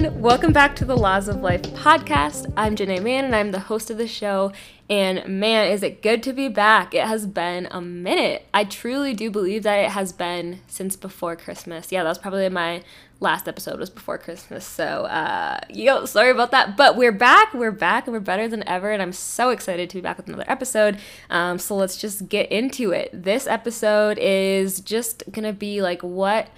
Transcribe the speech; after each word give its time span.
everyone. 0.00 0.22
Welcome 0.22 0.52
back 0.52 0.76
to 0.76 0.84
the 0.84 0.96
Laws 0.96 1.28
of 1.28 1.42
Life 1.42 1.62
podcast. 1.62 2.50
I'm 2.56 2.74
Janae 2.74 3.02
Mann 3.02 3.24
and 3.26 3.36
I'm 3.36 3.50
the 3.50 3.60
host 3.60 3.90
of 3.90 3.98
the 3.98 4.08
show. 4.08 4.52
And 4.88 5.40
man, 5.40 5.70
is 5.70 5.82
it 5.82 6.00
good 6.02 6.22
to 6.22 6.32
be 6.32 6.48
back. 6.48 6.94
It 6.94 7.06
has 7.06 7.26
been 7.26 7.68
a 7.70 7.80
minute. 7.80 8.46
I 8.54 8.64
truly 8.64 9.14
do 9.14 9.30
believe 9.30 9.62
that 9.64 9.76
it 9.76 9.90
has 9.90 10.12
been 10.12 10.60
since 10.66 10.96
before 10.96 11.36
Christmas. 11.36 11.92
Yeah, 11.92 12.02
that 12.02 12.08
was 12.08 12.18
probably 12.18 12.48
my 12.48 12.82
last 13.20 13.46
episode 13.46 13.78
was 13.78 13.90
before 13.90 14.16
Christmas. 14.16 14.64
So, 14.64 15.04
uh, 15.04 15.60
yo, 15.68 16.06
sorry 16.06 16.30
about 16.30 16.50
that. 16.52 16.76
But 16.76 16.96
we're 16.96 17.12
back. 17.12 17.52
We're 17.52 17.70
back 17.70 18.06
and 18.06 18.14
we're 18.14 18.20
better 18.20 18.48
than 18.48 18.66
ever. 18.66 18.90
And 18.90 19.02
I'm 19.02 19.12
so 19.12 19.50
excited 19.50 19.90
to 19.90 19.96
be 19.96 20.00
back 20.00 20.16
with 20.16 20.28
another 20.28 20.46
episode. 20.48 20.98
Um, 21.28 21.58
so 21.58 21.76
let's 21.76 21.98
just 21.98 22.28
get 22.28 22.50
into 22.50 22.90
it. 22.92 23.10
This 23.12 23.46
episode 23.46 24.18
is 24.18 24.80
just 24.80 25.24
to 25.32 25.52
be 25.52 25.82
like 25.82 26.02
what 26.02 26.48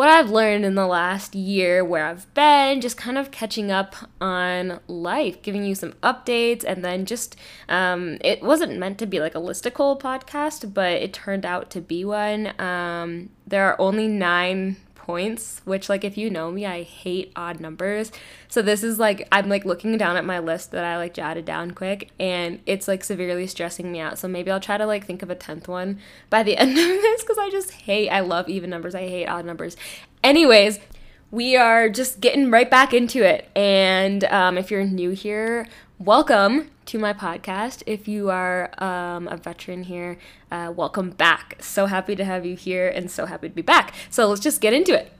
what 0.00 0.08
I've 0.08 0.30
learned 0.30 0.64
in 0.64 0.76
the 0.76 0.86
last 0.86 1.34
year, 1.34 1.84
where 1.84 2.06
I've 2.06 2.32
been, 2.32 2.80
just 2.80 2.96
kind 2.96 3.18
of 3.18 3.30
catching 3.30 3.70
up 3.70 3.94
on 4.18 4.80
life, 4.86 5.42
giving 5.42 5.62
you 5.62 5.74
some 5.74 5.92
updates, 6.02 6.64
and 6.66 6.82
then 6.82 7.04
just 7.04 7.36
um, 7.68 8.16
it 8.22 8.42
wasn't 8.42 8.78
meant 8.78 8.96
to 9.00 9.06
be 9.06 9.20
like 9.20 9.34
a 9.34 9.38
listicle 9.38 10.00
podcast, 10.00 10.72
but 10.72 10.92
it 10.92 11.12
turned 11.12 11.44
out 11.44 11.68
to 11.72 11.82
be 11.82 12.06
one. 12.06 12.58
Um, 12.58 13.28
there 13.46 13.66
are 13.66 13.78
only 13.78 14.08
nine 14.08 14.78
points, 15.10 15.60
which 15.64 15.88
like 15.88 16.04
if 16.04 16.16
you 16.16 16.30
know 16.30 16.52
me, 16.52 16.64
I 16.64 16.84
hate 16.84 17.32
odd 17.34 17.58
numbers. 17.58 18.12
So 18.46 18.62
this 18.62 18.84
is 18.84 19.00
like 19.00 19.26
I'm 19.32 19.48
like 19.48 19.64
looking 19.64 19.98
down 19.98 20.16
at 20.16 20.24
my 20.24 20.38
list 20.38 20.70
that 20.70 20.84
I 20.84 20.98
like 20.98 21.14
jotted 21.14 21.44
down 21.44 21.72
quick 21.72 22.10
and 22.20 22.60
it's 22.64 22.86
like 22.86 23.02
severely 23.02 23.48
stressing 23.48 23.90
me 23.90 23.98
out. 23.98 24.20
So 24.20 24.28
maybe 24.28 24.52
I'll 24.52 24.60
try 24.60 24.78
to 24.78 24.86
like 24.86 25.04
think 25.04 25.22
of 25.22 25.28
a 25.28 25.34
10th 25.34 25.66
one 25.66 25.98
by 26.30 26.44
the 26.44 26.56
end 26.62 26.70
of 26.70 26.76
this 26.76 27.24
cuz 27.24 27.38
I 27.38 27.50
just 27.50 27.72
hate 27.72 28.08
I 28.08 28.20
love 28.20 28.48
even 28.48 28.70
numbers. 28.70 28.94
I 28.94 29.00
hate 29.00 29.26
odd 29.26 29.44
numbers. 29.44 29.76
Anyways, 30.22 30.78
we 31.32 31.56
are 31.56 31.88
just 31.88 32.20
getting 32.20 32.52
right 32.52 32.70
back 32.70 32.94
into 32.94 33.24
it. 33.24 33.48
And 33.56 34.22
um, 34.24 34.56
if 34.56 34.70
you're 34.70 34.84
new 34.84 35.10
here, 35.10 35.66
welcome 36.00 36.70
to 36.86 36.98
my 36.98 37.12
podcast. 37.12 37.82
If 37.86 38.08
you 38.08 38.30
are 38.30 38.70
um, 38.82 39.28
a 39.28 39.36
veteran 39.36 39.82
here, 39.82 40.16
uh, 40.50 40.72
welcome 40.74 41.10
back. 41.10 41.56
So 41.60 41.84
happy 41.84 42.16
to 42.16 42.24
have 42.24 42.46
you 42.46 42.56
here 42.56 42.88
and 42.88 43.10
so 43.10 43.26
happy 43.26 43.50
to 43.50 43.54
be 43.54 43.60
back. 43.60 43.92
So 44.08 44.26
let's 44.26 44.40
just 44.40 44.62
get 44.62 44.72
into 44.72 44.98
it. 44.98 45.12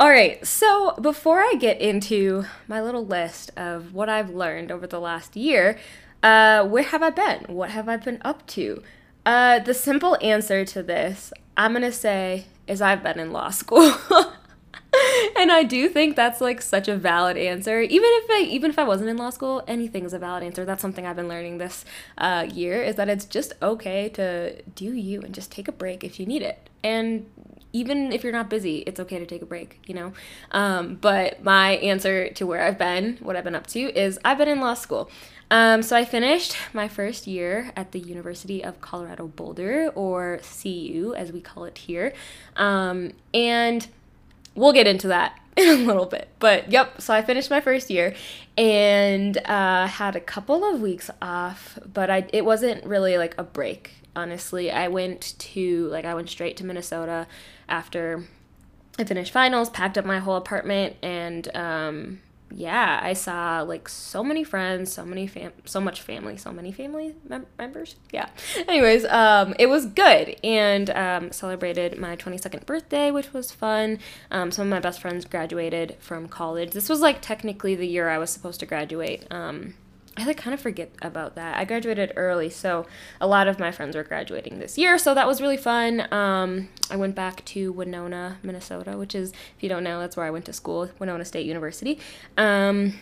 All 0.00 0.10
right, 0.10 0.44
so 0.44 0.96
before 1.00 1.38
I 1.38 1.54
get 1.56 1.80
into 1.80 2.46
my 2.66 2.82
little 2.82 3.06
list 3.06 3.52
of 3.56 3.94
what 3.94 4.08
I've 4.08 4.30
learned 4.30 4.72
over 4.72 4.88
the 4.88 4.98
last 4.98 5.36
year, 5.36 5.78
uh, 6.20 6.66
where 6.66 6.82
have 6.82 7.04
I 7.04 7.10
been? 7.10 7.44
What 7.46 7.70
have 7.70 7.88
I 7.88 7.96
been 7.96 8.20
up 8.24 8.44
to? 8.48 8.82
Uh, 9.24 9.60
the 9.60 9.74
simple 9.74 10.18
answer 10.20 10.64
to 10.64 10.82
this, 10.82 11.32
I'm 11.56 11.74
gonna 11.74 11.92
say, 11.92 12.46
is 12.66 12.82
I've 12.82 13.04
been 13.04 13.20
in 13.20 13.30
law 13.30 13.50
school. 13.50 13.94
and 15.36 15.50
I 15.50 15.62
do 15.64 15.88
think 15.88 16.16
that's 16.16 16.40
like 16.40 16.62
such 16.62 16.88
a 16.88 16.96
valid 16.96 17.36
answer. 17.36 17.80
Even 17.80 18.08
if 18.08 18.30
I 18.30 18.48
even 18.48 18.70
if 18.70 18.78
I 18.78 18.84
wasn't 18.84 19.10
in 19.10 19.16
law 19.16 19.30
school, 19.30 19.62
anything 19.66 20.04
is 20.04 20.12
a 20.12 20.18
valid 20.18 20.42
answer. 20.42 20.64
That's 20.64 20.82
something 20.82 21.06
I've 21.06 21.16
been 21.16 21.28
learning 21.28 21.58
this 21.58 21.84
uh, 22.18 22.46
year 22.52 22.82
is 22.82 22.96
that 22.96 23.08
it's 23.08 23.24
just 23.24 23.52
okay 23.62 24.08
to 24.10 24.62
do 24.62 24.92
you 24.92 25.22
and 25.22 25.34
just 25.34 25.50
take 25.50 25.68
a 25.68 25.72
break 25.72 26.04
if 26.04 26.18
you 26.18 26.26
need 26.26 26.42
it. 26.42 26.68
And 26.84 27.26
even 27.72 28.12
if 28.12 28.22
you're 28.22 28.32
not 28.32 28.50
busy, 28.50 28.78
it's 28.78 29.00
okay 29.00 29.18
to 29.18 29.26
take 29.26 29.42
a 29.42 29.46
break, 29.46 29.80
you 29.86 29.94
know? 29.94 30.12
Um, 30.50 30.96
but 30.96 31.42
my 31.42 31.76
answer 31.76 32.28
to 32.30 32.46
where 32.46 32.62
I've 32.62 32.78
been, 32.78 33.16
what 33.20 33.34
I've 33.34 33.44
been 33.44 33.54
up 33.54 33.66
to, 33.68 33.80
is 33.80 34.18
I've 34.24 34.38
been 34.38 34.48
in 34.48 34.60
law 34.60 34.74
school. 34.74 35.10
Um, 35.50 35.82
so 35.82 35.96
I 35.96 36.04
finished 36.04 36.56
my 36.72 36.88
first 36.88 37.26
year 37.26 37.72
at 37.76 37.92
the 37.92 37.98
University 37.98 38.64
of 38.64 38.80
Colorado 38.80 39.26
Boulder, 39.28 39.90
or 39.94 40.40
CU 40.62 41.14
as 41.16 41.30
we 41.32 41.40
call 41.40 41.64
it 41.64 41.78
here. 41.78 42.14
Um, 42.56 43.12
and 43.34 43.86
we'll 44.54 44.72
get 44.72 44.86
into 44.86 45.08
that 45.08 45.38
in 45.56 45.68
a 45.68 45.74
little 45.74 46.06
bit. 46.06 46.28
But 46.38 46.70
yep, 46.70 47.00
so 47.00 47.14
I 47.14 47.22
finished 47.22 47.50
my 47.50 47.60
first 47.60 47.90
year 47.90 48.14
and 48.56 49.36
uh, 49.38 49.86
had 49.86 50.16
a 50.16 50.20
couple 50.20 50.64
of 50.64 50.80
weeks 50.80 51.10
off, 51.20 51.78
but 51.92 52.10
I 52.10 52.26
it 52.32 52.44
wasn't 52.44 52.84
really 52.84 53.18
like 53.18 53.34
a 53.38 53.42
break. 53.42 53.92
Honestly, 54.14 54.70
I 54.70 54.88
went 54.88 55.34
to 55.38 55.88
like 55.88 56.04
I 56.04 56.14
went 56.14 56.28
straight 56.28 56.56
to 56.58 56.64
Minnesota 56.64 57.26
after 57.68 58.24
I 58.98 59.04
finished 59.04 59.32
finals, 59.32 59.70
packed 59.70 59.96
up 59.96 60.04
my 60.04 60.18
whole 60.18 60.36
apartment, 60.36 60.96
and 61.02 61.54
um, 61.56 62.20
yeah, 62.54 63.00
I 63.02 63.12
saw 63.12 63.62
like 63.62 63.88
so 63.88 64.22
many 64.22 64.44
friends, 64.44 64.92
so 64.92 65.04
many 65.04 65.26
fam, 65.26 65.52
so 65.64 65.80
much 65.80 66.00
family, 66.02 66.36
so 66.36 66.52
many 66.52 66.72
family 66.72 67.14
mem- 67.28 67.46
members. 67.58 67.96
Yeah. 68.12 68.28
Anyways, 68.68 69.04
um, 69.06 69.54
it 69.58 69.66
was 69.66 69.86
good 69.86 70.36
and 70.44 70.90
um, 70.90 71.32
celebrated 71.32 71.98
my 71.98 72.16
22nd 72.16 72.66
birthday, 72.66 73.10
which 73.10 73.32
was 73.32 73.52
fun. 73.52 73.98
Um, 74.30 74.50
some 74.50 74.66
of 74.66 74.70
my 74.70 74.80
best 74.80 75.00
friends 75.00 75.24
graduated 75.24 75.96
from 76.00 76.28
college. 76.28 76.72
This 76.72 76.88
was 76.88 77.00
like 77.00 77.20
technically 77.20 77.74
the 77.74 77.86
year 77.86 78.08
I 78.08 78.18
was 78.18 78.30
supposed 78.30 78.60
to 78.60 78.66
graduate. 78.66 79.26
Um, 79.30 79.74
I 80.16 80.24
like 80.26 80.36
kind 80.36 80.52
of 80.52 80.60
forget 80.60 80.90
about 81.00 81.36
that. 81.36 81.56
I 81.56 81.64
graduated 81.64 82.12
early, 82.16 82.50
so 82.50 82.86
a 83.18 83.26
lot 83.26 83.48
of 83.48 83.58
my 83.58 83.72
friends 83.72 83.96
were 83.96 84.02
graduating 84.02 84.58
this 84.58 84.76
year, 84.76 84.98
so 84.98 85.14
that 85.14 85.26
was 85.26 85.40
really 85.40 85.56
fun. 85.56 86.12
Um, 86.12 86.68
I 86.90 86.96
went 86.96 87.14
back 87.14 87.42
to 87.46 87.72
Winona, 87.72 88.38
Minnesota, 88.42 88.98
which 88.98 89.14
is, 89.14 89.32
if 89.32 89.62
you 89.62 89.70
don't 89.70 89.82
know, 89.82 90.00
that's 90.00 90.14
where 90.14 90.26
I 90.26 90.30
went 90.30 90.44
to 90.46 90.52
school, 90.52 90.90
Winona 90.98 91.24
State 91.24 91.46
University. 91.46 91.98
Um, 92.36 92.98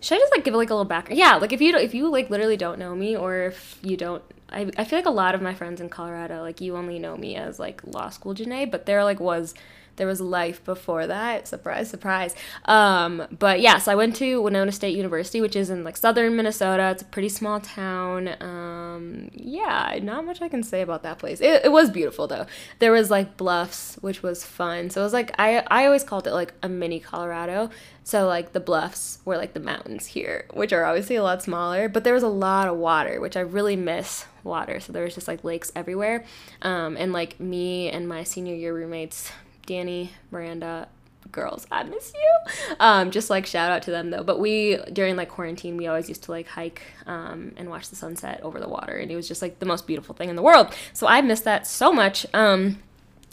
should 0.00 0.16
I 0.16 0.18
just 0.18 0.32
like 0.32 0.44
give 0.44 0.54
like 0.54 0.70
a 0.70 0.74
little 0.74 0.84
background? 0.84 1.18
Yeah, 1.18 1.34
like 1.36 1.52
if 1.52 1.60
you 1.60 1.74
if 1.76 1.94
you 1.94 2.08
like 2.08 2.30
literally 2.30 2.56
don't 2.56 2.78
know 2.78 2.94
me, 2.94 3.16
or 3.16 3.46
if 3.46 3.78
you 3.82 3.96
don't, 3.96 4.22
I 4.50 4.70
I 4.76 4.84
feel 4.84 4.98
like 4.98 5.06
a 5.06 5.10
lot 5.10 5.34
of 5.34 5.42
my 5.42 5.54
friends 5.54 5.80
in 5.80 5.88
Colorado, 5.88 6.42
like 6.42 6.60
you 6.60 6.76
only 6.76 6.98
know 7.00 7.16
me 7.16 7.34
as 7.36 7.58
like 7.58 7.80
law 7.84 8.10
school 8.10 8.34
Janae, 8.34 8.70
but 8.70 8.86
there 8.86 9.02
like 9.02 9.18
was 9.18 9.54
there 9.96 10.06
was 10.06 10.20
life 10.20 10.64
before 10.64 11.06
that. 11.06 11.46
Surprise, 11.46 11.88
surprise. 11.88 12.34
Um, 12.64 13.26
but 13.38 13.60
yeah, 13.60 13.78
so 13.78 13.92
I 13.92 13.94
went 13.94 14.16
to 14.16 14.42
Winona 14.42 14.72
State 14.72 14.96
University, 14.96 15.40
which 15.40 15.56
is 15.56 15.70
in 15.70 15.84
like 15.84 15.96
southern 15.96 16.36
Minnesota. 16.36 16.90
It's 16.90 17.02
a 17.02 17.06
pretty 17.06 17.28
small 17.28 17.60
town. 17.60 18.30
Um, 18.42 19.30
yeah, 19.32 19.98
not 20.02 20.24
much 20.24 20.42
I 20.42 20.48
can 20.48 20.62
say 20.62 20.82
about 20.82 21.02
that 21.02 21.18
place. 21.18 21.40
It, 21.40 21.64
it 21.64 21.72
was 21.72 21.90
beautiful 21.90 22.26
though. 22.26 22.46
There 22.78 22.92
was 22.92 23.10
like 23.10 23.36
bluffs, 23.36 23.96
which 24.00 24.22
was 24.22 24.44
fun. 24.44 24.90
So 24.90 25.00
it 25.00 25.04
was 25.04 25.12
like 25.12 25.32
I 25.38 25.64
I 25.70 25.86
always 25.86 26.04
called 26.04 26.26
it 26.26 26.32
like 26.32 26.54
a 26.62 26.68
mini 26.68 27.00
Colorado. 27.00 27.70
So 28.02 28.26
like 28.26 28.52
the 28.52 28.60
bluffs 28.60 29.18
were 29.24 29.36
like 29.36 29.54
the 29.54 29.60
mountains 29.60 30.06
here, 30.06 30.46
which 30.52 30.72
are 30.72 30.84
obviously 30.84 31.16
a 31.16 31.22
lot 31.22 31.42
smaller, 31.42 31.88
but 31.88 32.04
there 32.04 32.12
was 32.12 32.22
a 32.22 32.28
lot 32.28 32.68
of 32.68 32.76
water, 32.76 33.18
which 33.20 33.36
I 33.36 33.40
really 33.40 33.76
miss 33.76 34.26
water. 34.42 34.78
So 34.78 34.92
there 34.92 35.04
was 35.04 35.14
just 35.14 35.26
like 35.26 35.42
lakes 35.42 35.72
everywhere. 35.74 36.24
Um, 36.60 36.96
and 36.98 37.12
like 37.12 37.40
me 37.40 37.88
and 37.88 38.06
my 38.06 38.22
senior 38.22 38.54
year 38.54 38.74
roommates 38.74 39.32
Danny, 39.66 40.12
Miranda, 40.30 40.88
girls, 41.32 41.66
I 41.70 41.82
miss 41.82 42.12
you. 42.14 42.76
Um, 42.80 43.10
just 43.10 43.30
like 43.30 43.46
shout 43.46 43.70
out 43.70 43.82
to 43.82 43.90
them 43.90 44.10
though. 44.10 44.22
But 44.22 44.38
we 44.38 44.78
during 44.92 45.16
like 45.16 45.28
quarantine, 45.28 45.76
we 45.76 45.86
always 45.86 46.08
used 46.08 46.22
to 46.24 46.30
like 46.30 46.46
hike 46.46 46.82
um, 47.06 47.52
and 47.56 47.68
watch 47.68 47.90
the 47.90 47.96
sunset 47.96 48.40
over 48.42 48.60
the 48.60 48.68
water, 48.68 48.96
and 48.96 49.10
it 49.10 49.16
was 49.16 49.28
just 49.28 49.42
like 49.42 49.58
the 49.58 49.66
most 49.66 49.86
beautiful 49.86 50.14
thing 50.14 50.28
in 50.28 50.36
the 50.36 50.42
world. 50.42 50.74
So 50.92 51.06
I 51.06 51.20
miss 51.20 51.40
that 51.40 51.66
so 51.66 51.92
much. 51.92 52.26
Um, 52.34 52.78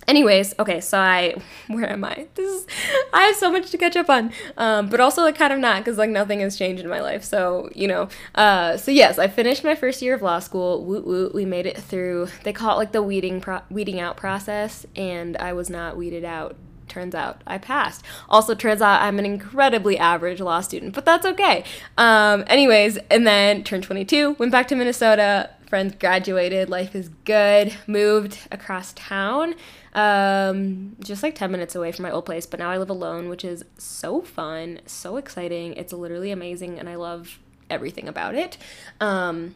anyways 0.08 0.54
okay 0.60 0.82
so 0.82 0.98
i 0.98 1.34
where 1.68 1.90
am 1.90 2.04
i 2.04 2.28
this 2.36 2.50
is 2.50 2.68
i 3.14 3.24
have 3.24 3.36
so 3.36 3.52
much 3.52 3.70
to 3.72 3.78
catch 3.78 3.96
up 3.96 4.10
on 4.10 4.32
um, 4.58 4.90
but 4.90 5.00
also 5.00 5.22
like 5.22 5.38
kind 5.38 5.54
of 5.54 5.60
not 5.60 5.80
because 5.80 5.98
like 5.98 6.10
nothing 6.10 6.40
has 6.40 6.58
changed 6.58 6.84
in 6.84 6.90
my 6.90 7.02
life 7.02 7.24
so 7.24 7.70
you 7.76 7.88
know 7.88 8.08
uh, 8.36 8.78
so 8.78 8.92
yes 8.92 9.20
i 9.20 9.28
finished 9.28 9.64
my 9.64 9.76
first 9.76 10.02
year 10.02 10.14
of 10.14 10.22
law 10.22 10.40
school 10.40 10.84
woot 10.84 11.06
woot 11.06 11.34
we 11.34 11.46
made 11.46 11.66
it 11.66 11.78
through 11.78 12.28
they 12.44 12.54
call 12.54 12.76
it 12.76 12.78
like 12.78 12.92
the 12.92 13.04
weeding 13.04 13.40
pro- 13.40 13.62
weeding 13.70 14.00
out 14.00 14.18
process 14.18 14.86
and 14.96 15.38
i 15.38 15.54
was 15.54 15.70
not 15.70 15.98
weeded 15.98 16.26
out 16.26 16.56
turns 16.92 17.16
out 17.16 17.42
I 17.48 17.58
passed. 17.58 18.04
Also, 18.30 18.54
turns 18.54 18.82
out 18.82 19.02
I'm 19.02 19.18
an 19.18 19.26
incredibly 19.26 19.98
average 19.98 20.42
law 20.42 20.60
student, 20.60 20.94
but 20.94 21.06
that's 21.06 21.26
okay. 21.26 21.64
Um, 21.98 22.44
anyways, 22.48 22.98
and 23.10 23.26
then 23.26 23.64
turned 23.64 23.84
22, 23.84 24.34
went 24.34 24.52
back 24.52 24.68
to 24.68 24.76
Minnesota, 24.76 25.50
friends 25.68 25.96
graduated, 25.98 26.70
life 26.70 26.94
is 26.94 27.10
good, 27.24 27.74
moved 27.88 28.38
across 28.52 28.92
town, 28.94 29.56
um, 29.94 30.96
just 31.00 31.24
like 31.24 31.36
10 31.36 31.52
minutes 31.52 31.76
away 31.76 31.92
from 31.92 32.04
my 32.04 32.12
old 32.12 32.26
place, 32.26 32.46
but 32.46 32.60
now 32.60 32.70
I 32.70 32.78
live 32.78 32.90
alone, 32.90 33.30
which 33.30 33.44
is 33.44 33.64
so 33.78 34.22
fun, 34.22 34.80
so 34.86 35.18
exciting. 35.18 35.74
It's 35.74 35.94
literally 35.94 36.32
amazing, 36.32 36.80
and 36.80 36.88
I 36.88 36.96
love 36.96 37.40
everything 37.70 38.08
about 38.08 38.36
it. 38.36 38.58
Um, 39.00 39.56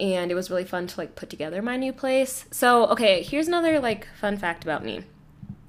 and 0.00 0.30
it 0.30 0.34
was 0.34 0.50
really 0.50 0.64
fun 0.64 0.86
to 0.88 1.00
like 1.00 1.14
put 1.14 1.30
together 1.30 1.62
my 1.62 1.76
new 1.76 1.92
place. 1.92 2.44
So, 2.50 2.86
okay, 2.88 3.22
here's 3.22 3.48
another 3.48 3.80
like 3.80 4.08
fun 4.20 4.36
fact 4.36 4.64
about 4.64 4.84
me. 4.84 5.04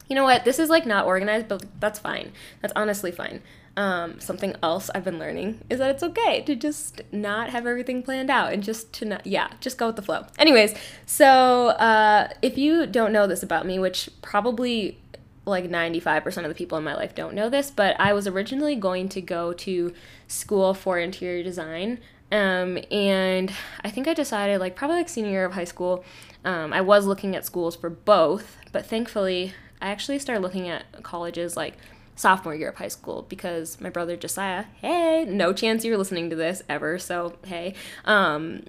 You 0.08 0.16
know 0.16 0.24
what? 0.24 0.44
This 0.44 0.60
is 0.60 0.70
like 0.70 0.86
not 0.86 1.06
organized, 1.06 1.48
but 1.48 1.64
that's 1.80 2.00
fine. 2.00 2.32
That's 2.62 2.74
honestly 2.76 3.12
fine. 3.12 3.42
Um, 3.76 4.20
something 4.20 4.56
else 4.62 4.92
I've 4.94 5.04
been 5.04 5.18
learning 5.18 5.62
is 5.68 5.80
that 5.80 5.90
it's 5.90 6.04
okay 6.04 6.42
to 6.44 6.56
just 6.56 7.02
not 7.12 7.50
have 7.50 7.66
everything 7.66 8.04
planned 8.04 8.30
out 8.30 8.54
and 8.54 8.62
just 8.62 8.94
to 8.94 9.06
not, 9.06 9.26
yeah, 9.26 9.50
just 9.62 9.80
go 9.80 9.88
with 9.88 9.96
the 9.96 10.04
flow. 10.04 10.28
Anyways, 10.38 10.76
so 11.08 11.70
uh, 11.70 12.30
if 12.44 12.56
you 12.56 12.86
don't 12.86 13.12
know 13.12 13.26
this 13.26 13.42
about 13.42 13.66
me, 13.66 13.80
which 13.80 14.10
probably 14.22 15.00
like 15.46 15.66
95% 15.70 16.38
of 16.38 16.50
the 16.50 16.56
people 16.56 16.78
in 16.78 16.84
my 16.84 16.94
life 16.94 17.16
don't 17.16 17.34
know 17.34 17.50
this, 17.50 17.72
but 17.72 18.00
I 18.00 18.14
was 18.14 18.28
originally 18.28 18.76
going 18.76 19.10
to 19.10 19.22
go 19.22 19.54
to 19.54 19.94
school 20.28 20.74
for 20.74 21.00
interior 21.00 21.44
design. 21.44 22.00
Um, 22.32 22.80
and 22.92 23.52
I 23.84 23.90
think 23.90 24.08
I 24.08 24.14
decided, 24.14 24.60
like, 24.60 24.76
probably 24.76 24.98
like 24.98 25.10
senior 25.10 25.32
year 25.32 25.46
of 25.46 25.54
high 25.54 25.66
school, 25.66 26.04
um, 26.46 26.74
I 26.74 26.82
was 26.82 27.06
looking 27.06 27.36
at 27.36 27.46
schools 27.46 27.76
for 27.76 27.90
both, 27.90 28.58
but 28.72 28.86
thankfully, 28.86 29.54
I 29.82 29.90
actually 29.90 30.20
started 30.20 30.42
looking 30.42 30.70
at 30.70 30.86
colleges 31.04 31.58
like 31.58 31.78
sophomore 32.16 32.56
year 32.56 32.70
of 32.70 32.76
high 32.76 32.88
school 32.88 33.26
because 33.30 33.80
my 33.82 33.90
brother 33.90 34.16
Josiah, 34.16 34.66
hey, 34.82 35.26
no 35.26 35.54
chance 35.54 35.84
you're 35.84 35.98
listening 35.98 36.30
to 36.30 36.36
this 36.36 36.62
ever, 36.70 37.00
so 37.00 37.38
hey, 37.46 37.74
um, 38.06 38.64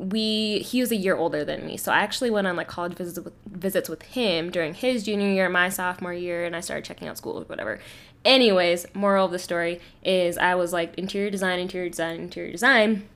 we 0.00 0.60
he 0.60 0.80
was 0.80 0.90
a 0.90 0.96
year 0.96 1.14
older 1.14 1.44
than 1.44 1.66
me 1.66 1.76
so 1.76 1.92
i 1.92 1.98
actually 1.98 2.30
went 2.30 2.46
on 2.46 2.56
like 2.56 2.66
college 2.66 2.94
visits 2.94 3.22
with, 3.22 3.34
visits 3.46 3.86
with 3.86 4.00
him 4.02 4.50
during 4.50 4.72
his 4.72 5.04
junior 5.04 5.28
year 5.28 5.48
my 5.50 5.68
sophomore 5.68 6.14
year 6.14 6.46
and 6.46 6.56
i 6.56 6.60
started 6.60 6.86
checking 6.86 7.06
out 7.06 7.18
schools 7.18 7.42
or 7.42 7.46
whatever. 7.46 7.78
Anyways 8.24 8.86
moral 8.94 9.26
of 9.26 9.32
the 9.32 9.38
story 9.38 9.78
is 10.02 10.38
i 10.38 10.54
was 10.54 10.72
like 10.72 10.96
interior 10.98 11.30
design 11.30 11.58
interior 11.58 11.90
design 11.90 12.20
interior 12.20 12.50
design. 12.50 13.08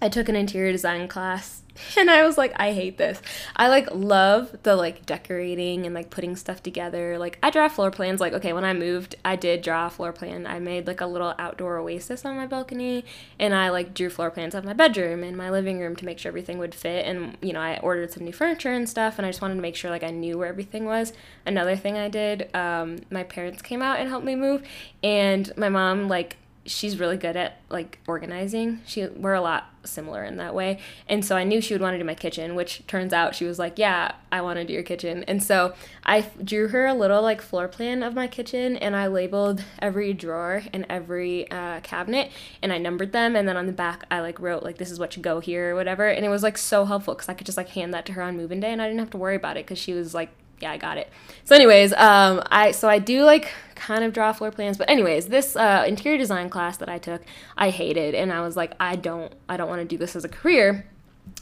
I 0.00 0.08
took 0.08 0.30
an 0.30 0.36
interior 0.36 0.72
design 0.72 1.08
class 1.08 1.59
and 1.96 2.10
I 2.10 2.24
was 2.24 2.36
like, 2.36 2.52
I 2.56 2.72
hate 2.72 2.98
this. 2.98 3.20
I 3.56 3.68
like 3.68 3.88
love 3.92 4.56
the 4.62 4.76
like 4.76 5.06
decorating 5.06 5.86
and 5.86 5.94
like 5.94 6.10
putting 6.10 6.36
stuff 6.36 6.62
together. 6.62 7.18
Like 7.18 7.38
I 7.42 7.50
draw 7.50 7.68
floor 7.68 7.90
plans. 7.90 8.20
Like 8.20 8.32
okay, 8.32 8.52
when 8.52 8.64
I 8.64 8.72
moved, 8.72 9.16
I 9.24 9.36
did 9.36 9.62
draw 9.62 9.86
a 9.86 9.90
floor 9.90 10.12
plan. 10.12 10.46
I 10.46 10.58
made 10.58 10.86
like 10.86 11.00
a 11.00 11.06
little 11.06 11.34
outdoor 11.38 11.78
oasis 11.78 12.24
on 12.24 12.36
my 12.36 12.46
balcony, 12.46 13.04
and 13.38 13.54
I 13.54 13.70
like 13.70 13.94
drew 13.94 14.10
floor 14.10 14.30
plans 14.30 14.54
of 14.54 14.64
my 14.64 14.72
bedroom 14.72 15.22
and 15.22 15.36
my 15.36 15.50
living 15.50 15.78
room 15.80 15.96
to 15.96 16.04
make 16.04 16.18
sure 16.18 16.30
everything 16.30 16.58
would 16.58 16.74
fit. 16.74 17.06
And 17.06 17.36
you 17.40 17.52
know, 17.52 17.60
I 17.60 17.78
ordered 17.78 18.12
some 18.12 18.24
new 18.24 18.32
furniture 18.32 18.72
and 18.72 18.88
stuff, 18.88 19.18
and 19.18 19.26
I 19.26 19.30
just 19.30 19.42
wanted 19.42 19.56
to 19.56 19.62
make 19.62 19.76
sure 19.76 19.90
like 19.90 20.04
I 20.04 20.10
knew 20.10 20.38
where 20.38 20.48
everything 20.48 20.84
was. 20.84 21.12
Another 21.46 21.76
thing 21.76 21.96
I 21.96 22.08
did, 22.08 22.54
um, 22.54 22.98
my 23.10 23.22
parents 23.22 23.62
came 23.62 23.82
out 23.82 23.98
and 23.98 24.08
helped 24.08 24.26
me 24.26 24.34
move, 24.34 24.62
and 25.02 25.52
my 25.56 25.68
mom 25.68 26.08
like 26.08 26.36
she's 26.66 26.98
really 26.98 27.16
good 27.16 27.36
at 27.36 27.60
like 27.68 27.98
organizing. 28.06 28.80
She 28.86 29.06
we're 29.06 29.34
a 29.34 29.40
lot 29.40 29.69
similar 29.84 30.24
in 30.24 30.36
that 30.36 30.54
way. 30.54 30.78
And 31.08 31.24
so 31.24 31.36
I 31.36 31.44
knew 31.44 31.60
she 31.60 31.74
would 31.74 31.80
want 31.80 31.94
to 31.94 31.98
do 31.98 32.04
my 32.04 32.14
kitchen, 32.14 32.54
which 32.54 32.86
turns 32.86 33.12
out 33.12 33.34
she 33.34 33.44
was 33.44 33.58
like, 33.58 33.78
"Yeah, 33.78 34.12
I 34.32 34.40
want 34.42 34.58
to 34.58 34.64
do 34.64 34.72
your 34.72 34.82
kitchen." 34.82 35.24
And 35.24 35.42
so 35.42 35.74
I 36.04 36.26
drew 36.42 36.68
her 36.68 36.86
a 36.86 36.94
little 36.94 37.22
like 37.22 37.40
floor 37.42 37.68
plan 37.68 38.02
of 38.02 38.14
my 38.14 38.26
kitchen 38.26 38.76
and 38.76 38.96
I 38.96 39.06
labeled 39.06 39.64
every 39.80 40.12
drawer 40.12 40.62
and 40.72 40.86
every 40.88 41.50
uh, 41.50 41.80
cabinet 41.80 42.30
and 42.62 42.72
I 42.72 42.78
numbered 42.78 43.12
them 43.12 43.36
and 43.36 43.48
then 43.48 43.56
on 43.56 43.66
the 43.66 43.72
back 43.72 44.04
I 44.10 44.20
like 44.20 44.40
wrote 44.40 44.62
like 44.62 44.78
this 44.78 44.90
is 44.90 44.98
what 44.98 45.12
should 45.12 45.22
go 45.22 45.40
here 45.40 45.72
or 45.72 45.74
whatever. 45.74 46.08
And 46.08 46.24
it 46.24 46.28
was 46.28 46.42
like 46.42 46.58
so 46.58 46.84
helpful 46.84 47.14
cuz 47.14 47.28
I 47.28 47.34
could 47.34 47.46
just 47.46 47.58
like 47.58 47.70
hand 47.70 47.94
that 47.94 48.06
to 48.06 48.12
her 48.14 48.22
on 48.22 48.36
moving 48.36 48.60
day 48.60 48.72
and 48.72 48.82
I 48.82 48.86
didn't 48.86 49.00
have 49.00 49.10
to 49.10 49.18
worry 49.18 49.36
about 49.36 49.56
it 49.56 49.66
cuz 49.66 49.78
she 49.78 49.92
was 49.92 50.14
like 50.14 50.30
yeah, 50.60 50.72
I 50.72 50.76
got 50.76 50.98
it. 50.98 51.08
So, 51.44 51.54
anyways, 51.54 51.92
um, 51.94 52.42
I 52.50 52.72
so 52.72 52.88
I 52.88 52.98
do 52.98 53.24
like 53.24 53.52
kind 53.74 54.04
of 54.04 54.12
draw 54.12 54.32
floor 54.32 54.50
plans, 54.50 54.76
but 54.76 54.88
anyways, 54.90 55.26
this 55.28 55.56
uh, 55.56 55.84
interior 55.86 56.18
design 56.18 56.50
class 56.50 56.76
that 56.76 56.88
I 56.88 56.98
took, 56.98 57.22
I 57.56 57.70
hated, 57.70 58.14
and 58.14 58.32
I 58.32 58.42
was 58.42 58.56
like, 58.56 58.74
I 58.78 58.96
don't, 58.96 59.32
I 59.48 59.56
don't 59.56 59.68
want 59.68 59.80
to 59.80 59.86
do 59.86 59.96
this 59.96 60.14
as 60.14 60.24
a 60.24 60.28
career. 60.28 60.86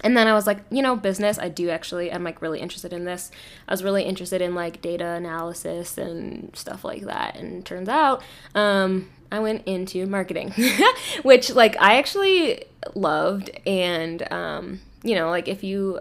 And 0.02 0.16
then 0.16 0.28
I 0.28 0.34
was 0.34 0.46
like, 0.46 0.60
you 0.70 0.82
know, 0.82 0.94
business, 0.94 1.38
I 1.38 1.48
do 1.48 1.70
actually, 1.70 2.12
I'm 2.12 2.22
like 2.22 2.40
really 2.40 2.60
interested 2.60 2.92
in 2.92 3.04
this. 3.04 3.30
I 3.66 3.72
was 3.72 3.82
really 3.82 4.04
interested 4.04 4.40
in 4.40 4.54
like 4.54 4.80
data 4.80 5.06
analysis 5.06 5.98
and 5.98 6.54
stuff 6.54 6.84
like 6.84 7.02
that. 7.02 7.36
And 7.36 7.64
turns 7.64 7.88
out, 7.88 8.22
um, 8.54 9.08
I 9.32 9.40
went 9.40 9.66
into 9.66 10.06
marketing, 10.06 10.54
which 11.22 11.50
like 11.50 11.76
I 11.80 11.98
actually 11.98 12.64
loved. 12.94 13.50
And, 13.66 14.30
um, 14.32 14.80
you 15.02 15.14
know, 15.14 15.30
like 15.30 15.48
if 15.48 15.64
you 15.64 15.98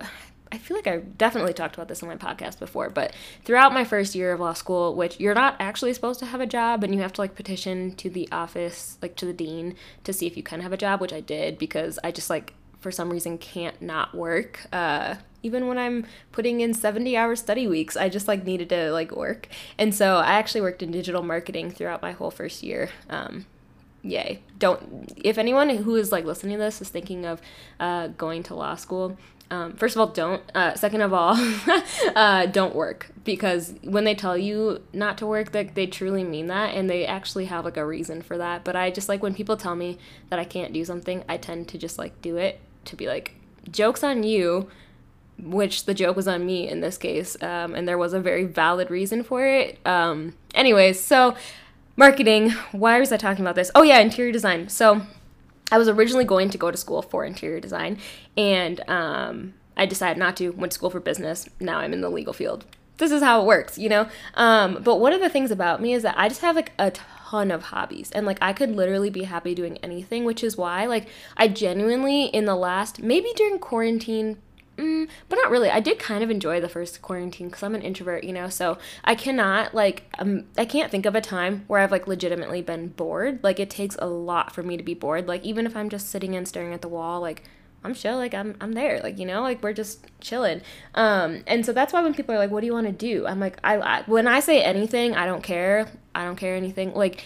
I 0.52 0.58
feel 0.58 0.78
like 0.78 0.88
I 0.88 0.98
definitely 0.98 1.54
talked 1.54 1.76
about 1.76 1.88
this 1.88 2.02
on 2.02 2.10
my 2.10 2.16
podcast 2.16 2.60
before, 2.60 2.90
but 2.90 3.14
throughout 3.44 3.74
my 3.74 3.84
first 3.84 4.16
year 4.16 4.32
of 4.32 4.40
law 4.40 4.54
school, 4.54 4.96
which 4.96 5.20
you're 5.20 5.36
not 5.36 5.56
actually 5.60 5.94
supposed 5.94 6.20
to 6.20 6.26
have 6.26 6.40
a 6.40 6.46
job 6.46 6.84
and 6.84 6.96
you 6.96 7.02
have 7.02 7.14
to 7.14 7.22
like 7.22 7.36
petition 7.36 7.94
to 7.96 8.10
the 8.10 8.30
office, 8.32 8.98
like 9.02 9.16
to 9.18 9.26
the 9.26 9.34
dean 9.34 9.76
to 10.04 10.14
see 10.14 10.26
if 10.26 10.38
you 10.38 10.44
can 10.44 10.62
have 10.62 10.72
a 10.72 10.78
job, 10.78 11.02
which 11.02 11.14
I 11.14 11.20
did 11.20 11.58
because 11.58 12.00
I 12.04 12.12
just 12.12 12.30
like 12.30 12.54
for 12.80 12.92
some 12.92 13.10
reason 13.10 13.38
can't 13.38 13.82
not 13.82 14.16
work. 14.16 14.68
Uh, 14.72 15.16
even 15.44 15.68
when 15.68 15.78
I'm 15.78 16.06
putting 16.32 16.62
in 16.62 16.74
70 16.74 17.18
hour 17.18 17.36
study 17.36 17.68
weeks, 17.68 17.98
I 17.98 18.10
just 18.10 18.28
like 18.28 18.46
needed 18.46 18.70
to 18.70 18.92
like 18.92 19.12
work. 19.12 19.48
And 19.78 19.94
so 19.94 20.18
I 20.18 20.34
actually 20.34 20.62
worked 20.62 20.82
in 20.82 20.92
digital 20.92 21.24
marketing 21.24 21.72
throughout 21.72 22.02
my 22.02 22.12
whole 22.12 22.32
first 22.32 22.64
year. 22.64 22.90
Um, 23.10 23.46
yay. 24.02 24.42
Don't, 24.60 25.12
if 25.18 25.38
anyone 25.38 25.70
who 25.70 25.96
is 25.96 26.12
like 26.12 26.26
listening 26.26 26.58
to 26.58 26.64
this 26.64 26.82
is 26.82 26.90
thinking 26.90 27.26
of 27.26 27.42
uh, 27.80 28.08
going 28.08 28.44
to 28.44 28.56
law 28.56 28.76
school, 28.76 29.18
um, 29.50 29.74
first 29.74 29.96
of 29.96 30.02
all, 30.02 30.08
don't. 30.08 30.44
Uh, 30.54 30.76
second 30.76 31.02
of 31.02 31.14
all, 31.14 31.36
uh, 32.16 32.46
don't 32.48 32.76
work 32.76 33.12
because 33.24 33.74
when 33.84 34.04
they 34.04 34.16
tell 34.16 34.38
you 34.38 34.82
not 34.94 35.18
to 35.20 35.26
work, 35.26 35.52
that 35.52 35.76
they, 35.76 35.86
they 35.86 35.88
truly 35.90 36.24
mean 36.24 36.48
that 36.48 36.74
and 36.74 36.90
they 36.90 37.06
actually 37.06 37.46
have 37.46 37.64
like 37.64 37.78
a 37.78 37.86
reason 37.86 38.22
for 38.22 38.38
that. 38.38 38.64
But 38.64 38.76
I 38.76 38.92
just 38.92 39.08
like 39.08 39.24
when 39.24 39.34
people 39.34 39.56
tell 39.56 39.76
me 39.76 39.98
that 40.30 40.40
I 40.40 40.44
can't 40.44 40.74
do 40.74 40.84
something, 40.84 41.24
I 41.30 41.38
tend 41.38 41.68
to 41.70 41.78
just 41.78 41.98
like 41.98 42.22
do 42.22 42.38
it 42.38 42.60
to 42.86 42.96
be 42.96 43.08
like, 43.08 43.36
joke's 43.72 44.04
on 44.04 44.24
you, 44.24 44.70
which 45.40 45.86
the 45.86 45.94
joke 45.94 46.16
was 46.16 46.28
on 46.28 46.46
me 46.46 46.68
in 46.68 46.82
this 46.82 46.98
case. 46.98 47.42
Um, 47.42 47.74
and 47.74 47.88
there 47.88 47.98
was 47.98 48.14
a 48.14 48.20
very 48.20 48.44
valid 48.44 48.90
reason 48.90 49.24
for 49.24 49.46
it. 49.46 49.80
Um, 49.86 50.36
anyways, 50.56 51.00
so 51.00 51.36
marketing. 51.96 52.52
Why 52.72 53.00
was 53.00 53.12
I 53.14 53.18
talking 53.18 53.46
about 53.46 53.56
this? 53.56 53.72
Oh, 53.76 53.84
yeah, 53.84 54.00
interior 54.00 54.32
design. 54.32 54.68
So 54.68 55.04
I 55.72 55.78
was 55.78 55.90
originally 55.90 56.26
going 56.26 56.50
to 56.52 56.58
go 56.58 56.72
to 56.72 56.78
school 56.78 57.02
for 57.02 57.26
interior 57.26 57.60
design, 57.60 57.98
and 58.38 58.82
um, 58.90 59.54
I 59.76 59.86
decided 59.86 60.18
not 60.18 60.38
to. 60.38 60.52
Went 60.52 60.72
to 60.72 60.76
school 60.76 60.90
for 60.90 61.00
business. 61.00 61.48
Now 61.60 61.80
I'm 61.80 61.94
in 61.94 62.02
the 62.02 62.10
legal 62.10 62.34
field. 62.34 62.66
This 62.98 63.12
is 63.12 63.22
how 63.22 63.42
it 63.42 63.46
works, 63.46 63.78
you 63.78 63.90
know. 63.90 64.08
Um, 64.34 64.82
but 64.82 64.96
one 64.96 65.14
of 65.14 65.22
the 65.22 65.30
things 65.30 65.52
about 65.52 65.82
me 65.82 65.94
is 65.94 66.04
that 66.04 66.16
I 66.18 66.30
just 66.30 66.42
have 66.42 66.56
like 66.56 66.72
a 66.80 66.92
ton 66.92 67.52
of 67.52 67.64
hobbies, 67.64 68.12
and 68.12 68.26
like 68.26 68.38
I 68.42 68.54
could 68.54 68.76
literally 68.76 69.10
be 69.10 69.24
happy 69.24 69.54
doing 69.54 69.78
anything, 69.80 70.26
which 70.26 70.44
is 70.44 70.58
why 70.58 70.86
like 70.86 71.08
I 71.36 71.48
genuinely 71.48 72.26
in 72.26 72.46
the 72.46 72.56
last 72.56 73.02
maybe 73.02 73.32
during 73.36 73.60
quarantine 73.60 74.38
Mm, 74.78 75.10
but 75.28 75.38
not 75.38 75.50
really. 75.50 75.72
I 75.72 75.80
did 75.80 75.98
kind 75.98 76.24
of 76.24 76.30
enjoy 76.30 76.62
the 76.62 76.70
first 76.70 77.02
quarantine 77.02 77.48
because 77.48 77.64
I'm 77.64 77.74
an 77.74 77.82
introvert, 77.82 78.24
you 78.24 78.32
know. 78.32 78.48
So 78.48 78.78
I 79.04 79.16
cannot 79.16 79.74
like 79.74 80.04
um, 80.20 80.46
I 80.56 80.66
can't 80.66 80.92
think 80.92 81.08
of 81.08 81.16
a 81.16 81.22
time 81.22 81.64
where 81.68 81.82
I've 81.82 81.92
like 81.92 82.08
legitimately 82.08 82.62
been 82.62 82.90
bored. 82.90 83.44
Like 83.44 83.60
it 83.60 83.72
takes 83.72 83.96
a 83.98 84.06
lot 84.06 84.54
for 84.54 84.62
me 84.62 84.78
to 84.78 84.84
be 84.84 84.94
bored. 84.94 85.28
Like 85.28 85.44
even 85.44 85.66
if 85.66 85.76
I'm 85.76 85.90
just 85.90 86.10
sitting 86.10 86.36
and 86.36 86.48
staring 86.48 86.74
at 86.74 86.84
the 86.84 86.88
wall, 86.88 87.22
like 87.22 87.44
I'm 87.84 87.96
chill. 87.96 88.18
Like 88.18 88.36
I'm 88.36 88.56
I'm 88.62 88.74
there. 88.74 89.00
Like 89.02 89.18
you 89.18 89.26
know, 89.26 89.42
like 89.42 89.64
we're 89.64 89.74
just 89.74 90.06
chilling. 90.22 90.62
Um, 90.94 91.44
and 91.48 91.66
so 91.66 91.74
that's 91.74 91.92
why 91.92 92.04
when 92.04 92.14
people 92.14 92.36
are 92.36 92.40
like, 92.40 92.52
"What 92.52 92.62
do 92.62 92.68
you 92.68 92.74
want 92.74 92.86
to 92.86 92.94
do?" 92.94 93.26
I'm 93.26 93.40
like, 93.40 93.58
I, 93.64 93.78
I 93.78 94.04
when 94.04 94.28
I 94.28 94.42
say 94.42 94.62
anything, 94.62 95.16
I 95.16 95.26
don't 95.26 95.44
care. 95.44 95.88
I 96.14 96.24
don't 96.24 96.36
care 96.36 96.56
anything. 96.56 96.94
Like 96.94 97.24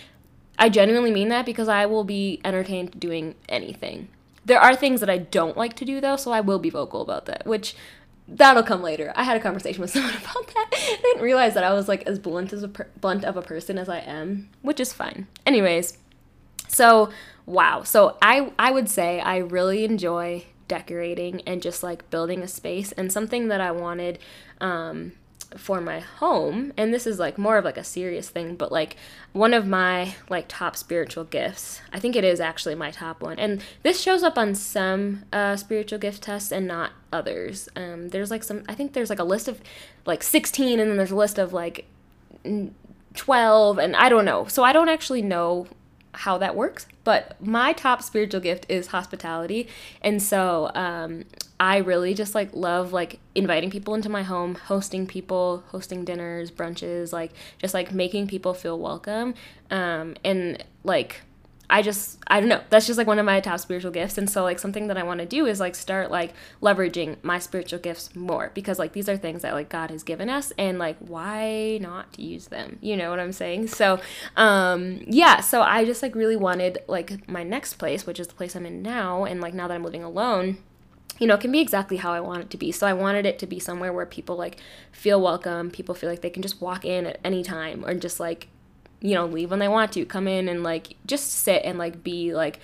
I 0.58 0.70
genuinely 0.70 1.12
mean 1.12 1.30
that 1.30 1.46
because 1.46 1.68
I 1.68 1.86
will 1.86 2.06
be 2.06 2.40
entertained 2.46 2.98
doing 2.98 3.36
anything. 3.50 4.08
There 4.46 4.60
are 4.60 4.76
things 4.76 5.00
that 5.02 5.10
I 5.10 5.20
don't 5.20 5.58
like 5.58 5.76
to 5.78 5.86
do 5.86 6.02
though, 6.02 6.16
so 6.16 6.32
I 6.32 6.42
will 6.42 6.60
be 6.60 6.70
vocal 6.70 7.02
about 7.02 7.26
that, 7.28 7.46
which 7.46 7.76
that'll 8.28 8.64
come 8.64 8.82
later. 8.82 9.14
I 9.16 9.24
had 9.24 9.38
a 9.38 9.40
conversation 9.40 9.82
with 9.82 9.90
someone 9.94 10.14
about 10.14 10.48
that. 10.48 10.68
I 10.74 11.00
didn't 11.02 11.22
realize 11.22 11.54
that 11.54 11.64
I 11.64 11.74
was 11.74 11.88
like 11.88 12.04
as 12.08 12.20
blunt 12.20 12.54
as 12.54 12.64
a 12.64 12.68
per- 12.68 12.90
blunt 13.00 13.24
of 13.24 13.38
a 13.38 13.42
person 13.42 13.78
as 13.78 13.90
I 13.90 14.00
am, 14.00 14.50
which 14.62 14.80
is 14.80 14.94
fine. 14.94 15.28
Anyways, 15.46 15.98
so 16.68 17.12
wow. 17.46 17.84
So 17.84 18.18
I 18.22 18.52
I 18.58 18.72
would 18.72 18.90
say 18.90 19.20
I 19.20 19.38
really 19.38 19.84
enjoy 19.86 20.46
decorating 20.68 21.42
and 21.42 21.62
just 21.62 21.84
like 21.84 22.10
building 22.10 22.42
a 22.42 22.48
space 22.48 22.94
and 22.94 23.12
something 23.12 23.50
that 23.50 23.60
I 23.60 23.72
wanted 23.72 24.20
um 24.62 25.12
for 25.58 25.82
my 25.82 26.00
home 26.00 26.72
and 26.78 26.94
this 26.94 27.06
is 27.06 27.20
like 27.20 27.38
more 27.38 27.58
of 27.58 27.66
like 27.66 27.78
a 27.78 27.84
serious 27.84 28.30
thing 28.30 28.56
but 28.56 28.72
like 28.72 28.96
one 29.34 29.54
of 29.54 29.68
my 29.68 30.16
like 30.30 30.46
top 30.48 30.76
spiritual 30.76 31.24
gifts 31.26 31.82
i 31.92 32.00
think 32.00 32.16
it 32.16 32.24
is 32.24 32.40
actually 32.40 32.76
my 32.76 32.90
top 32.90 33.22
one 33.22 33.38
and 33.38 33.62
this 33.84 34.02
shows 34.02 34.24
up 34.24 34.38
on 34.38 34.56
some 34.56 35.24
uh, 35.34 35.56
spiritual 35.56 36.00
gift 36.00 36.24
tests 36.24 36.52
and 36.52 36.68
not 36.68 36.92
others. 37.14 37.70
Um, 37.76 38.10
there's 38.10 38.32
like 38.32 38.44
some 38.44 38.64
i 38.68 38.76
think 38.76 38.94
there's 38.94 39.10
like 39.10 39.20
a 39.20 39.24
list 39.24 39.48
of 39.48 39.62
like 40.06 40.24
16 40.24 40.80
and 40.80 40.90
then 40.90 40.98
there's 40.98 41.12
a 41.12 41.16
list 41.16 41.38
of 41.38 41.54
like 41.54 41.86
12 43.14 43.78
and 43.78 43.96
i 43.96 44.10
don't 44.10 44.26
know. 44.26 44.46
So 44.46 44.64
i 44.64 44.74
don't 44.74 44.90
actually 44.90 45.22
know 45.22 45.68
how 46.14 46.38
that 46.38 46.56
works 46.56 46.88
but 47.04 47.36
my 47.42 47.74
top 47.74 48.02
spiritual 48.02 48.42
gift 48.42 48.66
is 48.70 48.88
hospitality 48.88 49.68
and 50.02 50.22
so 50.22 50.72
um, 50.76 51.24
I 51.62 51.78
really 51.78 52.16
just 52.16 52.34
like 52.34 52.50
love 52.56 52.92
like 52.92 53.20
inviting 53.36 53.70
people 53.70 53.94
into 53.94 54.10
my 54.10 54.24
home, 54.24 54.56
hosting 54.56 55.06
people, 55.06 55.64
hosting 55.68 56.04
dinners, 56.04 56.50
brunches, 56.50 57.14
like 57.14 57.34
just 57.60 57.76
like 57.76 57.92
making 57.92 58.26
people 58.26 58.56
feel 58.56 58.80
welcome. 58.80 59.36
Um, 59.70 60.16
and 60.26 60.66
like 60.84 61.22
I 61.72 61.82
just 61.82 62.20
I 62.28 62.40
don't 62.42 62.50
know, 62.50 62.62
that's 62.70 62.86
just 62.86 62.98
like 62.98 63.08
one 63.08 63.18
of 63.18 63.26
my 63.26 63.40
top 63.40 63.60
spiritual 63.60 63.92
gifts. 63.92 64.18
And 64.18 64.30
so 64.30 64.44
like 64.44 64.60
something 64.60 64.88
that 64.88 64.98
I 64.98 65.04
want 65.04 65.22
to 65.22 65.26
do 65.26 65.46
is 65.46 65.60
like 65.60 65.74
start 65.74 66.12
like 66.12 66.34
leveraging 66.62 67.18
my 67.24 67.40
spiritual 67.40 67.80
gifts 67.80 68.14
more 68.16 68.52
because 68.54 68.78
like 68.78 68.92
these 68.92 69.08
are 69.08 69.16
things 69.16 69.42
that 69.42 69.54
like 69.54 69.70
God 69.70 69.90
has 69.90 70.04
given 70.04 70.30
us 70.30 70.52
and 70.58 70.78
like 70.78 70.98
why 71.00 71.80
not 71.82 72.20
use 72.20 72.48
them? 72.48 72.78
You 72.82 72.98
know 72.98 73.10
what 73.10 73.20
I'm 73.20 73.32
saying? 73.32 73.68
So 73.68 74.00
um 74.36 75.00
yeah, 75.08 75.40
so 75.40 75.62
I 75.62 75.86
just 75.86 76.04
like 76.04 76.14
really 76.14 76.36
wanted 76.36 76.80
like 76.88 77.28
my 77.30 77.44
next 77.44 77.76
place, 77.76 78.06
which 78.06 78.20
is 78.20 78.28
the 78.28 78.34
place 78.36 78.56
I'm 78.56 78.66
in 78.66 78.82
now 78.82 79.24
and 79.24 79.40
like 79.40 79.54
now 79.54 79.70
that 79.70 79.74
I'm 79.74 79.84
living 79.84 80.04
alone 80.04 80.58
you 81.20 81.28
know, 81.28 81.36
it 81.36 81.42
can 81.42 81.52
be 81.52 81.60
exactly 81.60 81.98
how 81.98 82.12
I 82.12 82.20
want 82.20 82.42
it 82.42 82.50
to 82.50 82.58
be. 82.58 82.72
So 82.72 82.88
I 82.88 82.94
wanted 82.94 83.28
it 83.28 83.38
to 83.40 83.46
be 83.46 83.60
somewhere 83.60 83.94
where 83.94 84.08
people 84.08 84.36
like 84.38 84.58
feel 84.92 85.22
welcome, 85.22 85.70
people 85.70 85.94
feel 85.94 86.10
like 86.10 86.22
they 86.22 86.32
can 86.32 86.42
just 86.42 86.60
walk 86.60 86.84
in 86.84 87.06
at 87.06 87.20
any 87.24 87.44
time 87.44 87.86
or 87.86 87.94
just 87.94 88.20
like, 88.20 88.48
you 89.02 89.16
know, 89.16 89.26
leave 89.26 89.50
when 89.50 89.60
they 89.60 89.68
want 89.68 89.92
to, 89.94 90.06
come 90.06 90.28
in 90.28 90.48
and 90.48 90.64
like 90.64 90.96
just 91.06 91.32
sit 91.32 91.64
and 91.66 91.78
like 91.78 92.04
be 92.04 92.34
like 92.34 92.60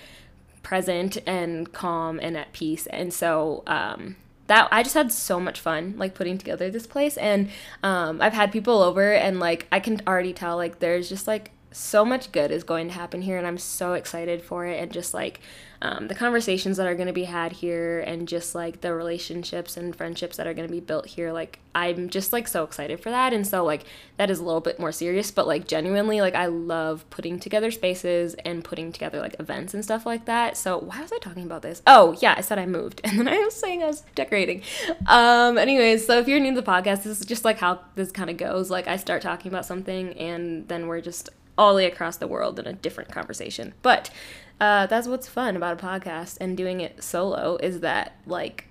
present 0.62 1.18
and 1.26 1.72
calm 1.72 2.18
and 2.22 2.36
at 2.36 2.52
peace. 2.52 2.86
And 2.86 3.12
so 3.12 3.62
um 3.66 4.16
that 4.46 4.68
I 4.72 4.82
just 4.82 4.94
had 4.94 5.12
so 5.12 5.38
much 5.38 5.60
fun 5.60 5.94
like 5.98 6.14
putting 6.14 6.38
together 6.38 6.70
this 6.70 6.86
place 6.86 7.18
and 7.18 7.50
um 7.82 8.22
I've 8.22 8.32
had 8.32 8.50
people 8.50 8.82
over 8.82 9.12
and 9.12 9.38
like 9.38 9.66
I 9.70 9.80
can 9.80 10.00
already 10.06 10.32
tell 10.32 10.56
like 10.56 10.78
there's 10.78 11.08
just 11.08 11.26
like 11.26 11.50
so 11.70 12.04
much 12.04 12.32
good 12.32 12.50
is 12.50 12.64
going 12.64 12.88
to 12.88 12.94
happen 12.94 13.22
here, 13.22 13.38
and 13.38 13.46
I'm 13.46 13.58
so 13.58 13.92
excited 13.94 14.42
for 14.42 14.66
it. 14.66 14.80
And 14.82 14.92
just 14.92 15.14
like 15.14 15.40
um, 15.80 16.08
the 16.08 16.14
conversations 16.14 16.76
that 16.76 16.86
are 16.86 16.94
going 16.94 17.06
to 17.06 17.12
be 17.12 17.24
had 17.24 17.52
here, 17.52 18.00
and 18.00 18.26
just 18.26 18.54
like 18.54 18.80
the 18.80 18.92
relationships 18.92 19.76
and 19.76 19.94
friendships 19.94 20.36
that 20.36 20.46
are 20.46 20.54
going 20.54 20.66
to 20.66 20.72
be 20.72 20.80
built 20.80 21.06
here, 21.06 21.32
like 21.32 21.60
I'm 21.74 22.08
just 22.08 22.32
like 22.32 22.48
so 22.48 22.64
excited 22.64 22.98
for 22.98 23.10
that. 23.10 23.32
And 23.32 23.46
so, 23.46 23.64
like, 23.64 23.84
that 24.16 24.30
is 24.30 24.40
a 24.40 24.44
little 24.44 24.60
bit 24.60 24.80
more 24.80 24.90
serious, 24.90 25.30
but 25.30 25.46
like, 25.46 25.68
genuinely, 25.68 26.20
like, 26.20 26.34
I 26.34 26.46
love 26.46 27.08
putting 27.10 27.38
together 27.38 27.70
spaces 27.70 28.34
and 28.44 28.64
putting 28.64 28.90
together 28.90 29.20
like 29.20 29.36
events 29.38 29.74
and 29.74 29.84
stuff 29.84 30.04
like 30.04 30.24
that. 30.24 30.56
So, 30.56 30.78
why 30.78 31.00
was 31.00 31.12
I 31.12 31.18
talking 31.18 31.44
about 31.44 31.62
this? 31.62 31.80
Oh, 31.86 32.16
yeah, 32.20 32.34
I 32.36 32.40
said 32.40 32.58
I 32.58 32.66
moved, 32.66 33.00
and 33.04 33.18
then 33.18 33.28
I 33.28 33.38
was 33.38 33.54
saying 33.54 33.82
I 33.82 33.86
was 33.86 34.02
decorating. 34.16 34.62
Um, 35.06 35.58
anyways, 35.58 36.04
so 36.04 36.18
if 36.18 36.26
you're 36.26 36.40
new 36.40 36.54
to 36.54 36.60
the 36.60 36.66
podcast, 36.68 37.04
this 37.04 37.20
is 37.20 37.26
just 37.26 37.44
like 37.44 37.58
how 37.58 37.80
this 37.94 38.10
kind 38.10 38.30
of 38.30 38.36
goes. 38.36 38.70
Like, 38.70 38.88
I 38.88 38.96
start 38.96 39.22
talking 39.22 39.48
about 39.52 39.64
something, 39.64 40.12
and 40.14 40.66
then 40.66 40.88
we're 40.88 41.00
just 41.00 41.30
all 41.56 41.72
the 41.72 41.76
way 41.76 41.86
across 41.86 42.16
the 42.16 42.28
world 42.28 42.58
in 42.58 42.66
a 42.66 42.72
different 42.72 43.10
conversation. 43.10 43.74
But 43.82 44.10
uh, 44.60 44.86
that's 44.86 45.06
what's 45.06 45.28
fun 45.28 45.56
about 45.56 45.80
a 45.80 45.86
podcast 45.86 46.36
and 46.40 46.56
doing 46.56 46.80
it 46.80 47.02
solo 47.02 47.56
is 47.56 47.80
that 47.80 48.16
like 48.26 48.64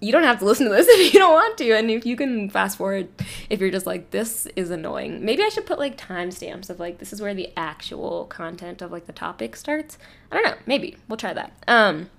you 0.00 0.12
don't 0.12 0.24
have 0.24 0.38
to 0.38 0.44
listen 0.44 0.66
to 0.66 0.72
this 0.72 0.86
if 0.90 1.14
you 1.14 1.18
don't 1.18 1.32
want 1.32 1.56
to. 1.58 1.72
And 1.72 1.90
if 1.90 2.04
you 2.04 2.16
can 2.16 2.50
fast 2.50 2.76
forward 2.76 3.08
if 3.48 3.60
you're 3.60 3.70
just 3.70 3.86
like 3.86 4.10
this 4.10 4.46
is 4.56 4.70
annoying 4.70 5.24
maybe 5.24 5.42
i 5.42 5.48
should 5.48 5.66
put 5.66 5.78
like 5.78 5.96
timestamps 5.96 6.68
of 6.70 6.78
like 6.78 6.98
this 6.98 7.12
is 7.12 7.20
where 7.20 7.34
the 7.34 7.50
actual 7.56 8.24
content 8.26 8.82
of 8.82 8.92
like 8.92 9.06
the 9.06 9.12
topic 9.12 9.56
starts. 9.56 9.98
I 10.30 10.36
don't 10.36 10.44
know. 10.44 10.56
Maybe. 10.66 10.96
We'll 11.08 11.16
try 11.16 11.32
that. 11.32 11.52
Um 11.68 12.10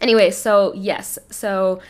anyway 0.00 0.30
so 0.30 0.72
yes. 0.74 1.18
So 1.30 1.80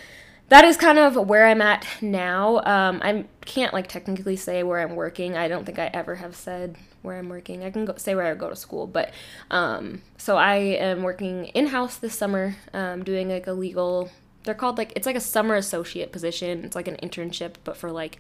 that 0.53 0.67
is 0.67 0.77
kind 0.77 0.99
of 0.99 1.17
where 1.17 1.47
I'm 1.47 1.63
at 1.63 1.87
now. 2.03 2.59
Um, 2.59 3.01
I 3.03 3.25
can't 3.45 3.73
like 3.73 3.89
technically 3.89 4.37
say 4.37 4.63
where 4.63 4.81
I'm 4.81 4.97
working. 4.97 5.37
I 5.37 5.49
don't 5.49 5.65
think 5.65 5.79
I 5.79 5.91
ever 5.93 6.17
have 6.17 6.35
said 6.35 6.77
where 7.03 7.19
I'm 7.19 7.29
working. 7.29 7.65
I 7.65 7.71
can 7.71 7.85
go, 7.85 7.95
say 7.97 8.15
where 8.15 8.27
I 8.27 8.35
go 8.35 8.49
to 8.49 8.57
school, 8.57 8.87
but 8.87 9.13
um, 9.51 10.03
so 10.17 10.37
I 10.37 10.57
am 10.57 11.03
working 11.03 11.47
in 11.47 11.69
house 11.69 11.97
this 11.97 12.17
summer, 12.17 12.57
um, 12.73 13.05
doing 13.05 13.29
like 13.29 13.47
a 13.47 13.53
legal. 13.53 14.11
They're 14.45 14.55
called 14.55 14.79
like 14.79 14.93
it's 14.97 15.07
like 15.07 15.17
a 15.17 15.21
summer 15.21 15.55
associate 15.55 16.13
position. 16.13 16.65
It's 16.65 16.77
like 16.77 16.89
an 16.89 16.97
internship, 17.03 17.55
but 17.65 17.77
for 17.77 17.91
like 17.91 18.19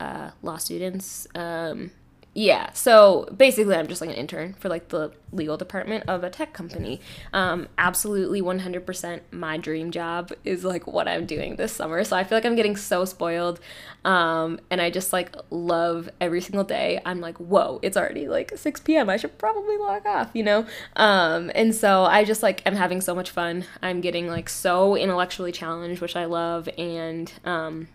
uh, 0.00 0.30
law 0.42 0.56
students. 0.56 1.26
Um, 1.34 1.90
yeah, 2.38 2.72
so 2.72 3.28
basically, 3.36 3.74
I'm 3.74 3.88
just 3.88 4.00
like 4.00 4.10
an 4.10 4.16
intern 4.16 4.54
for 4.60 4.68
like 4.68 4.90
the 4.90 5.10
legal 5.32 5.56
department 5.56 6.04
of 6.06 6.22
a 6.22 6.30
tech 6.30 6.52
company. 6.52 7.00
Um, 7.32 7.66
absolutely, 7.78 8.40
100% 8.40 9.22
my 9.32 9.56
dream 9.56 9.90
job 9.90 10.30
is 10.44 10.62
like 10.62 10.86
what 10.86 11.08
I'm 11.08 11.26
doing 11.26 11.56
this 11.56 11.72
summer. 11.72 12.04
So 12.04 12.16
I 12.16 12.22
feel 12.22 12.38
like 12.38 12.44
I'm 12.44 12.54
getting 12.54 12.76
so 12.76 13.04
spoiled, 13.04 13.58
um, 14.04 14.60
and 14.70 14.80
I 14.80 14.88
just 14.88 15.12
like 15.12 15.34
love 15.50 16.08
every 16.20 16.40
single 16.40 16.62
day. 16.62 17.00
I'm 17.04 17.20
like, 17.20 17.38
whoa, 17.38 17.80
it's 17.82 17.96
already 17.96 18.28
like 18.28 18.56
6 18.56 18.82
p.m. 18.82 19.10
I 19.10 19.16
should 19.16 19.36
probably 19.36 19.76
log 19.76 20.06
off, 20.06 20.30
you 20.32 20.44
know. 20.44 20.64
Um, 20.94 21.50
and 21.56 21.74
so 21.74 22.04
I 22.04 22.22
just 22.22 22.44
like 22.44 22.64
am 22.64 22.76
having 22.76 23.00
so 23.00 23.16
much 23.16 23.30
fun. 23.30 23.64
I'm 23.82 24.00
getting 24.00 24.28
like 24.28 24.48
so 24.48 24.94
intellectually 24.94 25.50
challenged, 25.50 26.00
which 26.00 26.14
I 26.14 26.26
love, 26.26 26.68
and 26.78 27.32
um, 27.44 27.88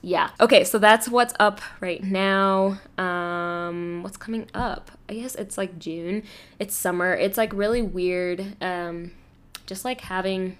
yeah. 0.00 0.30
Okay, 0.40 0.64
so 0.64 0.78
that's 0.78 1.08
what's 1.08 1.34
up 1.40 1.60
right 1.80 2.02
now. 2.02 2.78
Um, 2.96 4.02
what's 4.02 4.16
coming 4.16 4.48
up? 4.54 4.92
I 5.08 5.14
guess 5.14 5.34
it's 5.34 5.58
like 5.58 5.78
June. 5.78 6.22
It's 6.58 6.74
summer. 6.74 7.14
It's 7.14 7.36
like 7.36 7.52
really 7.52 7.82
weird. 7.82 8.56
Um, 8.62 9.12
just 9.66 9.84
like 9.84 10.02
having 10.02 10.56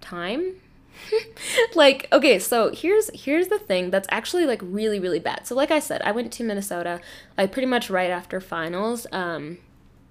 time. 0.00 0.54
like 1.76 2.08
okay 2.12 2.40
so 2.40 2.72
here's 2.74 3.08
here's 3.14 3.46
the 3.46 3.58
thing 3.58 3.88
that's 3.88 4.08
actually 4.10 4.44
like 4.44 4.60
really 4.64 4.98
really 4.98 5.20
bad 5.20 5.46
so 5.46 5.54
like 5.54 5.70
i 5.70 5.78
said 5.78 6.02
i 6.02 6.10
went 6.10 6.32
to 6.32 6.42
minnesota 6.42 7.00
like 7.36 7.52
pretty 7.52 7.66
much 7.66 7.88
right 7.88 8.10
after 8.10 8.40
finals 8.40 9.06
um 9.12 9.58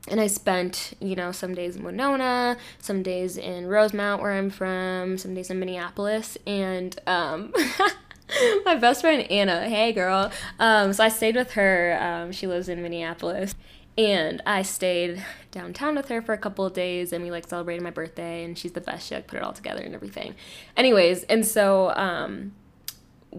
and 0.10 0.22
I 0.22 0.28
spent, 0.28 0.94
you 1.00 1.16
know, 1.16 1.32
some 1.32 1.54
days 1.54 1.76
in 1.76 1.84
Winona, 1.84 2.58
some 2.80 3.04
days 3.04 3.38
in 3.38 3.68
Rosemount, 3.68 4.22
where 4.22 4.34
I'm 4.34 4.50
from, 4.50 5.18
some 5.18 5.34
days 5.34 5.50
in 5.50 5.60
Minneapolis, 5.60 6.38
and 6.48 6.98
um, 7.08 7.54
my 8.66 8.76
best 8.76 9.02
friend 9.02 9.30
Anna. 9.32 9.68
Hey, 9.68 9.92
girl. 9.94 10.32
Um, 10.60 10.94
so 10.94 11.04
I 11.04 11.10
stayed 11.10 11.36
with 11.36 11.52
her. 11.52 11.98
Um, 12.02 12.32
she 12.32 12.48
lives 12.48 12.70
in 12.70 12.82
Minneapolis. 12.82 13.56
And 13.98 14.44
I 14.46 14.62
stayed 14.62 15.26
downtown 15.50 15.96
with 15.96 16.10
her 16.10 16.22
for 16.22 16.34
a 16.34 16.38
couple 16.38 16.64
of 16.64 16.74
days 16.74 17.12
and 17.12 17.24
we 17.24 17.32
like 17.32 17.48
celebrated 17.48 17.82
my 17.82 17.90
birthday 17.90 18.44
and 18.44 18.56
she's 18.56 18.74
the 18.74 18.82
best. 18.82 19.08
She 19.08 19.16
like 19.16 19.26
put 19.26 19.38
it 19.38 19.44
all 19.44 19.54
together 19.54 19.82
and 19.82 19.96
everything. 19.96 20.36
Anyways, 20.76 21.24
and 21.24 21.44
so 21.44 21.90
um, 21.96 22.54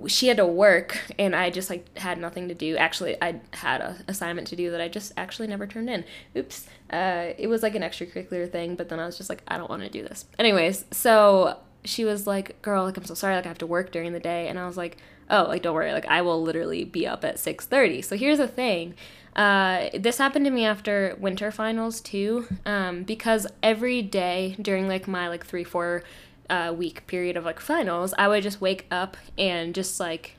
she 0.09 0.27
had 0.27 0.37
to 0.39 0.47
work 0.47 0.99
and 1.17 1.37
I 1.37 1.51
just 1.51 1.71
like 1.71 1.97
had 1.97 2.19
nothing 2.19 2.49
to 2.49 2.55
do. 2.55 2.77
Actually, 2.77 3.17
I 3.23 3.41
had 3.53 3.81
a 3.81 3.99
assignment 4.09 4.49
to 4.49 4.57
do 4.57 4.73
that 4.73 4.81
I 4.81 4.89
just 4.89 5.13
actually 5.17 5.47
never 5.47 5.65
turned 5.65 5.91
in. 5.91 6.05
Oops. 6.37 6.67
Uh, 6.91 7.35
it 7.39 7.47
was 7.47 7.63
like 7.63 7.77
an 7.77 7.83
extracurricular 7.83 8.51
thing, 8.51 8.75
but 8.75 8.89
then 8.89 8.99
I 8.99 9.07
was 9.07 9.17
just 9.17 9.29
like, 9.29 9.45
I 9.47 9.59
don't 9.59 9.71
want 9.71 9.83
to 9.83 9.89
do 9.89 10.03
this. 10.03 10.25
Anyways, 10.41 10.87
so 10.91 11.57
she 11.85 12.05
was 12.05 12.27
like, 12.27 12.61
"Girl, 12.63 12.85
like 12.85 12.97
I'm 12.97 13.05
so 13.05 13.15
sorry, 13.15 13.35
like 13.37 13.47
I 13.47 13.49
have 13.49 13.59
to 13.59 13.67
work 13.67 13.93
during 13.93 14.13
the 14.13 14.21
day." 14.21 14.49
And 14.49 14.59
I 14.59 14.67
was 14.67 14.77
like, 14.77 14.99
"Oh, 15.31 15.45
like 15.45 15.63
don't 15.63 15.75
worry, 15.75 15.93
like 15.93 16.07
I 16.07 16.23
will 16.23 16.43
literally 16.43 16.85
be 16.85 17.07
up 17.07 17.25
at 17.25 17.39
6:30." 17.39 18.03
So 18.03 18.17
here's 18.17 18.39
the 18.39 18.49
thing. 18.49 18.95
Uh, 19.37 19.89
this 19.95 20.19
happened 20.19 20.45
to 20.45 20.51
me 20.51 20.65
after 20.65 21.17
winter 21.21 21.51
finals 21.51 22.01
too, 22.01 22.47
um, 22.67 23.05
because 23.05 23.47
every 23.63 24.03
day 24.03 24.57
during 24.61 24.89
like 24.89 25.07
my 25.07 25.29
like 25.29 25.47
three 25.47 25.65
four 25.65 26.03
uh, 26.51 26.75
week 26.77 27.07
period 27.07 27.37
of 27.37 27.45
like 27.45 27.61
finals, 27.61 28.15
I 28.19 28.29
would 28.29 28.43
just 28.43 28.61
wake 28.61 28.87
up 28.91 29.17
and 29.37 29.75
just 29.75 30.01
like 30.01 30.35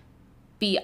be 0.60 0.80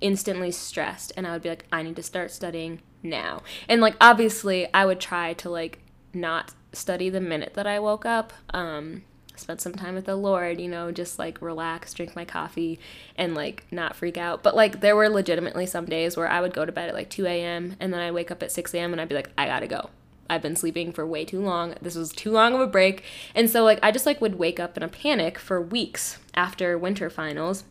instantly 0.00 0.50
stressed, 0.50 1.12
and 1.16 1.26
I 1.26 1.32
would 1.32 1.42
be 1.42 1.48
like, 1.48 1.66
I 1.72 1.82
need 1.82 1.96
to 1.96 2.02
start 2.02 2.30
studying 2.30 2.80
now. 3.02 3.42
And 3.68 3.80
like 3.80 3.96
obviously, 4.00 4.72
I 4.74 4.84
would 4.84 5.00
try 5.00 5.32
to 5.34 5.48
like 5.48 5.78
not 6.12 6.52
study 6.72 7.08
the 7.08 7.20
minute 7.20 7.54
that 7.54 7.66
I 7.66 7.78
woke 7.78 8.04
up. 8.04 8.32
Um, 8.50 9.02
spend 9.36 9.60
some 9.60 9.74
time 9.74 9.94
with 9.94 10.06
the 10.06 10.16
Lord, 10.16 10.60
you 10.60 10.68
know, 10.68 10.90
just 10.90 11.18
like 11.18 11.40
relax, 11.40 11.94
drink 11.94 12.16
my 12.16 12.24
coffee, 12.24 12.78
and 13.16 13.34
like 13.34 13.64
not 13.70 13.96
freak 13.96 14.16
out. 14.18 14.42
But 14.42 14.56
like 14.56 14.80
there 14.80 14.96
were 14.96 15.08
legitimately 15.08 15.66
some 15.66 15.86
days 15.86 16.16
where 16.16 16.28
I 16.28 16.40
would 16.40 16.54
go 16.54 16.64
to 16.64 16.72
bed 16.72 16.88
at 16.88 16.94
like 16.94 17.10
2 17.10 17.26
a.m. 17.26 17.76
and 17.80 17.92
then 17.92 18.00
I'd 18.00 18.12
wake 18.12 18.30
up 18.30 18.42
at 18.42 18.52
6 18.52 18.74
a.m. 18.74 18.92
and 18.92 19.00
I'd 19.00 19.08
be 19.08 19.14
like, 19.14 19.30
I 19.36 19.46
gotta 19.46 19.66
go. 19.66 19.90
I've 20.28 20.42
been 20.42 20.56
sleeping 20.56 20.92
for 20.92 21.06
way 21.06 21.24
too 21.24 21.40
long. 21.40 21.74
This 21.80 21.94
was 21.94 22.10
too 22.10 22.32
long 22.32 22.54
of 22.54 22.60
a 22.60 22.66
break. 22.66 23.04
And 23.34 23.48
so 23.48 23.64
like 23.64 23.78
I 23.82 23.90
just 23.90 24.06
like 24.06 24.20
would 24.20 24.38
wake 24.38 24.58
up 24.58 24.76
in 24.76 24.82
a 24.82 24.88
panic 24.88 25.38
for 25.38 25.60
weeks 25.60 26.18
after 26.34 26.76
winter 26.76 27.08
finals 27.10 27.64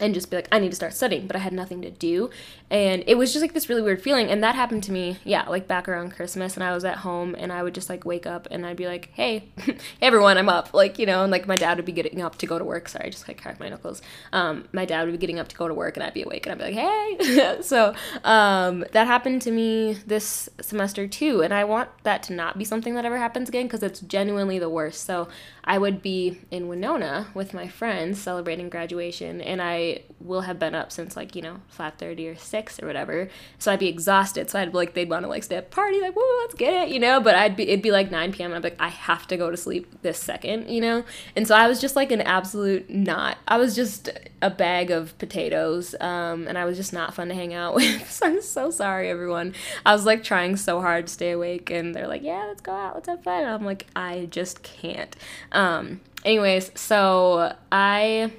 and 0.00 0.14
just 0.14 0.30
be 0.30 0.36
like, 0.36 0.48
I 0.52 0.58
need 0.58 0.70
to 0.70 0.76
start 0.76 0.94
studying, 0.94 1.26
but 1.26 1.36
I 1.36 1.40
had 1.40 1.52
nothing 1.52 1.82
to 1.82 1.90
do. 1.90 2.30
And 2.70 3.02
it 3.06 3.16
was 3.16 3.32
just 3.32 3.42
like 3.42 3.54
this 3.54 3.68
really 3.68 3.82
weird 3.82 4.02
feeling. 4.02 4.28
And 4.28 4.42
that 4.42 4.54
happened 4.54 4.82
to 4.84 4.92
me, 4.92 5.18
yeah, 5.24 5.48
like 5.48 5.66
back 5.66 5.88
around 5.88 6.14
Christmas. 6.14 6.54
And 6.54 6.62
I 6.62 6.74
was 6.74 6.84
at 6.84 6.98
home 6.98 7.34
and 7.38 7.52
I 7.52 7.62
would 7.62 7.74
just 7.74 7.88
like 7.88 8.04
wake 8.04 8.26
up 8.26 8.46
and 8.50 8.66
I'd 8.66 8.76
be 8.76 8.86
like, 8.86 9.10
hey, 9.14 9.48
hey 9.58 9.78
everyone, 10.02 10.36
I'm 10.36 10.48
up. 10.48 10.74
Like, 10.74 10.98
you 10.98 11.06
know, 11.06 11.22
and 11.22 11.32
like 11.32 11.46
my 11.46 11.56
dad 11.56 11.78
would 11.78 11.86
be 11.86 11.92
getting 11.92 12.20
up 12.20 12.36
to 12.38 12.46
go 12.46 12.58
to 12.58 12.64
work. 12.64 12.88
Sorry, 12.88 13.06
I 13.06 13.10
just 13.10 13.26
like 13.26 13.40
cracked 13.40 13.60
my 13.60 13.68
knuckles. 13.68 14.02
Um, 14.32 14.68
my 14.72 14.84
dad 14.84 15.04
would 15.04 15.12
be 15.12 15.18
getting 15.18 15.38
up 15.38 15.48
to 15.48 15.56
go 15.56 15.66
to 15.66 15.74
work 15.74 15.96
and 15.96 16.04
I'd 16.04 16.14
be 16.14 16.22
awake 16.22 16.46
and 16.46 16.52
I'd 16.52 16.58
be 16.58 16.74
like, 16.74 16.74
hey. 16.74 17.58
so 17.62 17.94
um, 18.24 18.84
that 18.92 19.06
happened 19.06 19.42
to 19.42 19.50
me 19.50 19.94
this 20.06 20.48
semester 20.60 21.08
too. 21.08 21.42
And 21.42 21.54
I 21.54 21.64
want 21.64 21.88
that 22.02 22.22
to 22.24 22.34
not 22.34 22.58
be 22.58 22.64
something 22.64 22.94
that 22.94 23.04
ever 23.04 23.18
happens 23.18 23.48
again 23.48 23.66
because 23.66 23.82
it's 23.82 24.00
genuinely 24.00 24.58
the 24.58 24.68
worst. 24.68 25.04
So 25.04 25.28
I 25.64 25.78
would 25.78 26.02
be 26.02 26.40
in 26.50 26.68
Winona 26.68 27.28
with 27.34 27.54
my 27.54 27.68
friends 27.68 28.20
celebrating 28.20 28.68
graduation 28.68 29.40
and 29.40 29.62
I 29.62 29.87
will 30.20 30.42
have 30.42 30.58
been 30.58 30.74
up 30.74 30.90
since 30.92 31.16
like, 31.16 31.34
you 31.36 31.42
know, 31.42 31.60
5.30 31.76 32.34
or 32.34 32.36
6 32.36 32.82
or 32.82 32.86
whatever. 32.86 33.28
So 33.58 33.72
I'd 33.72 33.78
be 33.78 33.88
exhausted. 33.88 34.50
So 34.50 34.58
I'd 34.58 34.74
like 34.74 34.94
they'd 34.94 35.08
want 35.08 35.24
to 35.24 35.28
like 35.28 35.44
stay 35.44 35.56
at 35.56 35.70
party, 35.70 36.00
like, 36.00 36.14
whoa, 36.14 36.40
let's 36.42 36.54
get 36.54 36.88
it, 36.88 36.88
you 36.92 36.98
know. 36.98 37.20
But 37.20 37.34
I'd 37.34 37.56
be 37.56 37.68
it'd 37.68 37.82
be 37.82 37.90
like 37.90 38.10
9 38.10 38.32
p.m. 38.32 38.52
and 38.52 38.56
I'd 38.56 38.62
be 38.62 38.70
like, 38.70 38.80
I 38.80 38.88
have 38.88 39.26
to 39.28 39.36
go 39.36 39.50
to 39.50 39.56
sleep 39.56 40.02
this 40.02 40.18
second, 40.18 40.68
you 40.68 40.80
know? 40.80 41.04
And 41.36 41.46
so 41.46 41.54
I 41.54 41.68
was 41.68 41.80
just 41.80 41.96
like 41.96 42.12
an 42.12 42.20
absolute 42.20 42.90
not 42.90 43.38
I 43.46 43.58
was 43.58 43.74
just 43.74 44.10
a 44.42 44.50
bag 44.50 44.90
of 44.90 45.16
potatoes. 45.18 45.94
Um, 46.00 46.46
and 46.46 46.58
I 46.58 46.64
was 46.64 46.76
just 46.76 46.92
not 46.92 47.14
fun 47.14 47.28
to 47.28 47.34
hang 47.34 47.54
out 47.54 47.74
with. 47.76 48.10
so 48.10 48.26
I'm 48.26 48.42
so 48.42 48.70
sorry, 48.70 49.08
everyone. 49.08 49.54
I 49.86 49.92
was 49.92 50.04
like 50.04 50.22
trying 50.22 50.56
so 50.56 50.80
hard 50.80 51.06
to 51.06 51.12
stay 51.12 51.32
awake 51.32 51.70
and 51.70 51.94
they're 51.94 52.08
like, 52.08 52.22
Yeah, 52.22 52.44
let's 52.46 52.60
go 52.60 52.72
out, 52.72 52.94
let's 52.94 53.08
have 53.08 53.22
fun. 53.22 53.42
And 53.42 53.50
I'm 53.50 53.64
like, 53.64 53.86
I 53.94 54.28
just 54.30 54.62
can't. 54.62 55.14
Um 55.52 56.00
anyways, 56.24 56.70
so 56.74 57.54
I 57.70 58.32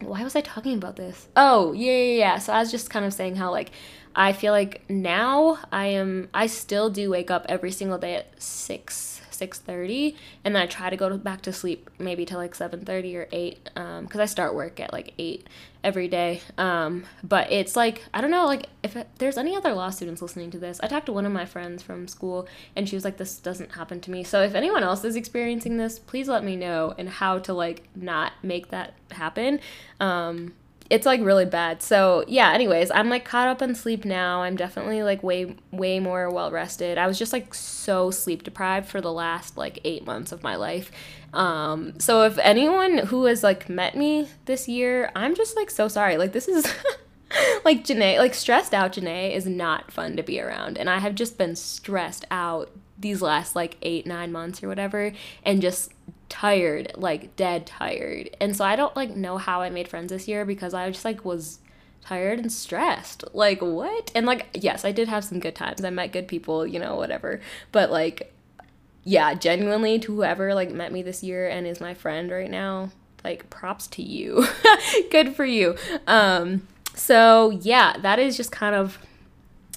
why 0.00 0.22
was 0.22 0.36
I 0.36 0.40
talking 0.40 0.76
about 0.76 0.96
this? 0.96 1.28
Oh, 1.36 1.72
yeah, 1.72 1.92
yeah, 1.92 2.18
yeah. 2.18 2.38
So 2.38 2.52
I 2.52 2.60
was 2.60 2.70
just 2.70 2.90
kind 2.90 3.04
of 3.04 3.12
saying 3.12 3.36
how 3.36 3.50
like 3.50 3.70
I 4.14 4.32
feel 4.32 4.52
like 4.52 4.82
now 4.88 5.58
I 5.70 5.86
am 5.86 6.28
I 6.34 6.46
still 6.46 6.90
do 6.90 7.10
wake 7.10 7.30
up 7.30 7.46
every 7.48 7.70
single 7.70 7.98
day 7.98 8.16
at 8.16 8.42
6 8.42 9.20
6.30 9.38 10.16
and 10.44 10.54
then 10.54 10.62
i 10.62 10.66
try 10.66 10.90
to 10.90 10.96
go 10.96 11.08
to, 11.08 11.16
back 11.16 11.42
to 11.42 11.52
sleep 11.52 11.88
maybe 11.98 12.24
till 12.24 12.38
like 12.38 12.54
7.30 12.54 13.14
or 13.16 13.28
8 13.30 13.64
because 13.64 14.14
um, 14.14 14.20
i 14.20 14.26
start 14.26 14.54
work 14.54 14.80
at 14.80 14.92
like 14.92 15.14
8 15.18 15.46
every 15.84 16.08
day. 16.08 16.40
Um, 16.58 17.04
but 17.22 17.52
it's 17.52 17.76
like 17.76 18.04
i 18.12 18.20
don't 18.20 18.30
know 18.30 18.46
like 18.46 18.68
if 18.82 18.96
it, 18.96 19.08
there's 19.18 19.38
any 19.38 19.56
other 19.56 19.72
law 19.72 19.90
students 19.90 20.20
listening 20.20 20.50
to 20.50 20.58
this 20.58 20.80
i 20.82 20.88
talked 20.88 21.06
to 21.06 21.12
one 21.12 21.24
of 21.24 21.32
my 21.32 21.44
friends 21.44 21.82
from 21.82 22.08
school 22.08 22.48
and 22.74 22.88
she 22.88 22.96
was 22.96 23.04
like 23.04 23.16
this 23.16 23.38
doesn't 23.38 23.72
happen 23.72 24.00
to 24.00 24.10
me. 24.10 24.24
So 24.24 24.42
if 24.42 24.54
anyone 24.54 24.82
else 24.82 25.04
is 25.04 25.16
experiencing 25.16 25.76
this 25.76 25.98
please 25.98 26.28
let 26.28 26.44
me 26.44 26.56
know 26.56 26.94
and 26.98 27.08
how 27.08 27.38
to 27.40 27.52
like 27.52 27.88
not 27.94 28.32
make 28.42 28.68
that 28.68 28.94
happen. 29.10 29.60
Um, 30.00 30.54
it's 30.90 31.04
like 31.04 31.20
really 31.20 31.44
bad. 31.44 31.82
So 31.82 32.24
yeah, 32.26 32.52
anyways, 32.52 32.90
I'm 32.90 33.10
like 33.10 33.24
caught 33.24 33.48
up 33.48 33.60
on 33.60 33.74
sleep 33.74 34.04
now. 34.04 34.42
I'm 34.42 34.56
definitely 34.56 35.02
like 35.02 35.22
way 35.22 35.54
way 35.70 36.00
more 36.00 36.30
well 36.30 36.50
rested. 36.50 36.96
I 36.96 37.06
was 37.06 37.18
just 37.18 37.32
like 37.32 37.52
so 37.54 38.10
sleep 38.10 38.42
deprived 38.42 38.88
for 38.88 39.00
the 39.00 39.12
last 39.12 39.56
like 39.56 39.80
eight 39.84 40.06
months 40.06 40.32
of 40.32 40.42
my 40.42 40.56
life. 40.56 40.90
Um, 41.34 41.98
so 42.00 42.22
if 42.22 42.38
anyone 42.38 42.98
who 42.98 43.26
has 43.26 43.42
like 43.42 43.68
met 43.68 43.96
me 43.96 44.28
this 44.46 44.66
year, 44.66 45.10
I'm 45.14 45.34
just 45.34 45.56
like 45.56 45.70
so 45.70 45.88
sorry. 45.88 46.16
Like 46.16 46.32
this 46.32 46.48
is 46.48 46.64
like 47.64 47.84
Janae, 47.84 48.18
like 48.18 48.34
stressed 48.34 48.72
out 48.72 48.94
Janae 48.94 49.34
is 49.34 49.46
not 49.46 49.90
fun 49.92 50.16
to 50.16 50.22
be 50.22 50.40
around. 50.40 50.78
And 50.78 50.88
I 50.88 50.98
have 50.98 51.14
just 51.14 51.36
been 51.36 51.54
stressed 51.54 52.24
out 52.30 52.70
these 52.98 53.20
last 53.20 53.54
like 53.54 53.76
eight, 53.82 54.06
nine 54.06 54.32
months 54.32 54.62
or 54.62 54.68
whatever, 54.68 55.12
and 55.44 55.60
just 55.60 55.92
tired, 56.28 56.92
like 56.96 57.36
dead 57.36 57.66
tired. 57.66 58.30
And 58.40 58.56
so 58.56 58.64
I 58.64 58.76
don't 58.76 58.94
like 58.96 59.16
know 59.16 59.38
how 59.38 59.62
I 59.62 59.70
made 59.70 59.88
friends 59.88 60.10
this 60.10 60.28
year 60.28 60.44
because 60.44 60.74
I 60.74 60.90
just 60.90 61.04
like 61.04 61.24
was 61.24 61.58
tired 62.00 62.38
and 62.38 62.52
stressed. 62.52 63.24
Like 63.32 63.60
what? 63.60 64.10
And 64.14 64.26
like 64.26 64.46
yes, 64.54 64.84
I 64.84 64.92
did 64.92 65.08
have 65.08 65.24
some 65.24 65.40
good 65.40 65.54
times. 65.54 65.84
I 65.84 65.90
met 65.90 66.12
good 66.12 66.28
people, 66.28 66.66
you 66.66 66.78
know, 66.78 66.96
whatever. 66.96 67.40
But 67.72 67.90
like 67.90 68.32
yeah, 69.04 69.34
genuinely 69.34 69.98
to 70.00 70.14
whoever 70.14 70.54
like 70.54 70.70
met 70.70 70.92
me 70.92 71.02
this 71.02 71.22
year 71.22 71.48
and 71.48 71.66
is 71.66 71.80
my 71.80 71.94
friend 71.94 72.30
right 72.30 72.50
now, 72.50 72.90
like 73.24 73.48
props 73.50 73.86
to 73.88 74.02
you. 74.02 74.46
good 75.10 75.34
for 75.34 75.44
you. 75.44 75.76
Um 76.06 76.66
so 76.94 77.50
yeah, 77.50 77.96
that 77.98 78.18
is 78.18 78.36
just 78.36 78.52
kind 78.52 78.74
of 78.74 78.98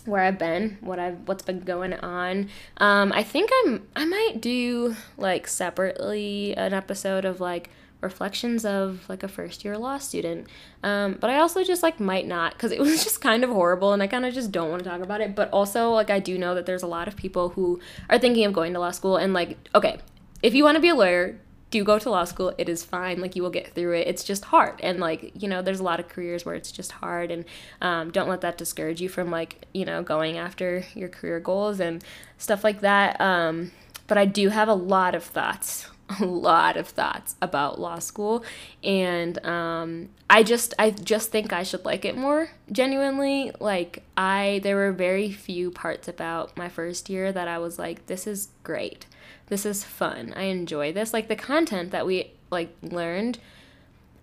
where 0.06 0.24
I've 0.24 0.38
been, 0.38 0.78
what 0.82 1.00
I've 1.00 1.28
what's 1.28 1.44
been 1.44 1.60
going 1.60 1.94
on. 1.94 2.50
Um, 2.78 3.12
I 3.14 3.24
think 3.24 3.50
I'm 3.64 3.88
I 3.96 4.06
might 4.06 4.42
do 4.42 4.96
like 5.18 5.48
separately 5.48 6.56
an 6.56 6.74
episode 6.74 7.26
of 7.26 7.40
like 7.40 7.70
reflections 8.02 8.66
of 8.66 9.08
like 9.08 9.24
a 9.24 9.28
first 9.28 9.64
year 9.64 9.78
law 9.78 9.98
student. 9.98 10.48
Um, 10.84 11.18
but 11.20 11.30
I 11.30 11.38
also 11.38 11.64
just 11.64 11.84
like 11.84 12.00
might 12.00 12.28
not 12.28 12.54
because 12.54 12.72
it 12.72 12.80
was 12.82 13.04
just 13.04 13.22
kind 13.22 13.44
of 13.44 13.50
horrible 13.50 13.94
and 13.94 14.02
I 14.04 14.08
kind 14.08 14.26
of 14.26 14.34
just 14.34 14.52
don't 14.52 14.70
want 14.70 14.84
to 14.84 14.90
talk 14.90 15.02
about 15.02 15.22
it. 15.22 15.36
But 15.36 15.50
also 15.52 15.92
like 15.92 16.10
I 16.10 16.20
do 16.20 16.38
know 16.38 16.56
that 16.56 16.66
there's 16.66 16.84
a 16.84 16.88
lot 16.88 17.08
of 17.08 17.16
people 17.16 17.50
who 17.50 17.80
are 18.10 18.18
thinking 18.18 18.46
of 18.46 18.54
going 18.54 18.74
to 18.74 18.80
law 18.80 18.92
school 18.92 19.18
and 19.18 19.34
like 19.34 19.58
okay, 19.76 20.00
if 20.44 20.54
you 20.54 20.64
want 20.64 20.76
to 20.76 20.82
be 20.82 20.90
a 20.90 20.96
lawyer, 20.96 21.40
do 21.72 21.84
go 21.84 21.98
to 21.98 22.10
law 22.10 22.26
school. 22.26 22.54
It 22.58 22.70
is 22.70 22.84
fine. 22.84 23.22
Like 23.22 23.36
you 23.36 23.42
will 23.42 23.50
get 23.50 23.74
through 23.74 23.96
it. 23.96 24.08
It's 24.08 24.24
just 24.24 24.46
hard. 24.46 24.80
And 24.82 25.00
like, 25.00 25.32
you 25.42 25.48
know, 25.48 25.62
there's 25.62 25.80
a 25.80 25.84
lot 25.84 26.00
of 26.00 26.10
careers 26.10 26.46
where 26.46 26.54
it's 26.54 26.72
just 26.72 26.92
hard. 26.92 27.32
And 27.32 27.46
um, 27.82 28.12
don't 28.12 28.30
let 28.30 28.42
that 28.42 28.58
discourage 28.58 29.02
you 29.02 29.10
from 29.10 29.32
like, 29.32 29.66
you 29.74 29.86
know, 29.86 30.04
going 30.04 30.38
after 30.38 30.84
your 30.94 31.10
career 31.10 31.40
goals 31.40 31.80
and 31.80 32.04
stuff 32.38 32.64
like 32.64 32.82
that. 32.82 33.20
Um, 33.20 33.72
but 34.08 34.18
I 34.18 34.26
do 34.26 34.50
have 34.50 34.68
a 34.68 34.74
lot 34.74 35.16
of 35.16 35.24
thoughts, 35.24 35.88
a 36.20 36.26
lot 36.26 36.78
of 36.78 36.88
thoughts 36.88 37.36
about 37.42 37.80
law 37.80 38.00
school. 38.00 38.44
And 38.84 39.44
um, 39.46 40.10
I 40.30 40.44
just, 40.44 40.74
I 40.78 40.92
just 40.92 41.32
think 41.32 41.54
I 41.54 41.64
should 41.64 41.86
like 41.86 42.06
it 42.06 42.18
more 42.18 42.50
genuinely. 42.72 43.52
Like 43.60 44.04
I, 44.18 44.60
there 44.64 44.76
were 44.76 44.92
very 44.92 45.32
few 45.32 45.72
parts 45.72 46.08
about 46.08 46.58
my 46.58 46.70
first 46.70 47.10
year 47.10 47.32
that 47.32 47.48
I 47.48 47.58
was 47.58 47.78
like, 47.80 48.06
this 48.08 48.28
is 48.28 48.50
great 48.64 49.06
this 49.52 49.66
is 49.66 49.84
fun. 49.84 50.34
I 50.38 50.44
enjoy 50.44 50.94
this. 50.94 51.14
Like 51.14 51.28
the 51.28 51.36
content 51.36 51.92
that 51.92 52.06
we 52.06 52.32
like 52.50 52.74
learned. 52.82 53.38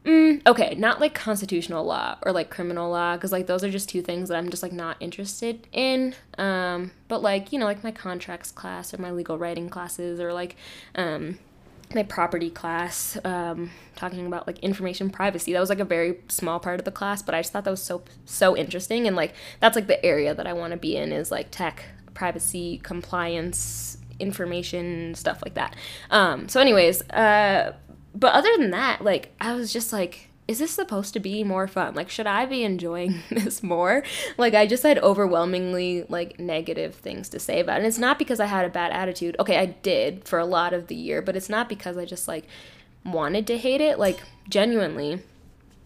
Mm, 0.06 0.40
okay, 0.46 0.74
not 0.76 1.00
like 1.02 1.12
constitutional 1.12 1.84
law 1.84 2.16
or 2.22 2.32
like 2.32 2.48
criminal 2.48 2.90
law, 2.90 3.14
because 3.14 3.30
like 3.30 3.46
those 3.46 3.62
are 3.62 3.70
just 3.70 3.90
two 3.90 4.00
things 4.00 4.30
that 4.30 4.38
I'm 4.38 4.48
just 4.48 4.62
like 4.62 4.72
not 4.72 4.96
interested 5.00 5.66
in. 5.70 6.14
Um, 6.38 6.92
but 7.08 7.20
like 7.20 7.52
you 7.52 7.58
know, 7.58 7.66
like 7.66 7.84
my 7.84 7.90
contracts 7.90 8.50
class 8.50 8.94
or 8.94 9.02
my 9.02 9.10
legal 9.10 9.36
writing 9.36 9.68
classes 9.68 10.18
or 10.18 10.32
like 10.32 10.56
um, 10.94 11.38
my 11.94 12.02
property 12.02 12.50
class, 12.50 13.16
um, 13.24 13.70
talking 13.96 14.26
about 14.26 14.46
like 14.46 14.58
information 14.60 15.10
privacy. 15.10 15.52
That 15.52 15.60
was 15.60 15.68
like 15.68 15.80
a 15.80 15.84
very 15.84 16.18
small 16.28 16.60
part 16.60 16.78
of 16.78 16.84
the 16.84 16.90
class, 16.90 17.22
but 17.22 17.34
I 17.34 17.40
just 17.40 17.52
thought 17.52 17.64
that 17.64 17.70
was 17.70 17.82
so 17.82 18.02
so 18.24 18.56
interesting 18.56 19.06
and 19.06 19.16
like 19.16 19.34
that's 19.60 19.76
like 19.76 19.86
the 19.86 20.04
area 20.04 20.34
that 20.34 20.46
I 20.46 20.52
want 20.52 20.72
to 20.72 20.76
be 20.76 20.96
in 20.96 21.12
is 21.12 21.30
like 21.30 21.50
tech 21.50 21.84
privacy 22.14 22.78
compliance 22.82 23.98
information, 24.18 25.14
stuff 25.14 25.40
like 25.44 25.54
that. 25.54 25.76
Um, 26.10 26.48
so, 26.48 26.60
anyways, 26.60 27.02
uh, 27.10 27.74
but 28.14 28.34
other 28.34 28.50
than 28.56 28.70
that, 28.70 29.02
like, 29.02 29.32
I 29.40 29.54
was 29.54 29.72
just 29.72 29.92
like, 29.92 30.27
is 30.48 30.58
this 30.58 30.70
supposed 30.70 31.12
to 31.12 31.20
be 31.20 31.44
more 31.44 31.68
fun? 31.68 31.94
Like, 31.94 32.08
should 32.08 32.26
I 32.26 32.46
be 32.46 32.64
enjoying 32.64 33.20
this 33.30 33.62
more? 33.62 34.02
Like, 34.38 34.54
I 34.54 34.66
just 34.66 34.82
had 34.82 34.98
overwhelmingly, 34.98 36.06
like, 36.08 36.40
negative 36.40 36.94
things 36.94 37.28
to 37.28 37.38
say 37.38 37.60
about 37.60 37.74
it. 37.74 37.78
And 37.78 37.86
it's 37.86 37.98
not 37.98 38.18
because 38.18 38.40
I 38.40 38.46
had 38.46 38.64
a 38.64 38.70
bad 38.70 38.90
attitude. 38.90 39.36
Okay, 39.38 39.58
I 39.58 39.66
did 39.66 40.26
for 40.26 40.38
a 40.38 40.46
lot 40.46 40.72
of 40.72 40.86
the 40.86 40.94
year, 40.94 41.20
but 41.20 41.36
it's 41.36 41.50
not 41.50 41.68
because 41.68 41.98
I 41.98 42.06
just, 42.06 42.26
like, 42.26 42.46
wanted 43.04 43.46
to 43.48 43.58
hate 43.58 43.82
it. 43.82 43.98
Like, 43.98 44.20
genuinely, 44.48 45.22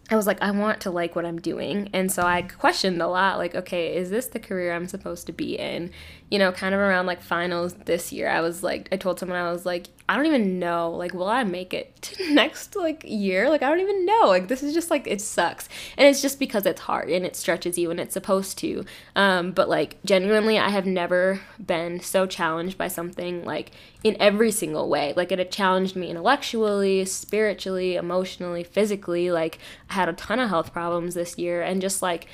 I 0.09 0.15
was 0.15 0.27
like, 0.27 0.41
I 0.41 0.51
want 0.51 0.81
to 0.81 0.91
like 0.91 1.15
what 1.15 1.25
I'm 1.25 1.39
doing. 1.39 1.89
And 1.91 2.11
so 2.11 2.23
I 2.23 2.43
questioned 2.43 3.01
a 3.01 3.07
lot, 3.07 3.37
like, 3.37 3.55
okay, 3.55 3.95
is 3.95 4.09
this 4.09 4.27
the 4.27 4.39
career 4.39 4.73
I'm 4.73 4.87
supposed 4.87 5.25
to 5.27 5.33
be 5.33 5.57
in? 5.57 5.91
You 6.29 6.39
know, 6.39 6.51
kind 6.51 6.73
of 6.73 6.81
around 6.81 7.05
like 7.05 7.21
finals 7.21 7.73
this 7.73 8.11
year, 8.13 8.29
I 8.29 8.41
was 8.41 8.63
like, 8.63 8.89
I 8.91 8.97
told 8.97 9.19
someone, 9.19 9.37
I 9.37 9.51
was 9.51 9.65
like, 9.65 9.87
I 10.09 10.17
don't 10.17 10.25
even 10.25 10.59
know, 10.59 10.91
like, 10.91 11.13
will 11.13 11.29
I 11.29 11.43
make 11.45 11.73
it 11.73 11.95
to 12.01 12.33
next 12.33 12.75
like 12.75 13.03
year? 13.05 13.49
Like, 13.49 13.63
I 13.63 13.69
don't 13.69 13.79
even 13.79 14.05
know. 14.05 14.23
Like, 14.25 14.47
this 14.47 14.61
is 14.61 14.73
just 14.73 14.91
like, 14.91 15.07
it 15.07 15.21
sucks. 15.21 15.69
And 15.97 16.07
it's 16.07 16.21
just 16.21 16.39
because 16.39 16.65
it's 16.65 16.81
hard 16.81 17.09
and 17.09 17.25
it 17.25 17.35
stretches 17.35 17.77
you 17.77 17.89
and 17.89 17.99
it's 17.99 18.13
supposed 18.13 18.57
to. 18.59 18.83
Um, 19.15 19.51
but 19.51 19.69
like, 19.69 20.03
genuinely, 20.03 20.59
I 20.59 20.69
have 20.69 20.85
never 20.85 21.41
been 21.63 21.99
so 22.01 22.25
challenged 22.25 22.77
by 22.77 22.89
something 22.89 23.45
like 23.45 23.71
in 24.03 24.17
every 24.19 24.51
single 24.51 24.89
way. 24.89 25.13
Like, 25.15 25.31
it 25.31 25.51
challenged 25.51 25.95
me 25.95 26.09
intellectually, 26.09 27.05
spiritually, 27.05 27.95
emotionally, 27.95 28.63
physically. 28.63 29.31
Like, 29.31 29.59
I 29.89 29.93
had 29.93 30.09
a 30.09 30.13
ton 30.13 30.39
of 30.39 30.49
health 30.49 30.73
problems 30.73 31.15
this 31.15 31.37
year 31.37 31.61
and 31.61 31.81
just 31.81 32.01
like, 32.01 32.27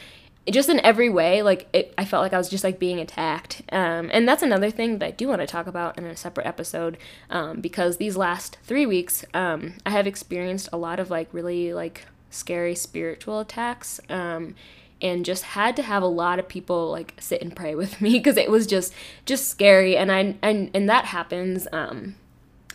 just 0.52 0.70
in 0.70 0.80
every 0.82 1.10
way 1.10 1.42
like 1.42 1.68
it, 1.74 1.94
i 1.98 2.06
felt 2.06 2.22
like 2.22 2.34
i 2.34 2.38
was 2.38 2.50
just 2.50 2.64
like 2.64 2.80
being 2.80 3.00
attacked. 3.00 3.62
Um, 3.72 4.10
and 4.14 4.28
that's 4.28 4.44
another 4.44 4.72
thing 4.72 5.00
that 5.00 5.06
i 5.06 5.12
do 5.12 5.28
want 5.28 5.42
to 5.42 5.48
talk 5.48 5.68
about 5.68 5.98
in 5.98 6.06
a 6.06 6.16
separate 6.16 6.48
episode 6.48 6.98
um, 7.30 7.62
because 7.62 7.98
these 7.98 8.18
last 8.18 8.58
three 8.64 8.86
weeks 8.86 9.26
um, 9.34 9.76
i 9.86 9.90
have 9.90 10.08
experienced 10.08 10.70
a 10.72 10.78
lot 10.78 11.00
of 11.00 11.10
like 11.10 11.34
really 11.34 11.74
like 11.74 12.06
scary 12.30 12.76
spiritual 12.76 13.40
attacks 13.40 14.00
um, 14.10 14.56
and 15.02 15.26
just 15.26 15.44
had 15.44 15.76
to 15.76 15.82
have 15.82 16.04
a 16.04 16.08
lot 16.08 16.40
of 16.40 16.48
people 16.48 16.92
like 16.92 17.14
sit 17.20 17.42
and 17.42 17.56
pray 17.56 17.76
with 17.76 18.02
me 18.02 18.14
because 18.14 18.38
it 18.38 18.50
was 18.50 18.68
just 18.68 18.94
just 19.26 19.48
scary 19.48 19.98
and 19.98 20.12
i 20.12 20.36
and, 20.42 20.70
and 20.74 20.90
that 20.90 21.06
happens 21.06 21.68
um, 21.72 22.16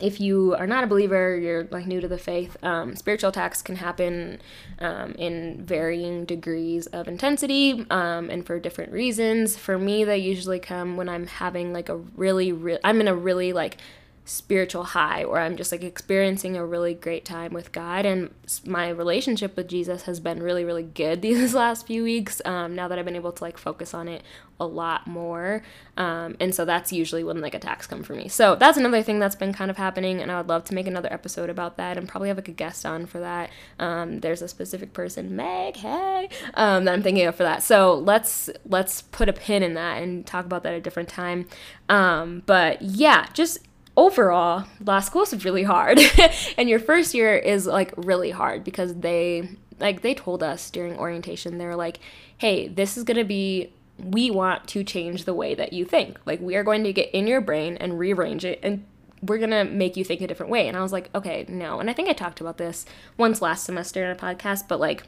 if 0.00 0.20
you 0.20 0.54
are 0.56 0.66
not 0.66 0.82
a 0.82 0.86
believer, 0.88 1.38
you're 1.38 1.64
like 1.70 1.86
new 1.86 2.00
to 2.00 2.08
the 2.08 2.18
faith, 2.18 2.56
um, 2.64 2.96
spiritual 2.96 3.30
attacks 3.30 3.62
can 3.62 3.76
happen 3.76 4.40
um, 4.80 5.12
in 5.12 5.64
varying 5.64 6.24
degrees 6.24 6.86
of 6.88 7.06
intensity 7.06 7.86
um, 7.90 8.28
and 8.28 8.44
for 8.44 8.58
different 8.58 8.92
reasons. 8.92 9.56
For 9.56 9.78
me, 9.78 10.02
they 10.02 10.18
usually 10.18 10.58
come 10.58 10.96
when 10.96 11.08
I'm 11.08 11.26
having 11.26 11.72
like 11.72 11.88
a 11.88 11.96
really, 11.96 12.52
re- 12.52 12.78
I'm 12.82 13.00
in 13.00 13.08
a 13.08 13.14
really 13.14 13.52
like 13.52 13.78
spiritual 14.26 14.84
high 14.84 15.24
where 15.26 15.40
I'm 15.40 15.56
just 15.56 15.70
like 15.70 15.84
experiencing 15.84 16.56
a 16.56 16.64
really 16.64 16.94
great 16.94 17.26
time 17.26 17.52
with 17.52 17.72
God. 17.72 18.06
And 18.06 18.30
my 18.64 18.88
relationship 18.88 19.54
with 19.54 19.68
Jesus 19.68 20.04
has 20.04 20.18
been 20.18 20.42
really, 20.42 20.64
really 20.64 20.82
good 20.82 21.20
these 21.22 21.54
last 21.54 21.86
few 21.86 22.02
weeks 22.02 22.40
um, 22.44 22.74
now 22.74 22.88
that 22.88 22.98
I've 22.98 23.04
been 23.04 23.16
able 23.16 23.32
to 23.32 23.44
like 23.44 23.58
focus 23.58 23.92
on 23.92 24.08
it 24.08 24.22
a 24.58 24.66
lot 24.66 25.06
more. 25.06 25.62
Um, 25.96 26.36
and 26.40 26.54
so 26.54 26.64
that's 26.64 26.92
usually 26.92 27.22
when 27.22 27.40
like 27.40 27.54
attacks 27.54 27.86
come 27.86 28.02
for 28.02 28.14
me. 28.14 28.28
So 28.28 28.54
that's 28.54 28.78
another 28.78 29.02
thing 29.02 29.18
that's 29.18 29.34
been 29.34 29.52
kind 29.52 29.70
of 29.70 29.76
happening. 29.76 30.22
And 30.22 30.32
I 30.32 30.38
would 30.38 30.48
love 30.48 30.64
to 30.64 30.74
make 30.74 30.86
another 30.86 31.12
episode 31.12 31.50
about 31.50 31.76
that 31.76 31.98
and 31.98 32.08
probably 32.08 32.28
have 32.28 32.38
like 32.38 32.48
a 32.48 32.52
guest 32.52 32.86
on 32.86 33.04
for 33.04 33.20
that. 33.20 33.50
Um, 33.78 34.20
there's 34.20 34.40
a 34.40 34.48
specific 34.48 34.94
person, 34.94 35.36
Meg, 35.36 35.76
hey, 35.76 36.30
um, 36.54 36.84
that 36.84 36.94
I'm 36.94 37.02
thinking 37.02 37.26
of 37.26 37.34
for 37.34 37.42
that. 37.42 37.62
So 37.62 37.94
let's, 37.94 38.48
let's 38.64 39.02
put 39.02 39.28
a 39.28 39.34
pin 39.34 39.62
in 39.62 39.74
that 39.74 40.02
and 40.02 40.24
talk 40.24 40.46
about 40.46 40.62
that 40.62 40.72
at 40.72 40.78
a 40.78 40.82
different 40.82 41.10
time. 41.10 41.46
Um, 41.90 42.42
but 42.46 42.80
yeah, 42.80 43.26
just 43.34 43.58
overall, 43.96 44.66
law 44.84 45.00
school 45.00 45.22
is 45.22 45.44
really 45.44 45.62
hard. 45.62 46.00
and 46.58 46.68
your 46.68 46.78
first 46.78 47.14
year 47.14 47.36
is 47.36 47.66
like 47.66 47.92
really 47.96 48.30
hard 48.30 48.64
because 48.64 48.94
they 48.94 49.48
like 49.80 50.02
they 50.02 50.14
told 50.14 50.42
us 50.42 50.70
during 50.70 50.96
orientation 50.98 51.58
they 51.58 51.66
were 51.66 51.76
like, 51.76 51.98
"Hey, 52.38 52.68
this 52.68 52.96
is 52.96 53.04
going 53.04 53.16
to 53.16 53.24
be 53.24 53.72
we 53.98 54.30
want 54.30 54.66
to 54.68 54.82
change 54.82 55.24
the 55.24 55.34
way 55.34 55.54
that 55.54 55.72
you 55.72 55.84
think. 55.84 56.18
Like 56.26 56.40
we 56.40 56.56
are 56.56 56.64
going 56.64 56.84
to 56.84 56.92
get 56.92 57.10
in 57.12 57.26
your 57.26 57.40
brain 57.40 57.76
and 57.76 57.98
rearrange 57.98 58.44
it 58.44 58.58
and 58.62 58.84
we're 59.22 59.38
going 59.38 59.50
to 59.50 59.64
make 59.64 59.96
you 59.96 60.04
think 60.04 60.20
a 60.20 60.26
different 60.26 60.50
way." 60.50 60.68
And 60.68 60.76
I 60.76 60.82
was 60.82 60.92
like, 60.92 61.10
"Okay, 61.14 61.44
no." 61.48 61.80
And 61.80 61.88
I 61.88 61.92
think 61.92 62.08
I 62.08 62.12
talked 62.12 62.40
about 62.40 62.58
this 62.58 62.86
once 63.16 63.40
last 63.40 63.64
semester 63.64 64.04
in 64.04 64.10
a 64.10 64.16
podcast, 64.16 64.68
but 64.68 64.80
like 64.80 65.04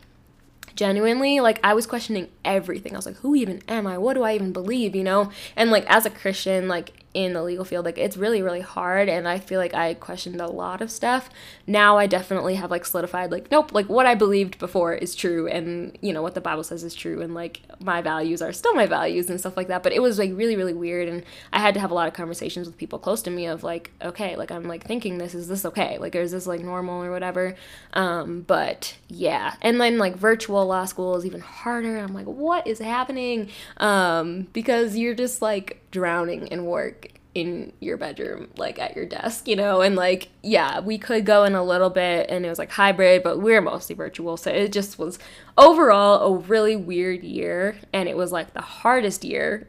genuinely 0.74 1.40
like 1.40 1.58
i 1.64 1.72
was 1.72 1.86
questioning 1.86 2.28
everything 2.44 2.92
i 2.92 2.96
was 2.98 3.06
like 3.06 3.16
who 3.18 3.34
even 3.34 3.62
am 3.66 3.86
i 3.86 3.96
what 3.96 4.12
do 4.12 4.22
i 4.22 4.34
even 4.34 4.52
believe 4.52 4.94
you 4.94 5.02
know 5.02 5.30
and 5.56 5.70
like 5.70 5.86
as 5.86 6.04
a 6.04 6.10
christian 6.10 6.68
like 6.68 6.92
in 7.16 7.32
the 7.32 7.42
legal 7.42 7.64
field 7.64 7.86
like 7.86 7.96
it's 7.96 8.18
really 8.18 8.42
really 8.42 8.60
hard 8.60 9.08
and 9.08 9.26
i 9.26 9.38
feel 9.38 9.58
like 9.58 9.72
i 9.72 9.94
questioned 9.94 10.38
a 10.38 10.46
lot 10.46 10.82
of 10.82 10.90
stuff. 10.90 11.30
Now 11.66 11.96
i 11.96 12.06
definitely 12.06 12.56
have 12.56 12.70
like 12.70 12.84
solidified 12.84 13.32
like 13.32 13.50
nope 13.50 13.72
like 13.72 13.88
what 13.88 14.04
i 14.04 14.14
believed 14.14 14.58
before 14.58 14.92
is 14.92 15.14
true 15.14 15.48
and 15.48 15.96
you 16.02 16.12
know 16.12 16.20
what 16.20 16.34
the 16.34 16.42
bible 16.42 16.62
says 16.62 16.84
is 16.84 16.94
true 16.94 17.22
and 17.22 17.34
like 17.34 17.62
my 17.80 18.02
values 18.02 18.42
are 18.42 18.52
still 18.52 18.74
my 18.74 18.84
values 18.84 19.30
and 19.30 19.40
stuff 19.40 19.56
like 19.56 19.68
that. 19.68 19.82
But 19.82 19.92
it 19.92 20.02
was 20.02 20.18
like 20.18 20.30
really 20.34 20.56
really 20.56 20.74
weird 20.74 21.08
and 21.08 21.22
i 21.54 21.58
had 21.58 21.72
to 21.74 21.80
have 21.80 21.90
a 21.90 21.94
lot 21.94 22.06
of 22.06 22.12
conversations 22.12 22.66
with 22.66 22.76
people 22.76 22.98
close 22.98 23.22
to 23.22 23.30
me 23.30 23.46
of 23.46 23.64
like 23.64 23.90
okay 24.02 24.36
like 24.36 24.50
i'm 24.50 24.64
like 24.64 24.84
thinking 24.84 25.16
this 25.16 25.34
is 25.34 25.48
this 25.48 25.64
okay? 25.64 25.96
Like 25.98 26.14
is 26.14 26.32
this 26.32 26.46
like 26.46 26.60
normal 26.60 27.02
or 27.02 27.10
whatever? 27.10 27.54
Um 27.94 28.42
but 28.42 28.96
yeah 29.08 29.54
and 29.62 29.80
then 29.80 29.98
like 29.98 30.16
virtual 30.16 30.66
law 30.66 30.84
school 30.84 31.16
is 31.16 31.24
even 31.24 31.40
harder 31.40 31.98
i'm 31.98 32.12
like 32.12 32.26
what 32.26 32.66
is 32.66 32.80
happening 32.80 33.48
um 33.76 34.48
because 34.52 34.96
you're 34.96 35.14
just 35.14 35.40
like 35.40 35.80
drowning 35.90 36.46
in 36.48 36.64
work 36.64 37.16
in 37.36 37.70
your 37.80 37.98
bedroom, 37.98 38.48
like 38.56 38.78
at 38.78 38.96
your 38.96 39.04
desk, 39.04 39.46
you 39.46 39.56
know? 39.56 39.82
And 39.82 39.94
like, 39.94 40.28
yeah, 40.42 40.80
we 40.80 40.96
could 40.96 41.26
go 41.26 41.44
in 41.44 41.54
a 41.54 41.62
little 41.62 41.90
bit 41.90 42.30
and 42.30 42.46
it 42.46 42.48
was 42.48 42.58
like 42.58 42.72
hybrid, 42.72 43.22
but 43.22 43.38
we 43.38 43.54
are 43.54 43.60
mostly 43.60 43.94
virtual. 43.94 44.38
So 44.38 44.50
it 44.50 44.72
just 44.72 44.98
was 44.98 45.18
overall 45.58 46.34
a 46.34 46.38
really 46.38 46.76
weird 46.76 47.22
year. 47.22 47.76
And 47.92 48.08
it 48.08 48.16
was 48.16 48.32
like 48.32 48.54
the 48.54 48.62
hardest 48.62 49.22
year. 49.22 49.68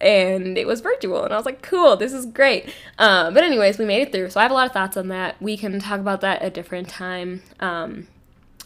And 0.00 0.56
it 0.56 0.66
was 0.66 0.80
virtual. 0.80 1.24
And 1.24 1.34
I 1.34 1.36
was 1.36 1.44
like, 1.44 1.60
cool, 1.60 1.94
this 1.94 2.14
is 2.14 2.24
great. 2.24 2.72
Um, 2.98 3.34
but, 3.34 3.44
anyways, 3.44 3.78
we 3.78 3.84
made 3.84 4.00
it 4.00 4.10
through. 4.12 4.30
So 4.30 4.40
I 4.40 4.42
have 4.42 4.50
a 4.50 4.54
lot 4.54 4.66
of 4.66 4.72
thoughts 4.72 4.96
on 4.96 5.08
that. 5.08 5.40
We 5.42 5.58
can 5.58 5.78
talk 5.80 6.00
about 6.00 6.22
that 6.22 6.42
a 6.42 6.48
different 6.48 6.88
time. 6.88 7.42
Um, 7.60 8.08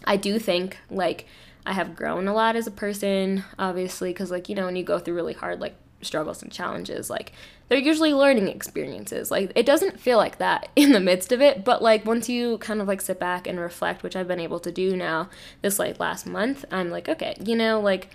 I 0.09 0.17
do 0.17 0.39
think, 0.39 0.79
like, 0.91 1.27
I 1.65 1.75
have 1.75 1.95
grown 1.95 2.27
a 2.27 2.35
lot 2.35 2.57
as 2.57 2.67
a 2.67 2.73
person, 2.73 3.45
obviously, 3.59 4.11
because, 4.11 4.31
like, 4.31 4.49
you 4.49 4.55
know, 4.57 4.67
when 4.67 4.75
you 4.75 4.83
go 4.83 4.99
through 4.99 5.15
really 5.15 5.35
hard, 5.35 5.61
like, 5.61 5.77
struggles 6.03 6.43
and 6.43 6.53
challenges 6.53 7.11
like 7.11 7.33
they're 7.69 7.79
usually 7.79 8.15
learning 8.15 8.49
experiences. 8.49 9.31
Like 9.31 9.53
it 9.55 9.67
doesn't 9.67 10.01
feel 10.01 10.17
like 10.17 10.39
that 10.39 10.69
in 10.77 10.93
the 10.93 11.01
midst 11.01 11.33
of 11.33 11.41
it 11.41 11.65
but 11.65 11.83
like 11.83 12.05
once 12.05 12.29
you 12.29 12.59
kind 12.59 12.81
of 12.81 12.89
like 12.89 13.01
sit 13.01 13.19
back 13.19 13.47
and 13.47 13.59
reflect 13.59 14.03
which 14.03 14.17
i've 14.17 14.29
been 14.29 14.41
able 14.41 14.61
to 14.61 14.73
do 14.73 14.97
now 14.97 15.29
this 15.63 15.79
like 15.79 15.99
last 16.01 16.27
month 16.27 16.65
i'm 16.71 16.91
like 16.91 17.09
okay 17.09 17.35
you 17.45 17.57
know 17.57 17.81
like 17.81 18.11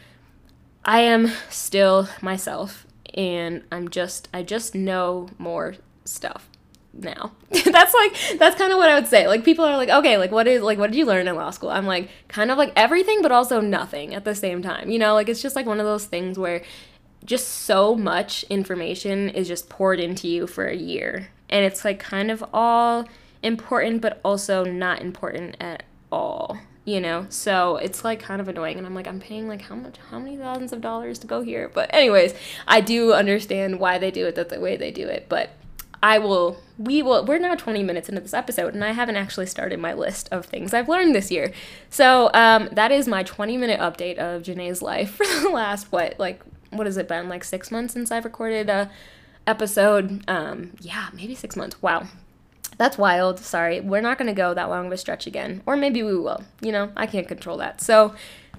i 0.86 1.00
am 1.00 1.32
still 1.50 2.08
myself 2.22 2.86
and 3.14 3.64
i'm 3.72 3.90
just 3.90 4.28
i 4.34 4.42
just 4.42 4.74
know 4.76 5.28
more 5.38 5.76
stuff 6.06 6.50
now. 6.94 7.32
that's 7.50 7.94
like 7.94 8.16
that's 8.38 8.58
kind 8.58 8.72
of 8.72 8.78
what 8.78 8.90
I 8.90 8.96
would 8.96 9.08
say. 9.08 9.28
Like 9.28 9.44
people 9.44 9.66
are 9.66 9.78
like, 9.78 9.90
"Okay, 9.90 10.18
like 10.18 10.32
what 10.32 10.48
is 10.48 10.62
like 10.62 10.78
what 10.78 10.92
did 10.92 10.98
you 10.98 11.06
learn 11.06 11.28
in 11.28 11.36
law 11.36 11.50
school?" 11.50 11.70
I'm 11.70 11.86
like 11.86 12.10
kind 12.28 12.52
of 12.52 12.58
like 12.58 12.74
everything 12.76 13.22
but 13.22 13.32
also 13.32 13.60
nothing 13.62 14.14
at 14.14 14.26
the 14.26 14.36
same 14.36 14.62
time. 14.62 14.90
You 14.90 15.00
know, 15.00 15.14
like 15.14 15.30
it's 15.30 15.42
just 15.42 15.56
like 15.56 15.66
one 15.66 15.80
of 15.80 15.86
those 15.86 16.06
things 16.06 16.38
where 16.38 16.64
just 17.26 17.48
so 17.48 17.96
much 17.96 18.44
information 18.50 19.30
is 19.30 19.48
just 19.48 19.70
poured 19.70 20.00
into 20.00 20.28
you 20.28 20.48
for 20.48 20.68
a 20.68 20.76
year. 20.76 21.30
And 21.50 21.66
it's 21.66 21.86
like 21.86 22.00
kind 22.00 22.32
of 22.32 22.44
all 22.54 23.08
important, 23.42 24.02
but 24.02 24.20
also 24.24 24.64
not 24.64 25.02
important 25.02 25.58
at 25.60 25.84
all, 26.12 26.58
you 26.86 27.00
know? 27.00 27.28
So 27.30 27.78
it's 27.78 28.04
like 28.04 28.20
kind 28.20 28.42
of 28.42 28.48
annoying. 28.48 28.78
And 28.78 28.86
I'm 28.88 28.96
like, 28.96 29.08
I'm 29.08 29.20
paying 29.20 29.48
like 29.48 29.62
how 29.62 29.76
much, 29.76 29.98
how 30.10 30.20
many 30.20 30.38
thousands 30.38 30.74
of 30.74 30.82
dollars 30.82 31.20
to 31.20 31.28
go 31.28 31.42
here? 31.42 31.70
But, 31.74 31.94
anyways, 31.94 32.34
I 32.68 32.82
do 32.82 33.14
understand 33.14 33.80
why 33.80 33.98
they 33.98 34.12
do 34.12 34.26
it 34.26 34.36
the 34.36 34.60
way 34.60 34.76
they 34.76 34.92
do 34.92 35.08
it. 35.08 35.28
But 35.30 35.52
I 36.04 36.20
will, 36.20 36.58
we 36.78 37.02
will, 37.02 37.24
we're 37.24 37.40
now 37.40 37.56
20 37.56 37.82
minutes 37.82 38.10
into 38.10 38.20
this 38.20 38.34
episode, 38.34 38.74
and 38.74 38.84
I 38.84 38.92
haven't 38.92 39.16
actually 39.16 39.46
started 39.46 39.80
my 39.80 39.94
list 39.94 40.28
of 40.34 40.46
things 40.46 40.74
I've 40.74 40.90
learned 40.90 41.16
this 41.16 41.32
year. 41.32 41.54
So 41.90 42.30
um, 42.34 42.68
that 42.74 42.92
is 42.92 43.08
my 43.08 43.24
20 43.24 43.56
minute 43.56 43.80
update 43.80 44.18
of 44.18 44.44
Janae's 44.44 44.82
life 44.82 45.12
for 45.16 45.26
the 45.26 45.50
last, 45.50 45.90
what, 45.94 46.20
like 46.20 46.44
what 46.72 46.88
has 46.88 46.98
it 46.98 47.08
been 47.08 47.30
like 47.30 47.46
six 47.46 47.72
months 47.72 47.94
since 47.94 48.12
I've 48.12 48.26
recorded 48.26 48.70
a 48.70 48.92
episode? 49.48 50.26
Um, 50.28 50.72
yeah, 50.82 51.08
maybe 51.14 51.36
six 51.36 51.56
months. 51.56 51.82
Wow. 51.82 52.08
That's 52.78 52.98
wild. 52.98 53.40
Sorry. 53.40 53.80
We're 53.80 54.02
not 54.02 54.18
going 54.18 54.28
to 54.28 54.34
go 54.34 54.54
that 54.54 54.68
long 54.70 54.88
of 54.88 54.92
a 54.92 54.98
stretch 54.98 55.26
again. 55.26 55.62
Or 55.66 55.78
maybe 55.78 56.04
we 56.04 56.18
will. 56.18 56.44
You 56.60 56.74
know, 56.74 56.92
I 56.98 57.06
can't 57.06 57.30
control 57.30 57.58
that. 57.58 57.80
So 57.80 58.14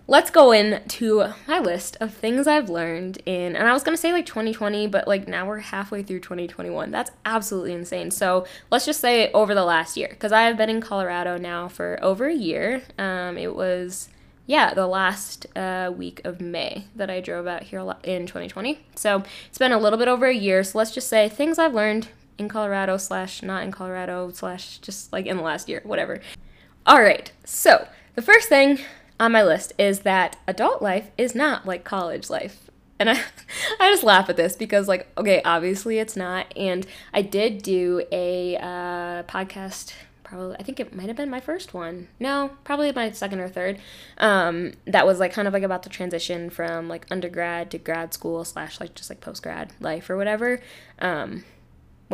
let's 0.06 0.30
go 0.30 0.52
into 0.52 1.24
my 1.46 1.58
list 1.58 1.96
of 2.00 2.12
things 2.12 2.46
I've 2.46 2.68
learned 2.68 3.18
in, 3.24 3.56
and 3.56 3.66
I 3.66 3.72
was 3.72 3.82
to 3.82 3.96
say 3.96 4.12
like 4.12 4.26
2020, 4.26 4.86
but 4.88 5.08
like 5.08 5.26
now 5.26 5.46
we're 5.46 5.58
halfway 5.58 6.02
through 6.02 6.20
2021. 6.20 6.90
That's 6.90 7.10
absolutely 7.24 7.72
insane. 7.72 8.10
So 8.10 8.46
let's 8.70 8.84
just 8.84 9.00
say 9.00 9.30
over 9.32 9.54
the 9.54 9.64
last 9.64 9.96
year, 9.96 10.08
because 10.08 10.32
I 10.32 10.42
have 10.42 10.56
been 10.56 10.70
in 10.70 10.80
Colorado 10.80 11.38
now 11.38 11.68
for 11.68 11.98
over 12.02 12.26
a 12.26 12.34
year. 12.34 12.82
Um, 12.98 13.38
it 13.38 13.54
was 13.54 14.08
yeah, 14.46 14.74
the 14.74 14.86
last 14.86 15.46
uh, 15.56 15.90
week 15.96 16.20
of 16.24 16.40
May 16.40 16.84
that 16.94 17.08
I 17.08 17.20
drove 17.20 17.46
out 17.46 17.62
here 17.62 17.80
in 18.02 18.26
2020. 18.26 18.78
So 18.94 19.22
it's 19.48 19.58
been 19.58 19.72
a 19.72 19.78
little 19.78 19.98
bit 19.98 20.08
over 20.08 20.26
a 20.26 20.34
year. 20.34 20.62
So 20.64 20.76
let's 20.76 20.90
just 20.90 21.08
say 21.08 21.30
things 21.30 21.58
I've 21.58 21.72
learned 21.72 22.08
in 22.36 22.48
Colorado 22.48 22.98
slash 22.98 23.42
not 23.42 23.62
in 23.62 23.72
Colorado 23.72 24.30
slash 24.32 24.78
just 24.78 25.12
like 25.12 25.24
in 25.24 25.38
the 25.38 25.42
last 25.42 25.68
year, 25.68 25.80
whatever. 25.84 26.20
All 26.84 27.00
right. 27.00 27.32
So 27.44 27.88
the 28.16 28.22
first 28.22 28.50
thing 28.50 28.80
on 29.24 29.32
my 29.32 29.42
list 29.42 29.72
is 29.78 30.00
that 30.00 30.36
adult 30.46 30.82
life 30.82 31.10
is 31.16 31.34
not 31.34 31.66
like 31.66 31.82
college 31.82 32.28
life. 32.30 32.70
And 32.98 33.10
I, 33.10 33.14
I 33.80 33.90
just 33.90 34.04
laugh 34.04 34.28
at 34.28 34.36
this 34.36 34.54
because, 34.54 34.86
like, 34.86 35.08
okay, 35.16 35.40
obviously 35.44 35.98
it's 35.98 36.16
not. 36.16 36.46
And 36.56 36.86
I 37.12 37.22
did 37.22 37.62
do 37.62 38.02
a 38.12 38.56
uh, 38.56 39.22
podcast 39.24 39.94
probably 40.22 40.56
I 40.58 40.62
think 40.62 40.80
it 40.80 40.94
might 40.94 41.06
have 41.06 41.16
been 41.16 41.30
my 41.30 41.40
first 41.40 41.74
one. 41.74 42.08
No, 42.18 42.50
probably 42.64 42.90
my 42.92 43.10
second 43.12 43.40
or 43.40 43.48
third. 43.48 43.78
Um, 44.18 44.72
that 44.86 45.06
was 45.06 45.20
like 45.20 45.32
kind 45.32 45.46
of 45.46 45.52
like 45.54 45.62
about 45.62 45.82
the 45.82 45.90
transition 45.90 46.50
from 46.50 46.88
like 46.88 47.06
undergrad 47.10 47.70
to 47.72 47.78
grad 47.78 48.14
school 48.14 48.44
slash 48.44 48.80
like 48.80 48.94
just 48.94 49.10
like 49.10 49.20
post 49.20 49.42
grad 49.42 49.72
life 49.80 50.08
or 50.08 50.16
whatever. 50.16 50.60
Um, 50.98 51.44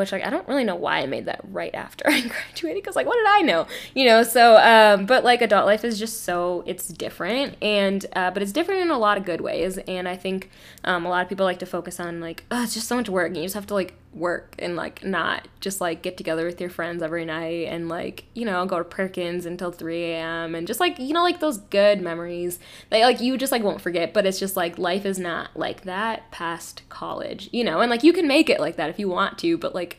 which 0.01 0.13
like 0.13 0.25
I 0.25 0.31
don't 0.31 0.47
really 0.49 0.65
know 0.65 0.75
why 0.75 0.99
I 0.99 1.07
made 1.07 1.27
that 1.27 1.41
right 1.45 1.75
after 1.75 2.05
I 2.09 2.21
graduated 2.23 2.83
because 2.83 2.97
like 2.97 3.07
what 3.07 3.17
did 3.17 3.27
I 3.29 3.43
know? 3.43 3.67
You 3.95 4.07
know 4.07 4.23
so 4.23 4.57
um, 4.57 5.07
but 5.07 5.25
like 5.25 5.43
adult 5.43 5.67
life 5.67 5.85
is 5.85 5.99
just 5.99 6.25
so 6.25 6.65
it's 6.67 6.89
different 6.89 7.57
and 7.63 8.05
uh, 8.15 8.31
but 8.31 8.43
it's 8.43 8.53
different 8.53 8.81
in 8.83 8.91
a 8.91 8.99
lot 8.99 9.17
of 9.17 9.25
good 9.25 9.41
ways 9.41 9.79
and 9.79 10.09
I 10.09 10.17
think 10.17 10.51
um, 10.85 11.07
a 11.07 11.09
lot 11.09 11.23
of 11.23 11.29
people 11.29 11.47
like 11.47 11.59
to 11.61 11.67
focus 11.67 12.01
on 12.01 12.21
like 12.21 12.45
oh 12.51 12.65
it's 12.65 12.75
just 12.75 12.89
so 12.89 12.97
much 12.97 13.09
work 13.09 13.29
and 13.29 13.37
you 13.37 13.45
just 13.45 13.55
have 13.55 13.67
to 13.69 13.75
like 13.75 13.95
work 14.13 14.57
and 14.59 14.75
like 14.75 15.05
not 15.05 15.47
just 15.61 15.81
like 15.81 16.03
get 16.03 16.17
together 16.17 16.45
with 16.45 16.61
your 16.61 16.71
friends 16.71 17.01
every 17.03 17.25
night 17.25 17.69
and 17.69 17.89
like 17.89 18.25
you 18.35 18.45
know 18.45 18.67
go 18.67 18.79
to 18.79 18.85
Perkins 18.85 19.47
until 19.47 19.71
3 19.71 20.05
a.m. 20.05 20.55
and 20.55 20.67
just 20.67 20.81
like 20.81 20.99
you 20.99 21.13
know 21.13 21.23
like 21.23 21.39
those 21.39 21.59
good 21.59 22.01
memories 22.01 22.59
that 22.91 23.01
like 23.01 23.21
you 23.21 23.39
just 23.39 23.53
like 23.53 23.63
won't 23.63 23.81
forget 23.81 24.13
but 24.13 24.27
it's 24.27 24.41
just 24.41 24.57
like 24.57 24.79
life 24.79 25.07
is 25.07 25.19
not 25.19 25.57
like 25.57 25.83
that 25.83 26.29
past 26.33 26.83
college 26.89 27.49
you 27.53 27.63
know 27.63 27.81
and 27.81 27.91
like 27.91 28.03
you 28.03 28.13
can 28.13 28.27
make 28.27 28.51
it 28.51 28.59
like 28.59 28.77
that 28.77 28.91
if 28.91 28.99
you 28.99 29.09
want 29.09 29.39
to 29.39 29.57
but 29.57 29.75
like 29.77 29.97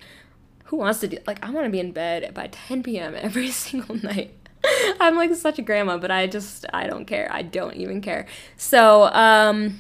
who 0.66 0.76
wants 0.78 1.00
to 1.00 1.08
do 1.08 1.18
like 1.26 1.44
I 1.44 1.50
want 1.50 1.66
to 1.66 1.72
be 1.72 1.80
in 1.80 1.94
bed 1.94 2.34
by 2.34 2.48
10 2.48 2.84
p.m. 2.84 3.16
every 3.18 3.50
single 3.50 3.96
night 3.96 4.34
I'm 5.00 5.16
like 5.16 5.34
such 5.36 5.58
a 5.58 5.62
grandma 5.62 5.98
but 5.98 6.12
I 6.12 6.28
just 6.28 6.66
I 6.74 6.86
don't 6.88 7.06
care 7.06 7.30
I 7.32 7.44
don't 7.44 7.76
even 7.76 8.02
care 8.02 8.26
so 8.58 9.04
um 9.06 9.80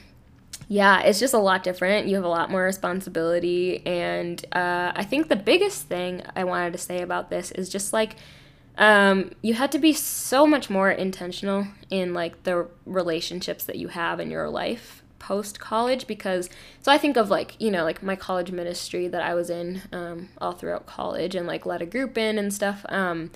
yeah, 0.71 1.01
it's 1.01 1.19
just 1.19 1.33
a 1.33 1.37
lot 1.37 1.63
different. 1.63 2.07
You 2.07 2.15
have 2.15 2.23
a 2.23 2.29
lot 2.29 2.49
more 2.49 2.63
responsibility. 2.63 3.85
And 3.85 4.41
uh, 4.53 4.93
I 4.95 5.03
think 5.03 5.27
the 5.27 5.35
biggest 5.35 5.87
thing 5.87 6.23
I 6.33 6.45
wanted 6.45 6.71
to 6.71 6.79
say 6.79 7.01
about 7.01 7.29
this 7.29 7.51
is 7.51 7.67
just 7.67 7.91
like, 7.91 8.15
um, 8.77 9.31
you 9.41 9.53
had 9.55 9.73
to 9.73 9.79
be 9.79 9.91
so 9.91 10.47
much 10.47 10.69
more 10.69 10.89
intentional 10.89 11.67
in 11.89 12.13
like 12.13 12.43
the 12.43 12.69
relationships 12.85 13.65
that 13.65 13.75
you 13.75 13.89
have 13.89 14.21
in 14.21 14.31
your 14.31 14.49
life 14.49 15.03
post 15.19 15.59
college 15.59 16.07
because 16.07 16.49
so 16.81 16.91
I 16.91 16.97
think 16.97 17.15
of 17.15 17.29
like 17.29 17.55
you 17.59 17.69
know 17.69 17.83
like 17.83 18.01
my 18.01 18.15
college 18.15 18.49
ministry 18.49 19.07
that 19.07 19.21
I 19.21 19.35
was 19.35 19.51
in 19.51 19.83
um, 19.91 20.29
all 20.39 20.53
throughout 20.53 20.87
college 20.87 21.35
and 21.35 21.45
like 21.45 21.63
let 21.63 21.81
a 21.81 21.85
group 21.85 22.17
in 22.17 22.39
and 22.39 22.51
stuff 22.51 22.83
um, 22.89 23.29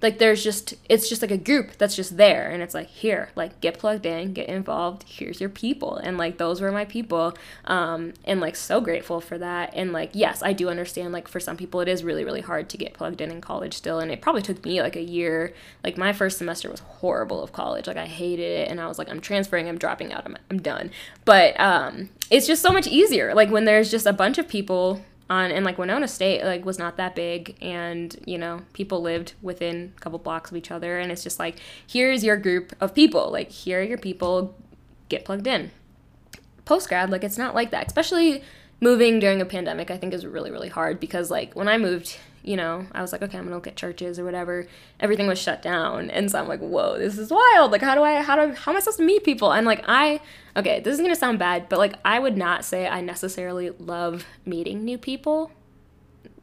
like 0.00 0.18
there's 0.18 0.44
just 0.44 0.74
it's 0.88 1.08
just 1.08 1.22
like 1.22 1.30
a 1.30 1.36
group 1.36 1.76
that's 1.76 1.96
just 1.96 2.16
there 2.16 2.50
and 2.50 2.62
it's 2.62 2.74
like 2.74 2.86
here 2.86 3.30
like 3.34 3.60
get 3.60 3.78
plugged 3.78 4.06
in 4.06 4.32
get 4.32 4.48
involved 4.48 5.04
here's 5.04 5.40
your 5.40 5.50
people. 5.50 5.96
And 5.96 6.16
like 6.16 6.38
those 6.38 6.60
were 6.60 6.70
my 6.70 6.84
people 6.84 7.34
um 7.64 8.14
and 8.24 8.40
like 8.40 8.54
so 8.54 8.80
grateful 8.80 9.20
for 9.20 9.38
that. 9.38 9.72
And 9.74 9.92
like 9.92 10.10
yes 10.12 10.42
i 10.42 10.52
do 10.52 10.68
understand 10.68 11.12
like 11.12 11.26
for 11.26 11.40
some 11.40 11.56
people 11.56 11.80
it 11.80 11.88
is 11.88 12.04
really 12.04 12.24
really 12.24 12.40
hard 12.40 12.68
to 12.70 12.76
get 12.76 12.94
plugged 12.94 13.20
in 13.20 13.30
in 13.30 13.40
college 13.40 13.74
still 13.74 13.98
and 13.98 14.10
it 14.10 14.20
probably 14.20 14.42
took 14.42 14.64
me 14.64 14.80
like 14.80 14.96
a 14.96 15.02
year. 15.02 15.52
Like 15.82 15.98
my 15.98 16.12
first 16.12 16.38
semester 16.38 16.70
was 16.70 16.80
horrible 16.80 17.42
of 17.42 17.52
college. 17.52 17.86
Like 17.86 17.96
i 17.96 18.06
hated 18.06 18.60
it 18.60 18.70
and 18.70 18.80
i 18.80 18.86
was 18.86 18.98
like 18.98 19.10
i'm 19.10 19.20
transferring 19.20 19.68
i'm 19.68 19.78
dropping 19.78 20.12
out 20.12 20.24
i'm, 20.24 20.36
I'm 20.50 20.62
done. 20.62 20.90
But 21.24 21.58
um 21.58 22.10
it's 22.30 22.46
just 22.46 22.62
so 22.62 22.70
much 22.70 22.86
easier. 22.86 23.34
Like 23.34 23.50
when 23.50 23.64
there's 23.64 23.90
just 23.90 24.06
a 24.06 24.12
bunch 24.12 24.38
of 24.38 24.46
people 24.46 25.02
on 25.30 25.50
and 25.50 25.64
like 25.64 25.78
Winona 25.78 26.08
State 26.08 26.42
like 26.44 26.64
was 26.64 26.78
not 26.78 26.96
that 26.96 27.14
big 27.14 27.56
and 27.60 28.16
you 28.24 28.38
know 28.38 28.62
people 28.72 29.02
lived 29.02 29.34
within 29.42 29.92
a 29.96 30.00
couple 30.00 30.18
blocks 30.18 30.50
of 30.50 30.56
each 30.56 30.70
other 30.70 30.98
and 30.98 31.12
it's 31.12 31.22
just 31.22 31.38
like 31.38 31.56
here's 31.86 32.24
your 32.24 32.36
group 32.36 32.74
of 32.80 32.94
people 32.94 33.30
like 33.30 33.50
here 33.50 33.80
are 33.80 33.82
your 33.82 33.98
people 33.98 34.56
get 35.08 35.24
plugged 35.24 35.46
in. 35.46 35.70
Post 36.64 36.88
grad 36.88 37.10
like 37.10 37.24
it's 37.24 37.38
not 37.38 37.54
like 37.54 37.70
that 37.70 37.86
especially 37.86 38.42
moving 38.80 39.18
during 39.18 39.40
a 39.40 39.44
pandemic 39.44 39.90
I 39.90 39.96
think 39.96 40.14
is 40.14 40.26
really 40.26 40.50
really 40.50 40.68
hard 40.68 41.00
because 41.00 41.30
like 41.30 41.54
when 41.54 41.68
I 41.68 41.78
moved 41.78 42.16
you 42.48 42.56
know, 42.56 42.86
I 42.92 43.02
was 43.02 43.12
like, 43.12 43.20
okay, 43.20 43.36
I'm 43.36 43.44
gonna 43.44 43.56
look 43.56 43.66
at 43.66 43.76
churches 43.76 44.18
or 44.18 44.24
whatever. 44.24 44.66
Everything 45.00 45.26
was 45.26 45.38
shut 45.38 45.60
down, 45.60 46.08
and 46.08 46.30
so 46.30 46.38
I'm 46.38 46.48
like, 46.48 46.60
whoa, 46.60 46.96
this 46.96 47.18
is 47.18 47.30
wild. 47.30 47.72
Like, 47.72 47.82
how 47.82 47.94
do 47.94 48.02
I, 48.02 48.22
how 48.22 48.36
do, 48.36 48.54
how 48.54 48.72
am 48.72 48.76
I 48.76 48.80
supposed 48.80 48.98
to 48.98 49.04
meet 49.04 49.22
people? 49.22 49.52
And 49.52 49.66
like, 49.66 49.84
I, 49.86 50.20
okay, 50.56 50.80
this 50.80 50.94
is 50.94 51.00
gonna 51.02 51.14
sound 51.14 51.38
bad, 51.38 51.68
but 51.68 51.78
like, 51.78 51.96
I 52.06 52.18
would 52.18 52.38
not 52.38 52.64
say 52.64 52.88
I 52.88 53.02
necessarily 53.02 53.68
love 53.70 54.24
meeting 54.46 54.82
new 54.82 54.96
people. 54.96 55.50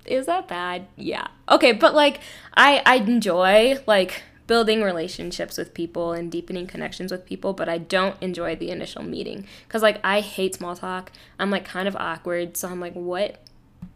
is 0.06 0.28
that 0.28 0.48
bad? 0.48 0.88
Yeah. 0.96 1.28
Okay, 1.50 1.72
but 1.72 1.96
like 1.96 2.20
I 2.56 2.82
I 2.86 2.96
enjoy 2.98 3.80
like 3.88 4.22
building 4.48 4.82
relationships 4.82 5.58
with 5.58 5.74
people 5.74 6.14
and 6.14 6.32
deepening 6.32 6.68
connections 6.68 7.12
with 7.12 7.26
people, 7.26 7.54
but 7.54 7.68
I 7.68 7.78
don't 7.78 8.16
enjoy 8.22 8.56
the 8.56 8.70
initial 8.70 9.04
meeting 9.04 9.48
cuz 9.70 9.82
like 9.82 10.00
I 10.04 10.22
hate 10.22 10.56
small 10.56 10.76
talk. 10.76 11.12
I'm 11.40 11.52
like 11.52 11.66
kind 11.66 11.88
of 11.88 11.96
awkward, 11.96 12.58
so 12.58 12.70
I'm 12.70 12.80
like 12.80 12.94
what 12.94 13.40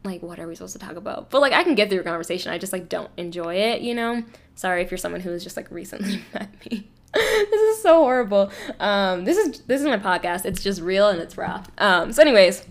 like 0.04 0.22
what 0.22 0.40
are 0.40 0.48
we 0.48 0.56
supposed 0.56 0.74
to 0.74 0.80
talk 0.80 0.96
about? 0.96 1.30
But 1.30 1.42
like 1.42 1.54
I 1.54 1.64
can 1.64 1.76
get 1.76 1.90
through 1.90 2.02
a 2.02 2.04
conversation. 2.04 2.52
I 2.52 2.58
just 2.58 2.74
like 2.74 2.90
don't 2.90 3.12
enjoy 3.18 3.56
it, 3.56 3.82
you 3.82 3.94
know? 3.94 4.24
Sorry 4.56 4.82
if 4.82 4.92
you're 4.92 4.98
someone 4.98 5.22
who 5.22 5.32
has 5.32 5.44
just 5.44 5.58
like 5.58 5.70
recently 5.72 6.22
met 6.34 6.50
me. 6.66 6.90
this 7.14 7.62
is 7.78 7.82
so 7.82 8.00
horrible. 8.00 8.52
Um, 8.80 9.26
this 9.26 9.38
is 9.38 9.62
this 9.62 9.82
is 9.82 9.88
my 9.88 9.98
podcast. 9.98 10.46
It's 10.46 10.62
just 10.62 10.82
real 10.82 11.10
and 11.10 11.20
it's 11.20 11.38
raw. 11.38 11.64
Um, 11.78 12.12
so 12.14 12.22
anyways, 12.22 12.64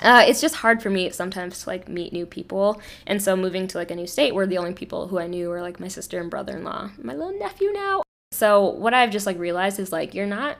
uh, 0.00 0.24
it's 0.26 0.40
just 0.40 0.56
hard 0.56 0.82
for 0.82 0.90
me 0.90 1.08
sometimes 1.10 1.62
to 1.62 1.68
like 1.68 1.88
meet 1.88 2.12
new 2.12 2.26
people 2.26 2.80
and 3.06 3.22
so 3.22 3.36
moving 3.36 3.66
to 3.66 3.78
like 3.78 3.90
a 3.90 3.94
new 3.94 4.06
state 4.06 4.34
where 4.34 4.46
the 4.46 4.58
only 4.58 4.72
people 4.72 5.08
who 5.08 5.18
i 5.18 5.26
knew 5.26 5.48
were 5.48 5.60
like 5.60 5.78
my 5.78 5.88
sister 5.88 6.20
and 6.20 6.30
brother-in-law 6.30 6.90
my 7.02 7.14
little 7.14 7.38
nephew 7.38 7.70
now 7.72 8.02
so 8.32 8.64
what 8.64 8.94
i've 8.94 9.10
just 9.10 9.26
like 9.26 9.38
realized 9.38 9.78
is 9.78 9.92
like 9.92 10.14
you're 10.14 10.26
not 10.26 10.58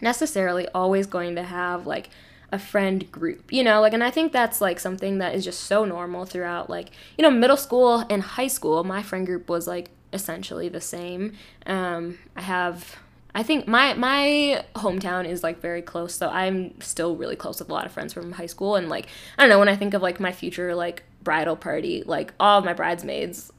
necessarily 0.00 0.68
always 0.74 1.06
going 1.06 1.36
to 1.36 1.42
have 1.42 1.86
like 1.86 2.10
a 2.52 2.58
friend 2.58 3.10
group, 3.10 3.50
you 3.50 3.64
know, 3.64 3.80
like, 3.80 3.94
and 3.94 4.04
I 4.04 4.10
think 4.10 4.30
that's 4.30 4.60
like 4.60 4.78
something 4.78 5.18
that 5.18 5.34
is 5.34 5.42
just 5.42 5.62
so 5.62 5.86
normal 5.86 6.26
throughout, 6.26 6.68
like, 6.68 6.90
you 7.16 7.22
know, 7.22 7.30
middle 7.30 7.56
school 7.56 8.04
and 8.10 8.22
high 8.22 8.46
school. 8.46 8.84
My 8.84 9.02
friend 9.02 9.24
group 9.24 9.48
was 9.48 9.66
like 9.66 9.90
essentially 10.12 10.68
the 10.68 10.80
same. 10.80 11.32
Um, 11.64 12.18
I 12.36 12.42
have 12.42 12.98
I 13.34 13.42
think 13.42 13.66
my 13.66 13.94
my 13.94 14.64
hometown 14.74 15.26
is 15.26 15.42
like 15.42 15.60
very 15.60 15.82
close, 15.82 16.14
so 16.14 16.28
I'm 16.28 16.78
still 16.80 17.16
really 17.16 17.36
close 17.36 17.58
with 17.60 17.70
a 17.70 17.72
lot 17.72 17.86
of 17.86 17.92
friends 17.92 18.12
from 18.12 18.32
high 18.32 18.46
school. 18.46 18.76
And 18.76 18.88
like 18.88 19.06
I 19.38 19.42
don't 19.42 19.50
know 19.50 19.58
when 19.58 19.68
I 19.68 19.76
think 19.76 19.94
of 19.94 20.02
like 20.02 20.20
my 20.20 20.32
future 20.32 20.74
like 20.74 21.04
bridal 21.22 21.56
party, 21.56 22.02
like 22.04 22.34
all 22.38 22.58
of 22.58 22.64
my 22.64 22.74
bridesmaids, 22.74 23.50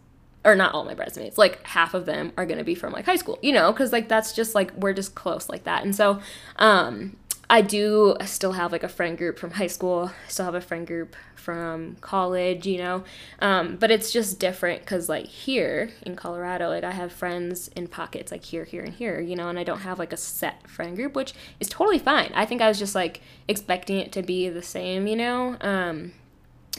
or 0.46 0.56
not 0.56 0.74
all 0.76 0.86
my 0.86 0.94
bridesmaids, 0.94 1.38
like 1.40 1.66
half 1.66 1.96
of 1.96 2.06
them 2.06 2.34
are 2.38 2.46
gonna 2.46 2.64
be 2.64 2.76
from 2.76 2.94
like 2.94 3.06
high 3.06 3.16
school, 3.16 3.40
you 3.42 3.52
know, 3.52 3.72
because 3.72 3.92
like 3.92 4.08
that's 4.08 4.34
just 4.34 4.54
like 4.54 4.72
we're 4.76 4.94
just 4.94 5.16
close 5.16 5.50
like 5.50 5.64
that. 5.64 5.84
And 5.84 5.96
so 5.96 6.22
um, 6.58 7.16
I 7.54 7.62
do 7.62 8.16
still 8.26 8.54
have 8.54 8.72
like 8.72 8.82
a 8.82 8.90
friend 8.90 9.16
group 9.16 9.38
from 9.38 9.52
high 9.52 9.68
school. 9.68 10.10
I 10.26 10.28
still 10.28 10.46
have 10.46 10.56
a 10.56 10.60
friend 10.60 10.88
group 10.88 11.16
from 11.36 11.98
college, 12.02 12.66
you 12.66 12.80
know. 12.80 13.04
Um, 13.44 13.76
but 13.76 13.92
it's 13.92 14.12
just 14.12 14.40
different 14.40 14.82
because 14.82 15.08
like 15.08 15.28
here 15.28 15.92
in 16.02 16.16
Colorado, 16.16 16.70
like 16.70 16.84
I 16.84 16.90
have 16.90 17.12
friends 17.12 17.68
in 17.76 17.88
pockets 17.88 18.32
like 18.32 18.44
here, 18.44 18.64
here, 18.64 18.82
and 18.82 18.92
here, 18.92 19.20
you 19.20 19.36
know, 19.36 19.50
and 19.50 19.60
I 19.60 19.64
don't 19.64 19.82
have 19.82 20.00
like 20.00 20.12
a 20.12 20.18
set 20.18 20.68
friend 20.68 20.96
group, 20.96 21.14
which 21.14 21.36
is 21.60 21.70
totally 21.70 22.00
fine. 22.00 22.32
I 22.34 22.48
think 22.48 22.60
I 22.60 22.68
was 22.68 22.80
just 22.80 22.96
like 22.96 23.22
expecting 23.48 24.00
it 24.00 24.12
to 24.14 24.24
be 24.24 24.50
the 24.50 24.64
same, 24.64 25.06
you 25.06 25.16
know. 25.16 25.56
Um, 25.62 26.14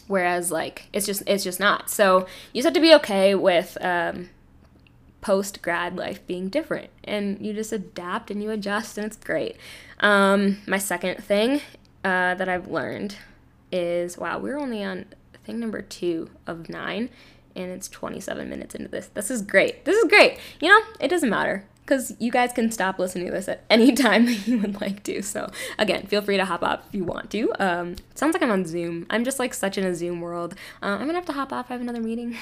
whereas 0.08 0.50
like 0.50 0.88
it's 0.92 1.06
just 1.06 1.22
it's 1.28 1.44
just 1.44 1.60
not. 1.60 1.88
So 1.88 2.26
you 2.52 2.62
just 2.62 2.64
have 2.64 2.74
to 2.74 2.80
be 2.80 2.94
okay 2.94 3.36
with 3.36 3.78
um, 3.80 4.28
post 5.24 5.62
grad 5.62 5.96
life 5.96 6.24
being 6.26 6.50
different 6.50 6.90
and 7.02 7.40
you 7.40 7.54
just 7.54 7.72
adapt 7.72 8.30
and 8.30 8.42
you 8.42 8.50
adjust 8.50 8.98
and 8.98 9.06
it's 9.06 9.16
great. 9.16 9.56
Um, 10.00 10.58
my 10.66 10.76
second 10.76 11.24
thing 11.24 11.62
uh, 12.04 12.34
that 12.34 12.46
I've 12.46 12.68
learned 12.68 13.16
is 13.72 14.18
wow, 14.18 14.38
we're 14.38 14.58
only 14.58 14.84
on 14.84 15.06
thing 15.44 15.58
number 15.58 15.80
two 15.80 16.28
of 16.46 16.68
nine, 16.68 17.08
and 17.56 17.70
it's 17.70 17.88
27 17.88 18.50
minutes 18.50 18.74
into 18.74 18.88
this. 18.88 19.06
This 19.08 19.30
is 19.30 19.40
great. 19.40 19.86
This 19.86 19.96
is 19.96 20.04
great. 20.10 20.38
You 20.60 20.68
know, 20.68 20.80
it 21.00 21.08
doesn't 21.08 21.30
matter 21.30 21.64
because 21.84 22.14
you 22.18 22.30
guys 22.30 22.52
can 22.52 22.70
stop 22.70 22.98
listening 22.98 23.26
to 23.26 23.32
this 23.32 23.48
at 23.48 23.62
any 23.68 23.92
time 24.06 24.26
that 24.26 24.46
you 24.46 24.58
would 24.58 24.80
like 24.80 25.02
to. 25.04 25.22
So, 25.22 25.50
again, 25.78 26.06
feel 26.06 26.22
free 26.22 26.36
to 26.36 26.44
hop 26.44 26.62
off 26.62 26.86
if 26.88 26.94
you 26.94 27.04
want 27.04 27.30
to. 27.32 27.52
Um, 27.58 27.96
sounds 28.14 28.32
like 28.32 28.42
I'm 28.42 28.50
on 28.50 28.64
Zoom. 28.64 29.06
I'm 29.10 29.24
just 29.24 29.38
like 29.38 29.54
such 29.54 29.78
in 29.78 29.84
a 29.84 29.94
Zoom 29.94 30.20
world. 30.20 30.54
Uh, 30.82 30.86
I'm 30.86 31.06
gonna 31.06 31.14
have 31.14 31.26
to 31.26 31.32
hop 31.32 31.52
off. 31.52 31.66
I 31.70 31.74
have 31.74 31.82
another 31.82 32.00
meeting. 32.00 32.36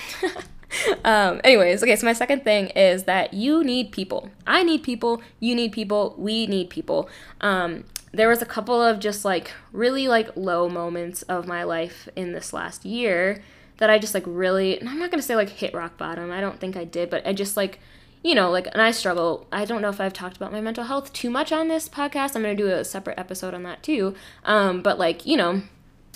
um, 1.04 1.40
anyways, 1.44 1.82
okay, 1.82 1.96
so 1.96 2.06
my 2.06 2.12
second 2.12 2.44
thing 2.44 2.68
is 2.68 3.04
that 3.04 3.34
you 3.34 3.64
need 3.64 3.92
people. 3.92 4.30
I 4.46 4.62
need 4.62 4.82
people. 4.82 5.22
You 5.40 5.54
need 5.54 5.72
people. 5.72 6.14
We 6.16 6.46
need 6.46 6.70
people. 6.70 7.08
Um, 7.40 7.84
there 8.12 8.28
was 8.28 8.42
a 8.42 8.46
couple 8.46 8.80
of 8.80 9.00
just 9.00 9.24
like 9.24 9.50
really 9.72 10.06
like 10.06 10.36
low 10.36 10.68
moments 10.68 11.22
of 11.22 11.46
my 11.46 11.64
life 11.64 12.08
in 12.14 12.32
this 12.32 12.52
last 12.52 12.84
year 12.84 13.42
that 13.78 13.88
I 13.90 13.98
just 13.98 14.14
like 14.14 14.24
really 14.26 14.78
and 14.78 14.88
I'm 14.88 14.98
not 14.98 15.10
gonna 15.10 15.22
say 15.22 15.34
like 15.34 15.48
hit 15.48 15.74
rock 15.74 15.96
bottom. 15.96 16.30
I 16.30 16.40
don't 16.40 16.60
think 16.60 16.76
I 16.76 16.84
did, 16.84 17.10
but 17.10 17.26
I 17.26 17.32
just 17.32 17.56
like 17.56 17.80
you 18.22 18.34
know, 18.34 18.50
like, 18.50 18.66
and 18.66 18.80
I 18.80 18.90
struggle. 18.90 19.46
I 19.52 19.64
don't 19.64 19.82
know 19.82 19.88
if 19.88 20.00
I've 20.00 20.12
talked 20.12 20.36
about 20.36 20.52
my 20.52 20.60
mental 20.60 20.84
health 20.84 21.12
too 21.12 21.30
much 21.30 21.52
on 21.52 21.68
this 21.68 21.88
podcast. 21.88 22.36
I'm 22.36 22.42
going 22.42 22.56
to 22.56 22.62
do 22.62 22.68
a 22.70 22.84
separate 22.84 23.18
episode 23.18 23.54
on 23.54 23.62
that 23.64 23.82
too. 23.82 24.14
Um, 24.44 24.82
but, 24.82 24.98
like, 24.98 25.26
you 25.26 25.36
know, 25.36 25.62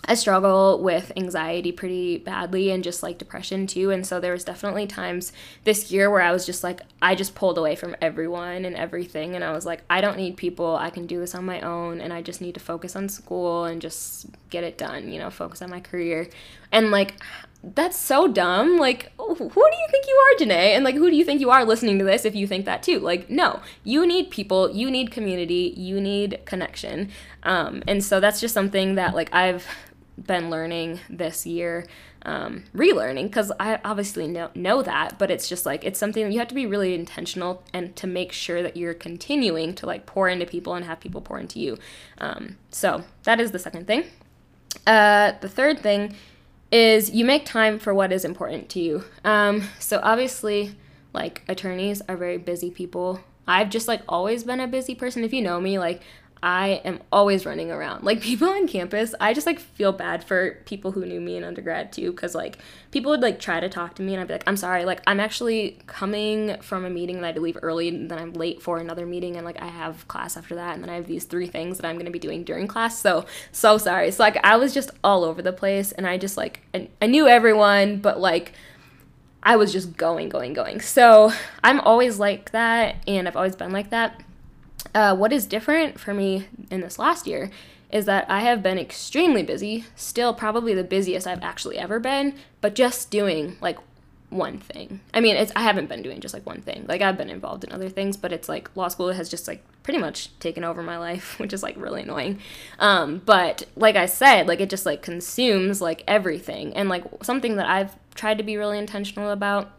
I 0.09 0.14
struggle 0.14 0.81
with 0.81 1.11
anxiety 1.16 1.73
pretty 1.73 2.19
badly 2.19 2.71
and 2.71 2.85
just 2.85 3.03
like 3.03 3.19
depression 3.19 3.66
too. 3.66 3.90
And 3.90 4.07
so 4.07 4.21
there 4.21 4.33
was 4.33 4.45
definitely 4.45 4.87
times 4.87 5.33
this 5.64 5.90
year 5.90 6.11
where 6.11 6.23
I 6.23 6.31
was 6.31 6.47
just 6.47 6.62
like, 6.62 6.81
I 7.03 7.16
just 7.16 7.35
pulled 7.35 7.59
away 7.59 7.75
from 7.75 7.97
everyone 8.01 8.64
and 8.64 8.77
everything. 8.77 9.35
And 9.35 9.42
I 9.42 9.51
was 9.53 9.66
like, 9.66 9.83
I 9.90 10.01
don't 10.01 10.16
need 10.16 10.37
people. 10.37 10.77
I 10.77 10.90
can 10.90 11.07
do 11.07 11.19
this 11.19 11.35
on 11.35 11.45
my 11.45 11.61
own. 11.61 12.01
And 12.01 12.12
I 12.12 12.23
just 12.23 12.40
need 12.40 12.55
to 12.55 12.61
focus 12.61 12.95
on 12.95 13.09
school 13.09 13.64
and 13.64 13.83
just 13.83 14.27
get 14.51 14.62
it 14.62 14.79
done, 14.79 15.11
you 15.11 15.19
know, 15.19 15.31
focus 15.31 15.61
on 15.61 15.71
my 15.71 15.81
career. 15.81 16.29
And 16.73 16.91
like, 16.91 17.15
that's 17.75 17.99
so 17.99 18.29
dumb. 18.29 18.79
Like, 18.79 19.13
who 19.19 19.35
do 19.35 19.45
you 19.45 19.87
think 19.91 20.07
you 20.07 20.15
are, 20.15 20.39
Janae? 20.39 20.75
And 20.75 20.85
like, 20.85 20.95
who 20.95 21.11
do 21.11 21.17
you 21.17 21.25
think 21.25 21.41
you 21.41 21.51
are 21.51 21.65
listening 21.65 21.99
to 21.99 22.05
this 22.05 22.25
if 22.25 22.35
you 22.35 22.47
think 22.47 22.65
that 22.65 22.83
too? 22.83 23.01
Like, 23.01 23.29
no, 23.29 23.61
you 23.83 24.07
need 24.07 24.31
people, 24.31 24.71
you 24.71 24.91
need 24.91 25.11
community, 25.11 25.75
you 25.77 26.01
need 26.01 26.41
connection. 26.45 27.11
Um, 27.43 27.83
and 27.89 28.05
so 28.05 28.21
that's 28.21 28.41
just 28.41 28.55
something 28.55 28.95
that 28.95 29.15
like 29.15 29.35
I've 29.35 29.67
been 30.17 30.49
learning 30.49 31.01
this 31.11 31.45
year, 31.45 31.87
um, 32.23 32.65
relearning, 32.75 33.25
because 33.25 33.53
I 33.59 33.81
obviously 33.85 34.29
know, 34.29 34.51
know 34.55 34.83
that, 34.83 35.19
but 35.19 35.31
it's 35.31 35.49
just 35.49 35.67
like, 35.67 35.85
it's 35.85 35.99
something 35.99 36.31
you 36.31 36.39
have 36.39 36.49
to 36.49 36.55
be 36.55 36.67
really 36.67 36.95
intentional 36.95 37.65
and 37.73 37.95
to 37.97 38.07
make 38.07 38.33
sure 38.33 38.63
that 38.63 38.77
you're 38.77 38.95
continuing 38.95 39.75
to 39.75 39.87
like 39.87 40.07
pour 40.07 40.29
into 40.29 40.47
people 40.47 40.75
and 40.75 40.85
have 40.85 41.01
people 41.01 41.21
pour 41.21 41.39
into 41.39 41.59
you. 41.59 41.79
Um, 42.19 42.57
so 42.71 43.05
that 43.25 43.41
is 43.41 43.51
the 43.51 43.59
second 43.59 43.87
thing. 43.87 44.05
Uh, 44.87 45.33
the 45.41 45.49
third 45.49 45.81
thing 45.81 46.15
is 46.71 47.11
you 47.11 47.25
make 47.25 47.45
time 47.45 47.79
for 47.79 47.95
what 47.95 48.13
is 48.13 48.25
important 48.25 48.69
to 48.71 48.81
you. 48.81 49.05
Um, 49.25 49.69
so 49.79 50.01
obviously, 50.03 50.77
like 51.13 51.43
attorneys 51.49 52.03
are 52.09 52.17
very 52.17 52.39
busy 52.39 52.71
people. 52.71 53.21
I've 53.47 53.71
just 53.71 53.89
like 53.89 54.03
always 54.09 54.45
been 54.45 54.61
a 54.61 54.67
busy 54.67 54.95
person. 54.95 55.25
If 55.25 55.33
you 55.33 55.43
know 55.43 55.61
me, 55.61 55.79
like 55.79 56.03
I 56.47 56.81
am 56.85 57.01
always 57.11 57.45
running 57.45 57.73
around. 57.73 58.05
Like 58.05 58.21
people 58.23 58.49
on 58.49 58.69
campus, 58.69 59.17
I 59.21 59.35
just 59.35 59.47
like 59.47 59.59
feel 59.59 59.93
bad 59.93 60.23
for 60.23 60.63
people 60.65 60.93
who 60.93 61.05
knew 61.05 61.21
me 61.21 61.37
in 61.37 61.43
undergrad 61.43 61.93
too 61.93 62.13
cuz 62.13 62.37
like 62.37 62.59
people 62.93 63.11
would 63.11 63.21
like 63.21 63.41
try 63.41 63.59
to 63.59 63.69
talk 63.69 63.97
to 63.97 64.03
me 64.03 64.15
and 64.15 64.21
I'd 64.21 64.29
be 64.29 64.35
like, 64.35 64.45
"I'm 64.47 64.57
sorry, 64.57 64.85
like 64.85 65.03
I'm 65.09 65.19
actually 65.19 65.79
coming 65.89 66.57
from 66.63 66.85
a 66.85 66.91
meeting 66.91 67.21
that 67.23 67.35
I 67.35 67.39
leave 67.39 67.59
early 67.63 67.89
and 67.89 68.09
then 68.09 68.21
I'm 68.21 68.33
late 68.33 68.63
for 68.63 68.79
another 68.79 69.07
meeting 69.07 69.37
and 69.37 69.45
like 69.45 69.61
I 69.61 69.67
have 69.67 70.07
class 70.07 70.37
after 70.37 70.55
that 70.55 70.75
and 70.75 70.85
then 70.85 70.89
I 70.89 70.95
have 70.95 71.09
these 71.09 71.25
three 71.25 71.49
things 71.49 71.79
that 71.79 71.87
I'm 71.87 71.99
to 71.99 72.11
be 72.11 72.21
doing 72.21 72.45
during 72.45 72.69
class." 72.69 73.01
So, 73.01 73.27
so 73.51 73.77
sorry. 73.77 74.13
So 74.13 74.23
like 74.23 74.39
I 74.45 74.57
was 74.57 74.73
just 74.73 74.93
all 75.03 75.25
over 75.25 75.43
the 75.43 75.53
place 75.53 75.91
and 75.91 76.07
I 76.07 76.17
just 76.17 76.37
like 76.37 76.61
I, 76.73 76.89
I 77.03 77.07
knew 77.07 77.27
everyone, 77.27 77.99
but 77.99 78.21
like 78.21 78.53
I 79.43 79.57
was 79.57 79.73
just 79.73 79.97
going, 79.97 80.29
going, 80.29 80.53
going. 80.53 80.81
So 80.81 81.33
I'm 81.65 81.81
always 81.81 82.21
like 82.21 82.53
that 82.53 83.03
and 83.09 83.27
I've 83.27 83.37
always 83.37 83.57
been 83.57 83.73
like 83.73 83.91
that 83.91 84.23
uh, 84.94 85.16
what 85.16 85.33
is 85.33 85.46
different 85.46 85.99
for 85.99 86.14
me 86.14 86.49
in 86.70 86.81
this 86.81 86.99
last 86.99 87.27
year 87.27 87.51
is 87.90 88.05
that 88.07 88.29
I 88.29 88.40
have 88.40 88.62
been 88.62 88.79
extremely 88.79 89.42
busy, 89.42 89.85
still 89.94 90.35
probably 90.35 90.75
the 90.75 90.85
busiest 90.85 91.27
I've 91.27 91.42
actually 91.42 91.79
ever 91.79 92.01
been, 92.01 92.35
but 92.61 92.75
just 92.75 93.11
doing 93.11 93.57
like 93.61 93.79
one 94.31 94.59
thing. 94.59 95.01
I 95.14 95.20
mean, 95.20 95.37
it's 95.37 95.53
I 95.55 95.62
haven't 95.62 95.88
been 95.88 96.03
doing 96.03 96.20
just 96.20 96.35
like 96.35 96.44
one 96.44 96.61
thing. 96.61 96.85
Like 96.88 97.01
I've 97.01 97.16
been 97.16 97.31
involved 97.31 97.64
in 97.64 97.72
other 97.72 97.88
things, 97.88 98.16
but 98.16 98.33
it's 98.33 98.49
like 98.49 98.75
law 98.77 98.88
school 98.88 99.12
has 99.12 99.29
just 99.29 99.46
like 99.46 99.62
pretty 99.83 99.99
much 99.99 100.37
taken 100.40 100.64
over 100.64 100.83
my 100.83 100.99
life, 100.99 101.38
which 101.40 101.53
is 101.53 101.62
like 101.62 101.77
really 101.77 102.03
annoying. 102.03 102.40
Um, 102.79 103.22
but 103.25 103.64
like 103.77 103.96
I 103.96 104.07
said, 104.07 104.49
like 104.49 104.61
it 104.61 104.70
just 104.70 104.87
like 104.87 105.03
consumes 105.03 105.81
like 105.81 106.03
everything, 106.09 106.75
and 106.75 106.88
like 106.88 107.05
something 107.22 107.57
that 107.57 107.66
I've 107.66 107.94
tried 108.14 108.38
to 108.38 108.44
be 108.44 108.57
really 108.57 108.79
intentional 108.79 109.31
about 109.31 109.76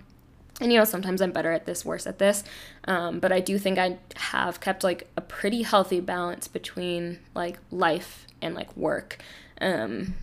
and 0.60 0.72
you 0.72 0.78
know 0.78 0.86
sometimes 0.86 1.22
i'm 1.22 1.32
better 1.32 1.52
at 1.52 1.66
this 1.66 1.86
worse 1.86 2.08
at 2.08 2.20
this. 2.20 2.44
Um, 2.86 3.20
but 3.20 3.32
i 3.32 3.40
do 3.40 3.58
think 3.58 3.78
i 3.78 3.98
have 4.16 4.60
kept 4.60 4.84
like 4.84 5.10
a 5.16 5.22
pretty 5.22 5.62
healthy 5.64 6.00
balance 6.00 6.48
between 6.48 7.20
like 7.36 7.60
life 7.72 8.28
and 8.42 8.56
like 8.56 8.76
work. 8.78 9.18
Um, 9.60 10.16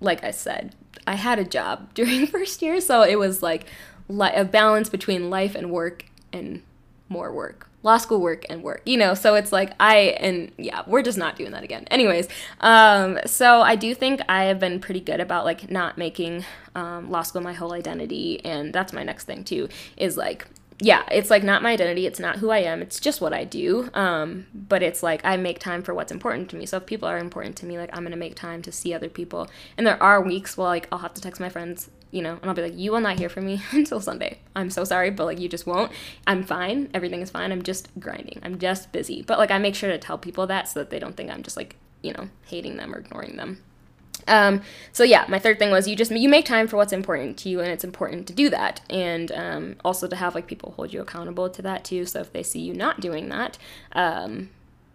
like 0.00 0.24
i 0.24 0.32
said 0.32 0.74
i 1.06 1.14
had 1.14 1.38
a 1.38 1.44
job 1.44 1.94
during 1.94 2.26
first 2.26 2.60
year 2.60 2.80
so 2.80 3.02
it 3.02 3.18
was 3.18 3.42
like 3.42 3.66
li- 4.08 4.34
a 4.34 4.44
balance 4.44 4.88
between 4.88 5.30
life 5.30 5.54
and 5.54 5.70
work 5.70 6.04
and 6.32 6.62
more 7.08 7.32
work 7.32 7.68
law 7.82 7.96
school 7.96 8.20
work 8.20 8.44
and 8.48 8.62
work 8.62 8.80
you 8.84 8.96
know 8.96 9.14
so 9.14 9.34
it's 9.34 9.52
like 9.52 9.72
i 9.80 10.16
and 10.20 10.52
yeah 10.58 10.82
we're 10.86 11.02
just 11.02 11.18
not 11.18 11.36
doing 11.36 11.50
that 11.50 11.62
again 11.62 11.84
anyways 11.90 12.28
um 12.60 13.18
so 13.26 13.60
i 13.60 13.74
do 13.74 13.94
think 13.94 14.20
i 14.28 14.44
have 14.44 14.58
been 14.58 14.80
pretty 14.80 15.00
good 15.00 15.20
about 15.20 15.44
like 15.44 15.70
not 15.70 15.98
making 15.98 16.44
um, 16.74 17.10
law 17.10 17.22
school 17.22 17.42
my 17.42 17.52
whole 17.52 17.72
identity 17.72 18.42
and 18.44 18.72
that's 18.72 18.92
my 18.92 19.02
next 19.02 19.24
thing 19.24 19.44
too 19.44 19.68
is 19.96 20.16
like 20.16 20.46
yeah, 20.82 21.04
it's 21.12 21.30
like 21.30 21.44
not 21.44 21.62
my 21.62 21.70
identity. 21.70 22.06
It's 22.06 22.18
not 22.18 22.38
who 22.38 22.50
I 22.50 22.58
am. 22.58 22.82
It's 22.82 22.98
just 22.98 23.20
what 23.20 23.32
I 23.32 23.44
do. 23.44 23.88
Um, 23.94 24.46
but 24.52 24.82
it's 24.82 25.00
like 25.00 25.24
I 25.24 25.36
make 25.36 25.60
time 25.60 25.82
for 25.82 25.94
what's 25.94 26.10
important 26.10 26.50
to 26.50 26.56
me. 26.56 26.66
So 26.66 26.78
if 26.78 26.86
people 26.86 27.08
are 27.08 27.18
important 27.18 27.54
to 27.58 27.66
me, 27.66 27.78
like 27.78 27.90
I'm 27.92 28.02
gonna 28.02 28.16
make 28.16 28.34
time 28.34 28.62
to 28.62 28.72
see 28.72 28.92
other 28.92 29.08
people. 29.08 29.48
And 29.76 29.86
there 29.86 30.02
are 30.02 30.20
weeks 30.20 30.56
where 30.56 30.66
like 30.66 30.88
I'll 30.90 30.98
have 30.98 31.14
to 31.14 31.20
text 31.20 31.40
my 31.40 31.48
friends, 31.48 31.88
you 32.12 32.22
know, 32.22 32.38
and 32.40 32.44
I'll 32.44 32.54
be 32.54 32.62
like, 32.62 32.78
"You 32.78 32.92
will 32.92 33.00
not 33.00 33.18
hear 33.18 33.28
from 33.28 33.46
me 33.46 33.60
until 33.72 34.00
Sunday. 34.00 34.38
I'm 34.54 34.70
so 34.70 34.84
sorry, 34.84 35.10
but 35.10 35.24
like 35.24 35.40
you 35.40 35.48
just 35.48 35.66
won't. 35.66 35.90
I'm 36.26 36.44
fine. 36.44 36.88
Everything 36.94 37.22
is 37.22 37.30
fine. 37.30 37.50
I'm 37.50 37.62
just 37.62 37.88
grinding. 37.98 38.38
I'm 38.44 38.58
just 38.58 38.92
busy. 38.92 39.22
But 39.22 39.38
like 39.38 39.50
I 39.50 39.58
make 39.58 39.74
sure 39.74 39.90
to 39.90 39.98
tell 39.98 40.18
people 40.18 40.46
that 40.46 40.68
so 40.68 40.80
that 40.80 40.90
they 40.90 41.00
don't 41.00 41.16
think 41.16 41.30
I'm 41.30 41.42
just 41.42 41.56
like 41.56 41.76
you 42.02 42.12
know 42.12 42.28
hating 42.46 42.76
them 42.76 42.94
or 42.94 42.98
ignoring 42.98 43.36
them. 43.36 43.62
Um, 44.28 44.62
so 44.92 45.02
yeah, 45.04 45.24
my 45.28 45.38
third 45.38 45.58
thing 45.58 45.70
was 45.70 45.88
you 45.88 45.96
just 45.96 46.10
you 46.12 46.28
make 46.28 46.44
time 46.44 46.68
for 46.68 46.76
what's 46.76 46.92
important 46.92 47.36
to 47.38 47.48
you, 47.48 47.60
and 47.60 47.70
it's 47.70 47.84
important 47.84 48.26
to 48.28 48.32
do 48.32 48.50
that, 48.50 48.80
and 48.90 49.32
um, 49.32 49.76
also 49.84 50.06
to 50.06 50.16
have 50.16 50.34
like 50.34 50.46
people 50.46 50.72
hold 50.72 50.92
you 50.92 51.00
accountable 51.00 51.48
to 51.50 51.62
that 51.62 51.84
too. 51.84 52.06
So 52.06 52.20
if 52.20 52.32
they 52.32 52.42
see 52.42 52.60
you 52.60 52.74
not 52.74 53.00
doing 53.00 53.28
that, 53.30 53.58
um, 53.92 54.50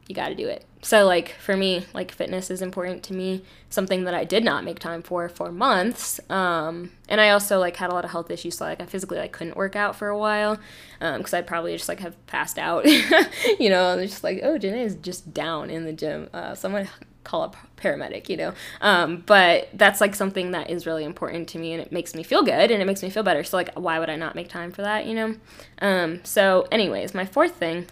you 0.08 0.16
got 0.16 0.30
to 0.30 0.36
do 0.36 0.48
it. 0.48 0.64
So 0.82 1.06
like 1.06 1.32
for 1.40 1.58
me, 1.58 1.86
like 1.94 2.12
fitness 2.12 2.50
is 2.50 2.62
important 2.62 3.04
to 3.04 3.14
me. 3.14 3.44
Something 3.70 4.06
that 4.06 4.14
I 4.14 4.24
did 4.24 4.44
not 4.44 4.64
make 4.64 4.80
time 4.80 5.02
for 5.02 5.28
for 5.28 5.52
months, 5.52 6.20
um, 6.30 6.92
and 7.10 7.20
I 7.20 7.32
also 7.32 7.60
like 7.60 7.76
had 7.76 7.90
a 7.90 7.94
lot 7.94 8.06
of 8.06 8.12
health 8.12 8.32
issues. 8.32 8.58
So 8.58 8.66
like 8.66 8.82
I 8.82 8.86
physically 8.86 9.18
like 9.18 9.34
couldn't 9.34 9.58
work 9.58 9.76
out 9.76 9.96
for 9.96 10.08
a 10.08 10.18
while 10.18 10.58
because 11.00 11.34
um, 11.34 11.38
I'd 11.38 11.48
probably 11.48 11.76
just 11.76 11.90
like 11.90 12.00
have 12.00 12.26
passed 12.28 12.58
out, 12.58 12.86
you 13.60 13.70
know, 13.70 13.98
and 13.98 14.10
just 14.10 14.24
like 14.24 14.40
oh, 14.44 14.58
Janae 14.58 14.86
is 14.86 14.96
just 14.96 15.34
down 15.34 15.70
in 15.70 15.84
the 15.86 15.94
gym. 15.94 16.30
Uh, 16.34 16.56
someone 16.56 16.88
call 17.26 17.44
a 17.44 17.52
paramedic, 17.82 18.30
you 18.30 18.38
know. 18.38 18.54
Um, 18.80 19.24
but 19.26 19.68
that's 19.74 20.00
like 20.00 20.16
something 20.16 20.52
that 20.52 20.70
is 20.70 20.86
really 20.86 21.04
important 21.04 21.50
to 21.50 21.60
me 21.60 21.74
and 21.74 21.82
it 21.82 21.92
makes 21.92 22.16
me 22.16 22.24
feel 22.24 22.42
good 22.42 22.72
and 22.72 22.82
it 22.82 22.86
makes 22.86 23.04
me 23.04 23.10
feel 23.10 23.24
better. 23.24 23.44
So 23.44 23.58
like 23.58 23.74
why 23.74 24.00
would 24.00 24.10
I 24.10 24.16
not 24.16 24.34
make 24.34 24.48
time 24.48 24.72
for 24.72 24.84
that, 24.84 25.06
you 25.06 25.14
know? 25.14 25.36
Um, 25.82 26.22
so 26.24 26.68
anyways, 26.72 27.14
my 27.14 27.26
fourth 27.26 27.56
thing 27.56 27.88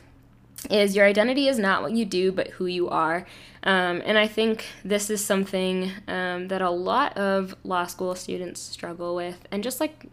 is 0.69 0.95
your 0.95 1.05
identity 1.05 1.47
is 1.47 1.59
not 1.59 1.81
what 1.81 1.91
you 1.91 2.05
do 2.05 2.31
but 2.31 2.47
who 2.49 2.65
you 2.65 2.89
are. 2.89 3.25
Um, 3.63 4.01
and 4.05 4.17
I 4.17 4.27
think 4.27 4.65
this 4.83 5.09
is 5.09 5.23
something 5.23 5.91
um, 6.07 6.47
that 6.49 6.61
a 6.61 6.69
lot 6.69 7.17
of 7.17 7.55
law 7.63 7.85
school 7.85 8.15
students 8.15 8.61
struggle 8.61 9.15
with 9.15 9.47
and 9.51 9.63
just 9.63 9.79
like 9.79 10.05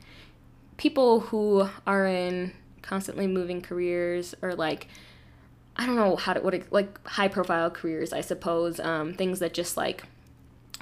people 0.77 1.21
who 1.21 1.69
are 1.87 2.07
in 2.07 2.53
constantly 2.81 3.27
moving 3.27 3.61
careers 3.61 4.35
or 4.43 4.55
like 4.55 4.89
I 5.77 5.87
don't 5.87 5.97
know 5.97 6.17
how 6.17 6.35
to 6.35 6.41
what 6.41 6.61
like 6.71 7.07
high 7.07 7.29
profile 7.29 7.71
careers, 7.71 8.13
I 8.13 8.21
suppose. 8.21 8.79
Um, 8.79 9.15
things 9.15 9.39
that 9.39 9.55
just 9.55 9.77
like 9.77 10.05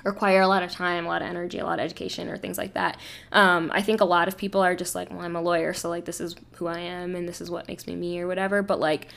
require 0.04 0.40
a 0.40 0.48
lot 0.48 0.62
of 0.62 0.70
time, 0.70 1.04
a 1.04 1.08
lot 1.08 1.22
of 1.22 1.28
energy, 1.28 1.58
a 1.58 1.64
lot 1.64 1.78
of 1.78 1.84
education, 1.84 2.28
or 2.28 2.36
things 2.36 2.58
like 2.58 2.74
that. 2.74 2.98
Um, 3.32 3.70
I 3.72 3.82
think 3.82 4.00
a 4.00 4.04
lot 4.04 4.28
of 4.28 4.36
people 4.36 4.60
are 4.60 4.74
just 4.74 4.94
like, 4.94 5.10
well, 5.10 5.20
I'm 5.20 5.36
a 5.36 5.42
lawyer, 5.42 5.74
so 5.74 5.88
like 5.88 6.06
this 6.06 6.20
is 6.20 6.34
who 6.54 6.66
I 6.66 6.80
am, 6.80 7.14
and 7.14 7.28
this 7.28 7.40
is 7.40 7.50
what 7.50 7.68
makes 7.68 7.86
me 7.86 7.94
me, 7.94 8.20
or 8.20 8.26
whatever. 8.26 8.62
But 8.62 8.80
like, 8.80 9.08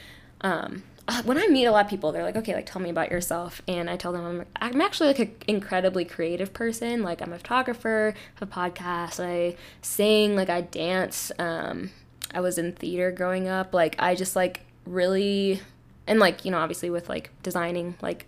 um, 0.44 0.84
uh, 1.08 1.22
when 1.24 1.38
I 1.38 1.48
meet 1.48 1.66
a 1.66 1.72
lot 1.72 1.86
of 1.86 1.90
people, 1.90 2.12
they're 2.12 2.24
like, 2.24 2.38
okay, 2.38 2.54
like 2.54 2.66
tell 2.66 2.82
me 2.82 2.90
about 2.90 3.12
yourself, 3.12 3.62
and 3.68 3.90
I 3.90 3.98
tell 3.98 4.14
them 4.14 4.26
I'm, 4.26 4.46
I'm 4.74 4.82
actually 4.82 5.08
like 5.08 5.20
an 5.20 5.36
incredibly 5.48 6.06
creative 6.06 6.54
person. 6.54 7.04
Like 7.04 7.22
I'm 7.22 7.34
a 7.34 7.38
photographer, 7.38 8.14
have 8.36 8.50
a 8.50 8.52
podcast, 8.52 9.24
I 9.24 9.56
sing, 9.82 10.36
like 10.36 10.50
I 10.50 10.62
dance. 10.62 11.32
Um, 11.40 11.92
I 12.34 12.40
was 12.40 12.58
in 12.58 12.74
theater 12.74 13.12
growing 13.12 13.48
up. 13.48 13.74
Like 13.74 13.96
I 14.00 14.16
just 14.16 14.36
like 14.36 14.62
really 14.86 15.62
and 16.08 16.20
like 16.20 16.46
you 16.46 16.52
know 16.52 16.58
obviously 16.58 16.90
with 16.90 17.10
like 17.10 17.30
designing 17.42 17.96
like 18.02 18.26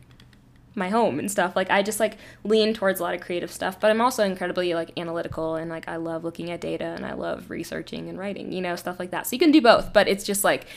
my 0.78 0.90
home 0.90 1.20
and 1.20 1.32
stuff 1.32 1.56
like 1.56 1.70
i 1.72 1.82
just 1.82 2.02
like 2.02 2.18
lean 2.44 2.74
towards 2.74 3.00
a 3.00 3.04
lot 3.04 3.16
of 3.16 3.22
creative 3.22 3.52
stuff 3.52 3.80
but 3.80 3.90
i'm 3.90 4.02
also 4.02 4.24
incredibly 4.26 4.74
like 4.74 4.92
analytical 4.98 5.56
and 5.56 5.70
like 5.70 5.88
i 5.88 5.96
love 5.96 6.24
looking 6.24 6.52
at 6.52 6.60
data 6.60 6.84
and 6.84 7.06
i 7.06 7.14
love 7.14 7.50
researching 7.50 8.10
and 8.10 8.20
writing 8.20 8.52
you 8.52 8.62
know 8.62 8.76
stuff 8.76 9.00
like 9.00 9.12
that 9.12 9.26
so 9.26 9.34
you 9.34 9.40
can 9.40 9.52
do 9.52 9.62
both 9.62 9.94
but 9.94 10.08
it's 10.08 10.26
just 10.26 10.44
like 10.44 10.68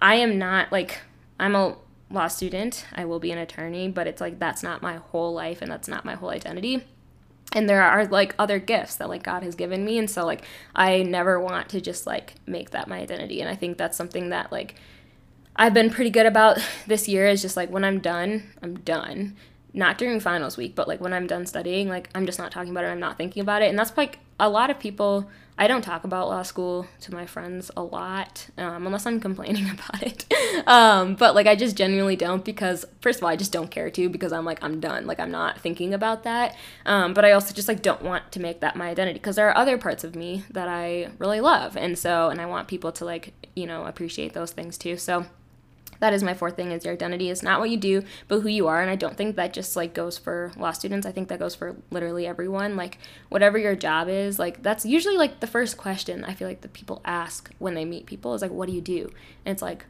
i 0.00 0.14
am 0.16 0.38
not 0.38 0.70
like 0.72 1.00
i'm 1.38 1.54
a 1.54 1.76
law 2.10 2.28
student. 2.28 2.86
I 2.94 3.04
will 3.04 3.18
be 3.18 3.32
an 3.32 3.38
attorney 3.38 3.88
but 3.88 4.06
it's 4.06 4.20
like 4.20 4.38
that's 4.38 4.62
not 4.62 4.80
my 4.80 4.96
whole 4.96 5.34
life 5.34 5.60
and 5.60 5.70
that's 5.70 5.88
not 5.88 6.04
my 6.04 6.14
whole 6.14 6.30
identity. 6.30 6.84
And 7.52 7.68
there 7.68 7.82
are 7.82 8.06
like 8.06 8.34
other 8.38 8.58
gifts 8.58 8.96
that 8.96 9.08
like 9.08 9.22
god 9.22 9.42
has 9.42 9.54
given 9.54 9.84
me. 9.84 9.98
And 9.98 10.08
so 10.08 10.24
like 10.24 10.44
i 10.74 11.02
never 11.02 11.38
want 11.38 11.68
to 11.70 11.80
just 11.80 12.06
like 12.06 12.34
make 12.46 12.70
that 12.70 12.88
my 12.88 13.00
identity. 13.00 13.40
And 13.40 13.50
i 13.50 13.56
think 13.56 13.76
that's 13.76 13.96
something 13.96 14.30
that 14.30 14.50
like 14.52 14.76
I've 15.56 15.74
been 15.74 15.90
pretty 15.90 16.10
good 16.10 16.26
about 16.26 16.58
this 16.86 17.08
year 17.08 17.26
is 17.26 17.40
just 17.42 17.56
like 17.56 17.70
when 17.70 17.84
I'm 17.84 18.00
done, 18.00 18.50
I'm 18.62 18.74
done. 18.80 19.36
Not 19.76 19.98
during 19.98 20.20
finals 20.20 20.56
week, 20.56 20.76
but 20.76 20.86
like 20.86 21.00
when 21.00 21.12
I'm 21.12 21.26
done 21.26 21.46
studying, 21.46 21.88
like 21.88 22.08
I'm 22.14 22.26
just 22.26 22.38
not 22.38 22.52
talking 22.52 22.70
about 22.70 22.84
it, 22.84 22.88
I'm 22.88 23.00
not 23.00 23.18
thinking 23.18 23.42
about 23.42 23.60
it. 23.60 23.68
And 23.68 23.78
that's 23.78 23.96
like 23.96 24.20
a 24.38 24.48
lot 24.48 24.70
of 24.70 24.78
people, 24.78 25.28
I 25.58 25.66
don't 25.66 25.82
talk 25.82 26.04
about 26.04 26.28
law 26.28 26.42
school 26.42 26.86
to 27.00 27.12
my 27.12 27.26
friends 27.26 27.72
a 27.76 27.82
lot, 27.82 28.48
um, 28.56 28.86
unless 28.86 29.04
I'm 29.04 29.18
complaining 29.28 29.68
about 29.68 30.00
it. 30.02 30.32
um, 30.68 31.16
but 31.16 31.34
like 31.34 31.48
I 31.48 31.56
just 31.56 31.76
genuinely 31.76 32.14
don't 32.14 32.44
because, 32.44 32.84
first 33.00 33.18
of 33.18 33.24
all, 33.24 33.30
I 33.30 33.36
just 33.36 33.50
don't 33.50 33.70
care 33.70 33.90
to 33.90 34.08
because 34.08 34.32
I'm 34.32 34.44
like, 34.44 34.62
I'm 34.62 34.78
done. 34.78 35.06
Like 35.06 35.18
I'm 35.18 35.32
not 35.32 35.60
thinking 35.60 35.92
about 35.92 36.22
that. 36.22 36.56
Um, 36.86 37.12
but 37.12 37.24
I 37.24 37.32
also 37.32 37.52
just 37.52 37.66
like 37.66 37.82
don't 37.82 38.02
want 38.02 38.30
to 38.30 38.40
make 38.40 38.60
that 38.60 38.76
my 38.76 38.88
identity 38.88 39.18
because 39.18 39.34
there 39.34 39.48
are 39.48 39.56
other 39.56 39.76
parts 39.76 40.04
of 40.04 40.14
me 40.14 40.44
that 40.50 40.68
I 40.68 41.08
really 41.18 41.40
love. 41.40 41.76
And 41.76 41.98
so, 41.98 42.28
and 42.28 42.40
I 42.40 42.46
want 42.46 42.68
people 42.68 42.92
to 42.92 43.04
like, 43.04 43.32
you 43.56 43.66
know, 43.66 43.86
appreciate 43.86 44.34
those 44.34 44.52
things 44.52 44.78
too. 44.78 44.96
So, 44.96 45.26
that 46.04 46.12
is 46.12 46.22
my 46.22 46.34
fourth 46.34 46.54
thing 46.54 46.70
is 46.70 46.84
your 46.84 46.92
identity 46.92 47.30
is 47.30 47.42
not 47.42 47.60
what 47.60 47.70
you 47.70 47.78
do 47.78 48.02
but 48.28 48.40
who 48.40 48.48
you 48.48 48.66
are. 48.66 48.82
And 48.82 48.90
i 48.90 48.94
don't 48.94 49.16
think 49.16 49.36
that 49.36 49.54
just 49.54 49.74
like 49.74 49.94
goes 49.94 50.18
for 50.18 50.52
law 50.58 50.70
students. 50.70 51.06
I 51.06 51.12
think 51.12 51.28
that 51.28 51.38
goes 51.38 51.54
for 51.54 51.76
literally 51.90 52.26
everyone. 52.26 52.76
Like 52.76 52.98
whatever 53.30 53.56
your 53.56 53.74
job 53.74 54.10
is 54.10 54.38
like 54.38 54.62
that's 54.62 54.84
usually 54.84 55.16
like 55.16 55.40
the 55.40 55.46
first 55.46 55.78
question 55.78 56.22
i 56.24 56.34
feel 56.34 56.46
like 56.46 56.60
the 56.60 56.68
people 56.68 57.00
ask 57.06 57.50
when 57.58 57.72
they 57.74 57.86
meet 57.86 58.04
people 58.04 58.34
is 58.34 58.42
like 58.42 58.50
what 58.50 58.68
do 58.68 58.74
you 58.74 58.82
do? 58.82 59.10
And 59.46 59.52
it's 59.54 59.62
like 59.62 59.86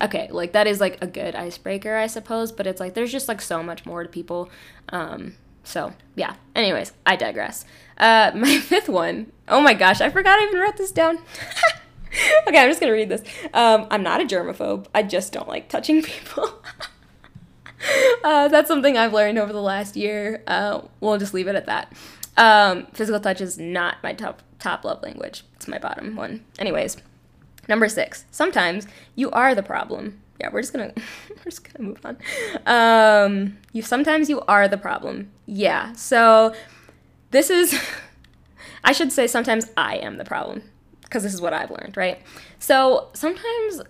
okay 0.00 0.28
like 0.30 0.52
that 0.52 0.68
is 0.68 0.78
like 0.80 1.02
a 1.02 1.08
good 1.08 1.34
icebreaker 1.34 1.96
i 1.96 2.06
suppose 2.06 2.52
but 2.52 2.66
it's 2.66 2.80
like 2.80 2.94
there's 2.94 3.12
just 3.12 3.26
like 3.26 3.40
so 3.40 3.64
much 3.64 3.84
more 3.84 4.04
to 4.04 4.08
people. 4.08 4.48
Um 4.90 5.34
so 5.64 5.92
yeah. 6.14 6.36
Anyways 6.54 6.92
i 7.04 7.16
digress. 7.16 7.64
Uh 7.98 8.30
my 8.36 8.58
fifth 8.58 8.88
one. 8.88 9.32
Oh 9.48 9.60
my 9.60 9.74
gosh 9.74 10.00
i 10.00 10.08
forgot 10.08 10.38
i 10.38 10.44
even 10.44 10.60
wrote 10.60 10.76
this 10.76 10.92
down 10.92 11.18
okay, 12.46 12.58
I'm 12.58 12.68
just 12.68 12.80
gonna 12.80 12.92
read 12.92 13.08
this. 13.08 13.22
Um, 13.54 13.86
I'm 13.90 14.02
not 14.02 14.20
a 14.20 14.24
germaphobe. 14.24 14.86
I 14.94 15.02
just 15.02 15.32
don't 15.32 15.48
like 15.48 15.68
touching 15.68 16.02
people. 16.02 16.62
uh, 18.24 18.48
that's 18.48 18.68
something 18.68 18.96
I've 18.96 19.12
learned 19.12 19.38
over 19.38 19.52
the 19.52 19.62
last 19.62 19.96
year. 19.96 20.42
Uh, 20.46 20.82
we'll 21.00 21.18
just 21.18 21.34
leave 21.34 21.48
it 21.48 21.56
at 21.56 21.66
that. 21.66 21.92
Um, 22.36 22.86
physical 22.92 23.20
touch 23.20 23.40
is 23.40 23.58
not 23.58 24.02
my 24.02 24.12
top 24.12 24.42
top 24.58 24.84
love 24.84 25.02
language. 25.02 25.44
It's 25.56 25.68
my 25.68 25.78
bottom 25.78 26.16
one. 26.16 26.44
Anyways, 26.58 26.96
number 27.68 27.88
six. 27.88 28.24
Sometimes 28.30 28.86
you 29.14 29.30
are 29.30 29.54
the 29.54 29.62
problem. 29.62 30.20
Yeah, 30.40 30.50
we're 30.52 30.60
just 30.60 30.72
gonna 30.72 30.92
we're 31.30 31.44
just 31.44 31.64
gonna 31.64 31.88
move 31.88 32.04
on. 32.04 32.18
Um, 32.66 33.58
you 33.72 33.82
sometimes 33.82 34.28
you 34.28 34.42
are 34.42 34.68
the 34.68 34.78
problem. 34.78 35.30
Yeah. 35.46 35.92
So 35.94 36.54
this 37.30 37.48
is. 37.48 37.78
I 38.84 38.90
should 38.90 39.12
say 39.12 39.28
sometimes 39.28 39.70
I 39.76 39.98
am 39.98 40.18
the 40.18 40.24
problem 40.24 40.64
because 41.12 41.24
this 41.24 41.34
is 41.34 41.42
what 41.42 41.52
I've 41.52 41.70
learned, 41.70 41.94
right? 41.94 42.18
So 42.58 43.08
sometimes 43.12 43.82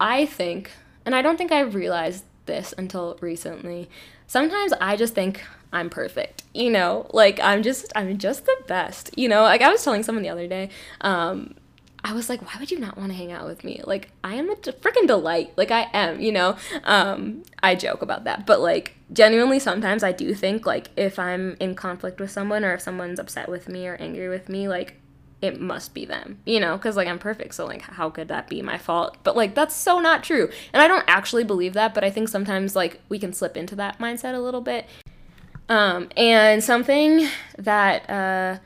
I 0.00 0.24
think, 0.24 0.70
and 1.04 1.14
I 1.14 1.20
don't 1.20 1.36
think 1.36 1.52
I've 1.52 1.74
realized 1.74 2.24
this 2.46 2.72
until 2.78 3.18
recently, 3.20 3.90
sometimes 4.26 4.72
I 4.80 4.96
just 4.96 5.14
think 5.14 5.44
I'm 5.74 5.90
perfect, 5.90 6.44
you 6.54 6.70
know, 6.70 7.06
like 7.12 7.38
I'm 7.40 7.62
just, 7.62 7.92
I'm 7.94 8.16
just 8.16 8.46
the 8.46 8.56
best, 8.66 9.10
you 9.14 9.28
know, 9.28 9.42
like 9.42 9.60
I 9.60 9.68
was 9.68 9.84
telling 9.84 10.02
someone 10.02 10.22
the 10.22 10.30
other 10.30 10.46
day, 10.46 10.70
um, 11.02 11.54
I 12.02 12.14
was 12.14 12.30
like, 12.30 12.40
why 12.40 12.58
would 12.58 12.70
you 12.70 12.78
not 12.78 12.96
want 12.96 13.10
to 13.10 13.14
hang 13.14 13.30
out 13.30 13.46
with 13.46 13.62
me? 13.62 13.82
Like, 13.84 14.08
I 14.24 14.36
am 14.36 14.48
a 14.48 14.56
freaking 14.56 15.06
delight. 15.06 15.52
Like, 15.58 15.70
I 15.70 15.86
am, 15.92 16.18
you 16.18 16.32
know? 16.32 16.56
Um, 16.84 17.42
I 17.62 17.74
joke 17.74 18.00
about 18.00 18.24
that. 18.24 18.46
But, 18.46 18.62
like, 18.62 18.96
genuinely, 19.12 19.58
sometimes 19.58 20.02
I 20.02 20.10
do 20.10 20.32
think, 20.32 20.64
like, 20.64 20.88
if 20.96 21.18
I'm 21.18 21.58
in 21.60 21.74
conflict 21.74 22.18
with 22.18 22.30
someone 22.30 22.64
or 22.64 22.72
if 22.72 22.80
someone's 22.80 23.18
upset 23.18 23.50
with 23.50 23.68
me 23.68 23.86
or 23.86 23.96
angry 23.96 24.30
with 24.30 24.48
me, 24.48 24.66
like, 24.66 24.98
it 25.42 25.60
must 25.60 25.94
be 25.94 26.04
them, 26.04 26.38
you 26.44 26.60
know, 26.60 26.76
because 26.76 26.96
like 26.96 27.08
I'm 27.08 27.18
perfect, 27.18 27.54
so 27.54 27.66
like 27.66 27.82
how 27.82 28.10
could 28.10 28.28
that 28.28 28.48
be 28.48 28.62
my 28.62 28.78
fault? 28.78 29.16
But 29.22 29.36
like 29.36 29.54
that's 29.54 29.74
so 29.74 29.98
not 29.98 30.22
true. 30.22 30.50
And 30.72 30.82
I 30.82 30.88
don't 30.88 31.04
actually 31.06 31.44
believe 31.44 31.74
that, 31.74 31.94
but 31.94 32.04
I 32.04 32.10
think 32.10 32.28
sometimes 32.28 32.76
like 32.76 33.00
we 33.08 33.18
can 33.18 33.32
slip 33.32 33.56
into 33.56 33.74
that 33.76 33.98
mindset 33.98 34.34
a 34.34 34.40
little 34.40 34.60
bit. 34.60 34.86
Um, 35.68 36.08
and 36.16 36.62
something 36.62 37.28
that 37.56 38.10
uh, 38.10 38.58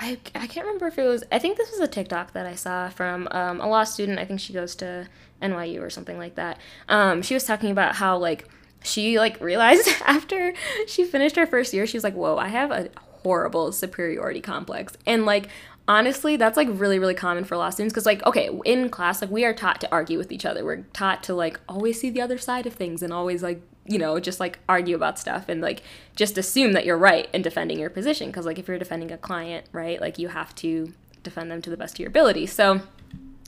I, 0.00 0.18
I 0.34 0.46
can't 0.46 0.66
remember 0.66 0.88
if 0.88 0.98
it 0.98 1.06
was, 1.06 1.24
I 1.30 1.38
think 1.38 1.56
this 1.56 1.70
was 1.70 1.80
a 1.80 1.86
TikTok 1.86 2.32
that 2.32 2.44
I 2.44 2.56
saw 2.56 2.88
from 2.88 3.28
um, 3.30 3.60
a 3.60 3.68
law 3.68 3.84
student. 3.84 4.18
I 4.18 4.24
think 4.24 4.40
she 4.40 4.52
goes 4.52 4.74
to 4.76 5.08
NYU 5.40 5.80
or 5.80 5.90
something 5.90 6.18
like 6.18 6.34
that. 6.34 6.58
Um, 6.88 7.22
she 7.22 7.34
was 7.34 7.44
talking 7.44 7.70
about 7.70 7.94
how 7.94 8.18
like 8.18 8.48
she 8.82 9.18
like 9.18 9.40
realized 9.40 9.88
after 10.06 10.52
she 10.86 11.04
finished 11.04 11.36
her 11.36 11.46
first 11.46 11.72
year, 11.72 11.86
she 11.86 11.96
was 11.96 12.04
like, 12.04 12.14
whoa, 12.14 12.36
I 12.36 12.48
have 12.48 12.70
a 12.72 12.90
horrible 13.22 13.72
superiority 13.72 14.40
complex. 14.40 14.94
And 15.06 15.24
like 15.24 15.48
honestly 15.86 16.36
that's 16.36 16.56
like 16.56 16.68
really 16.70 16.98
really 16.98 17.14
common 17.14 17.44
for 17.44 17.56
law 17.58 17.68
students 17.68 17.92
because 17.92 18.06
like 18.06 18.24
okay 18.24 18.48
in 18.64 18.88
class 18.88 19.20
like 19.20 19.30
we 19.30 19.44
are 19.44 19.52
taught 19.52 19.80
to 19.80 19.90
argue 19.92 20.18
with 20.18 20.32
each 20.32 20.46
other. 20.46 20.64
We're 20.64 20.82
taught 20.92 21.22
to 21.24 21.34
like 21.34 21.60
always 21.68 22.00
see 22.00 22.10
the 22.10 22.20
other 22.20 22.38
side 22.38 22.66
of 22.66 22.74
things 22.74 23.02
and 23.02 23.12
always 23.12 23.42
like 23.42 23.60
you 23.86 23.98
know 23.98 24.18
just 24.18 24.40
like 24.40 24.58
argue 24.68 24.96
about 24.96 25.18
stuff 25.18 25.48
and 25.48 25.60
like 25.60 25.82
just 26.16 26.38
assume 26.38 26.72
that 26.72 26.86
you're 26.86 26.96
right 26.96 27.28
in 27.34 27.42
defending 27.42 27.78
your 27.78 27.90
position 27.90 28.28
because 28.28 28.46
like 28.46 28.58
if 28.58 28.66
you're 28.66 28.78
defending 28.78 29.10
a 29.12 29.18
client 29.18 29.66
right 29.72 30.00
like 30.00 30.18
you 30.18 30.28
have 30.28 30.54
to 30.54 30.92
defend 31.24 31.50
them 31.50 31.60
to 31.62 31.70
the 31.70 31.76
best 31.76 31.96
of 31.96 32.00
your 32.00 32.08
ability. 32.08 32.46
So 32.46 32.82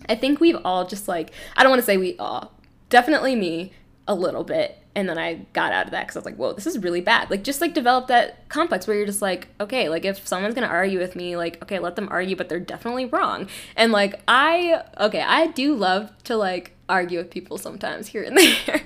I 0.09 0.17
think 0.17 0.41
we've 0.41 0.59
all 0.65 0.87
just 0.87 1.07
like, 1.07 1.31
I 1.57 1.63
don't 1.63 1.71
want 1.71 1.81
to 1.81 1.87
say 1.87 1.97
we 1.97 2.17
all, 2.19 2.53
definitely 2.89 3.37
me 3.37 3.73
a 4.09 4.15
little 4.15 4.45
bit. 4.45 4.79
And 4.95 5.09
then 5.09 5.19
I 5.19 5.47
got 5.53 5.73
out 5.73 5.87
of 5.87 5.91
that 5.91 6.07
because 6.07 6.17
I 6.17 6.21
was 6.21 6.25
like, 6.25 6.37
whoa, 6.37 6.55
this 6.55 6.67
is 6.67 6.79
really 6.79 7.03
bad. 7.03 7.31
Like, 7.31 7.45
just 7.45 7.61
like 7.61 7.75
develop 7.75 8.07
that 8.07 8.49
complex 8.49 8.87
where 8.87 8.97
you're 8.97 9.07
just 9.07 9.21
like, 9.21 9.49
okay, 9.61 9.89
like 9.89 10.05
if 10.05 10.27
someone's 10.27 10.55
gonna 10.55 10.69
argue 10.69 10.99
with 10.99 11.15
me, 11.15 11.37
like, 11.37 11.63
okay, 11.63 11.79
let 11.79 11.97
them 11.97 12.09
argue, 12.11 12.35
but 12.35 12.49
they're 12.49 12.61
definitely 12.61 13.05
wrong. 13.05 13.49
And 13.77 13.93
like, 13.93 14.21
I, 14.27 14.83
okay, 14.99 15.21
I 15.21 15.49
do 15.49 15.75
love 15.75 16.11
to 16.25 16.37
like 16.37 16.73
argue 16.89 17.19
with 17.19 17.31
people 17.31 17.59
sometimes 17.59 18.07
here 18.09 18.23
and 18.23 18.39
there. 18.67 18.83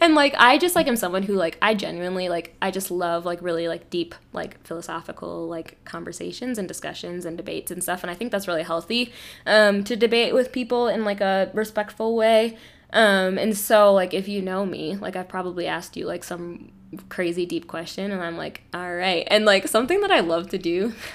and 0.00 0.14
like 0.14 0.34
I 0.38 0.58
just 0.58 0.74
like 0.74 0.86
am 0.86 0.96
someone 0.96 1.22
who 1.22 1.34
like 1.34 1.56
I 1.62 1.74
genuinely 1.74 2.28
like 2.28 2.54
I 2.60 2.70
just 2.70 2.90
love 2.90 3.24
like 3.24 3.40
really 3.40 3.68
like 3.68 3.90
deep 3.90 4.14
like 4.32 4.62
philosophical 4.66 5.48
like 5.48 5.82
conversations 5.84 6.58
and 6.58 6.68
discussions 6.68 7.24
and 7.24 7.36
debates 7.36 7.70
and 7.70 7.82
stuff 7.82 8.02
and 8.02 8.10
I 8.10 8.14
think 8.14 8.30
that's 8.30 8.46
really 8.46 8.62
healthy 8.62 9.12
um 9.46 9.82
to 9.84 9.96
debate 9.96 10.34
with 10.34 10.52
people 10.52 10.88
in 10.88 11.04
like 11.04 11.20
a 11.20 11.50
respectful 11.54 12.14
way 12.14 12.58
um 12.94 13.36
and 13.38 13.56
so 13.56 13.92
like 13.92 14.14
if 14.14 14.26
you 14.26 14.40
know 14.40 14.64
me 14.64 14.96
like 14.96 15.16
I've 15.16 15.28
probably 15.28 15.66
asked 15.66 15.96
you 15.96 16.06
like 16.06 16.24
some 16.24 16.72
crazy 17.08 17.44
deep 17.44 17.66
question 17.66 18.10
and 18.10 18.22
I'm 18.22 18.36
like 18.36 18.62
all 18.72 18.94
right 18.94 19.26
and 19.30 19.44
like 19.44 19.68
something 19.68 20.00
that 20.00 20.10
I 20.10 20.20
love 20.20 20.48
to 20.50 20.58
do 20.58 20.94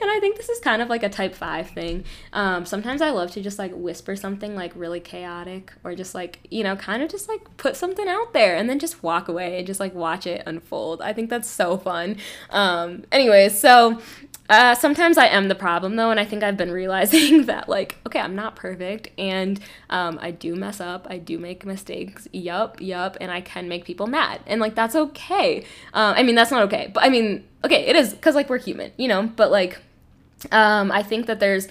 and 0.00 0.10
I 0.10 0.20
think 0.20 0.36
this 0.36 0.48
is 0.48 0.60
kind 0.60 0.80
of 0.80 0.88
like 0.88 1.02
a 1.02 1.08
type 1.08 1.34
five 1.34 1.70
thing. 1.70 2.04
Um, 2.32 2.66
sometimes 2.66 3.02
I 3.02 3.10
love 3.10 3.32
to 3.32 3.42
just 3.42 3.58
like 3.58 3.72
whisper 3.74 4.14
something 4.14 4.54
like 4.54 4.72
really 4.76 5.00
chaotic 5.00 5.72
or 5.82 5.94
just 5.94 6.14
like, 6.14 6.40
you 6.50 6.62
know, 6.62 6.76
kind 6.76 7.02
of 7.02 7.10
just 7.10 7.28
like 7.28 7.56
put 7.56 7.76
something 7.76 8.08
out 8.08 8.32
there 8.32 8.56
and 8.56 8.70
then 8.70 8.78
just 8.78 9.02
walk 9.02 9.28
away 9.28 9.58
and 9.58 9.66
just 9.66 9.80
like 9.80 9.94
watch 9.94 10.26
it 10.26 10.42
unfold. 10.46 11.02
I 11.02 11.12
think 11.12 11.30
that's 11.30 11.48
so 11.48 11.78
fun. 11.78 12.16
Um, 12.50 13.04
anyways, 13.10 13.58
so 13.58 14.00
uh, 14.48 14.74
sometimes 14.74 15.18
I 15.18 15.26
am 15.26 15.48
the 15.48 15.54
problem 15.54 15.96
though, 15.96 16.10
and 16.10 16.20
I 16.20 16.24
think 16.24 16.42
I've 16.42 16.56
been 16.56 16.70
realizing 16.70 17.46
that 17.46 17.68
like, 17.68 17.96
okay, 18.06 18.20
I'm 18.20 18.34
not 18.34 18.56
perfect, 18.56 19.08
and 19.18 19.60
um, 19.90 20.18
I 20.20 20.30
do 20.30 20.54
mess 20.54 20.80
up, 20.80 21.06
I 21.10 21.18
do 21.18 21.38
make 21.38 21.64
mistakes, 21.64 22.28
yup, 22.32 22.80
yup, 22.80 23.16
and 23.20 23.30
I 23.30 23.40
can 23.40 23.68
make 23.68 23.84
people 23.84 24.06
mad, 24.06 24.40
and 24.46 24.60
like 24.60 24.74
that's 24.74 24.94
okay. 24.94 25.64
Uh, 25.92 26.14
I 26.16 26.22
mean, 26.22 26.34
that's 26.34 26.50
not 26.50 26.62
okay, 26.64 26.90
but 26.92 27.02
I 27.02 27.08
mean, 27.08 27.44
okay, 27.64 27.86
it 27.86 27.96
is 27.96 28.12
because 28.12 28.34
like 28.34 28.48
we're 28.48 28.58
human, 28.58 28.92
you 28.96 29.08
know. 29.08 29.24
But 29.24 29.50
like, 29.50 29.80
um, 30.52 30.92
I 30.92 31.02
think 31.02 31.26
that 31.26 31.40
there's 31.40 31.68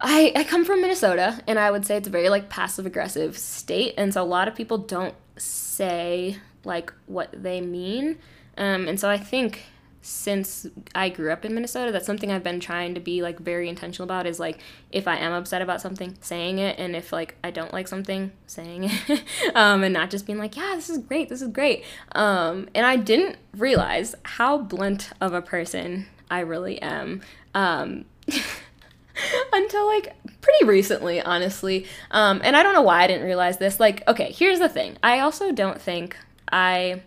I, 0.00 0.32
I 0.34 0.44
come 0.44 0.64
from 0.64 0.80
Minnesota 0.80 1.40
and 1.46 1.58
I 1.58 1.70
would 1.70 1.84
say 1.84 1.96
it's 1.96 2.08
a 2.08 2.10
very 2.10 2.30
like 2.30 2.48
passive 2.48 2.86
aggressive 2.86 3.36
state 3.36 3.94
and 3.98 4.14
so 4.14 4.22
a 4.22 4.24
lot 4.24 4.48
of 4.48 4.54
people 4.54 4.78
don't 4.78 5.14
say 5.36 6.38
like 6.64 6.92
what 7.06 7.28
they 7.32 7.60
mean 7.60 8.18
um, 8.56 8.88
and 8.88 8.98
so 8.98 9.10
I 9.10 9.18
think 9.18 9.64
since 10.02 10.66
I 10.94 11.10
grew 11.10 11.30
up 11.30 11.44
in 11.44 11.54
Minnesota, 11.54 11.92
that's 11.92 12.06
something 12.06 12.32
I've 12.32 12.42
been 12.42 12.60
trying 12.60 12.94
to 12.94 13.00
be 13.00 13.22
like 13.22 13.38
very 13.38 13.68
intentional 13.68 14.04
about 14.04 14.26
is 14.26 14.40
like 14.40 14.58
if 14.90 15.06
I 15.06 15.16
am 15.16 15.32
upset 15.32 15.60
about 15.60 15.80
something, 15.80 16.16
saying 16.20 16.58
it, 16.58 16.78
and 16.78 16.96
if 16.96 17.12
like 17.12 17.34
I 17.44 17.50
don't 17.50 17.72
like 17.72 17.86
something, 17.86 18.32
saying 18.46 18.84
it, 18.84 19.22
um, 19.54 19.84
and 19.84 19.92
not 19.92 20.10
just 20.10 20.26
being 20.26 20.38
like, 20.38 20.56
yeah, 20.56 20.72
this 20.74 20.88
is 20.88 20.98
great, 20.98 21.28
this 21.28 21.42
is 21.42 21.48
great. 21.48 21.84
Um, 22.12 22.68
and 22.74 22.86
I 22.86 22.96
didn't 22.96 23.36
realize 23.54 24.14
how 24.22 24.58
blunt 24.58 25.10
of 25.20 25.34
a 25.34 25.42
person 25.42 26.06
I 26.30 26.40
really 26.40 26.80
am. 26.80 27.20
Um, 27.54 28.06
until 29.52 29.86
like 29.86 30.14
pretty 30.40 30.64
recently, 30.64 31.20
honestly. 31.20 31.86
Um, 32.10 32.40
and 32.42 32.56
I 32.56 32.62
don't 32.62 32.74
know 32.74 32.82
why 32.82 33.02
I 33.02 33.06
didn't 33.06 33.26
realize 33.26 33.58
this. 33.58 33.78
Like, 33.78 34.06
okay, 34.08 34.32
here's 34.32 34.58
the 34.58 34.68
thing. 34.68 34.96
I 35.02 35.20
also 35.20 35.52
don't 35.52 35.80
think 35.80 36.16
I 36.50 37.02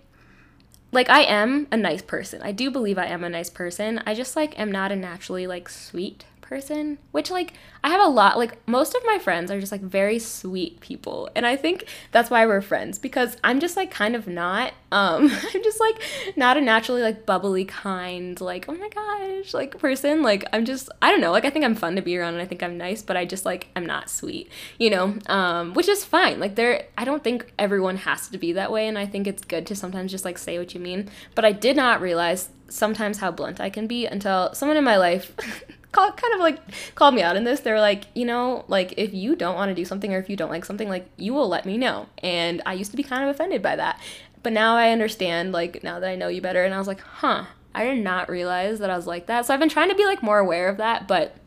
like 0.93 1.09
I 1.09 1.21
am 1.21 1.67
a 1.71 1.77
nice 1.77 2.01
person. 2.01 2.41
I 2.41 2.51
do 2.51 2.69
believe 2.69 2.97
I 2.97 3.07
am 3.07 3.23
a 3.23 3.29
nice 3.29 3.49
person. 3.49 4.01
I 4.05 4.13
just 4.13 4.35
like 4.35 4.57
am 4.59 4.71
not 4.71 4.91
a 4.91 4.95
naturally 4.95 5.47
like 5.47 5.67
sweet 5.67 6.25
person, 6.53 6.99
which 7.11 7.31
like 7.31 7.53
I 7.83 7.89
have 7.89 8.05
a 8.05 8.07
lot 8.07 8.37
like 8.37 8.67
most 8.67 8.93
of 8.93 9.01
my 9.07 9.17
friends 9.17 9.49
are 9.49 9.59
just 9.59 9.71
like 9.71 9.81
very 9.81 10.19
sweet 10.19 10.79
people. 10.81 11.27
And 11.35 11.47
I 11.47 11.55
think 11.55 11.87
that's 12.11 12.29
why 12.29 12.45
we're 12.45 12.61
friends 12.61 12.99
because 12.99 13.35
I'm 13.43 13.59
just 13.59 13.75
like 13.75 13.89
kind 13.89 14.15
of 14.15 14.27
not 14.27 14.71
um 14.91 15.31
I'm 15.53 15.63
just 15.63 15.79
like 15.79 15.99
not 16.35 16.55
a 16.55 16.61
naturally 16.61 17.01
like 17.01 17.25
bubbly 17.25 17.65
kind 17.65 18.39
like 18.39 18.65
oh 18.69 18.75
my 18.75 18.87
gosh 18.89 19.51
like 19.55 19.79
person. 19.79 20.21
Like 20.21 20.45
I'm 20.53 20.63
just 20.63 20.89
I 21.01 21.09
don't 21.09 21.21
know, 21.21 21.31
like 21.31 21.43
I 21.43 21.49
think 21.49 21.65
I'm 21.65 21.73
fun 21.73 21.95
to 21.95 22.03
be 22.03 22.15
around 22.19 22.35
and 22.35 22.43
I 22.43 22.45
think 22.45 22.61
I'm 22.61 22.77
nice, 22.77 23.01
but 23.01 23.17
I 23.17 23.25
just 23.25 23.45
like 23.45 23.69
I'm 23.75 23.87
not 23.87 24.11
sweet, 24.11 24.51
you 24.77 24.91
know? 24.91 25.17
Um 25.25 25.73
which 25.73 25.87
is 25.87 26.05
fine. 26.05 26.39
Like 26.39 26.53
there 26.53 26.85
I 26.99 27.03
don't 27.03 27.23
think 27.23 27.51
everyone 27.57 27.97
has 27.97 28.27
to 28.27 28.37
be 28.37 28.53
that 28.53 28.71
way 28.71 28.87
and 28.87 28.99
I 28.99 29.07
think 29.07 29.25
it's 29.25 29.43
good 29.43 29.65
to 29.67 29.75
sometimes 29.75 30.11
just 30.11 30.23
like 30.23 30.37
say 30.37 30.59
what 30.59 30.75
you 30.75 30.79
mean. 30.79 31.09
But 31.33 31.45
I 31.45 31.51
did 31.51 31.75
not 31.75 31.99
realize 31.99 32.49
sometimes 32.69 33.17
how 33.17 33.31
blunt 33.31 33.59
I 33.59 33.71
can 33.71 33.87
be 33.87 34.05
until 34.05 34.53
someone 34.53 34.77
in 34.77 34.83
my 34.83 34.97
life 34.97 35.35
call, 35.93 36.11
kind 36.11 36.33
of 36.33 36.41
like 36.41 36.59
called 36.95 37.15
me 37.15 37.21
out 37.21 37.37
in 37.37 37.45
this. 37.45 37.61
They're 37.61 37.79
like, 37.79 38.05
you 38.13 38.25
know, 38.25 38.65
like 38.67 38.93
if 38.97 39.13
you 39.13 39.35
don't 39.37 39.55
want 39.55 39.69
to 39.69 39.75
do 39.75 39.85
something 39.85 40.13
or 40.13 40.19
if 40.19 40.29
you 40.29 40.35
don't 40.35 40.49
like 40.49 40.65
something, 40.65 40.89
like 40.89 41.07
you 41.15 41.33
will 41.33 41.47
let 41.47 41.65
me 41.65 41.77
know. 41.77 42.07
And 42.21 42.61
I 42.65 42.73
used 42.73 42.91
to 42.91 42.97
be 42.97 43.03
kind 43.03 43.23
of 43.23 43.29
offended 43.29 43.61
by 43.61 43.77
that. 43.77 44.01
But 44.41 44.51
now 44.51 44.75
I 44.75 44.91
understand, 44.91 45.53
like 45.53 45.83
now 45.83 46.01
that 46.01 46.09
I 46.09 46.15
know 46.15 46.27
you 46.27 46.41
better. 46.41 46.65
And 46.65 46.73
I 46.73 46.79
was 46.79 46.87
like, 46.87 46.99
huh, 46.99 47.45
I 47.73 47.85
did 47.85 48.03
not 48.03 48.29
realize 48.29 48.79
that 48.79 48.89
I 48.89 48.97
was 48.97 49.07
like 49.07 49.27
that. 49.27 49.45
So 49.45 49.53
I've 49.53 49.59
been 49.59 49.69
trying 49.69 49.89
to 49.89 49.95
be 49.95 50.05
like 50.05 50.21
more 50.21 50.39
aware 50.39 50.67
of 50.67 50.77
that. 50.77 51.07
But 51.07 51.37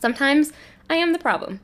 sometimes 0.00 0.52
I 0.90 0.96
am 0.96 1.12
the 1.12 1.18
problem. 1.20 1.60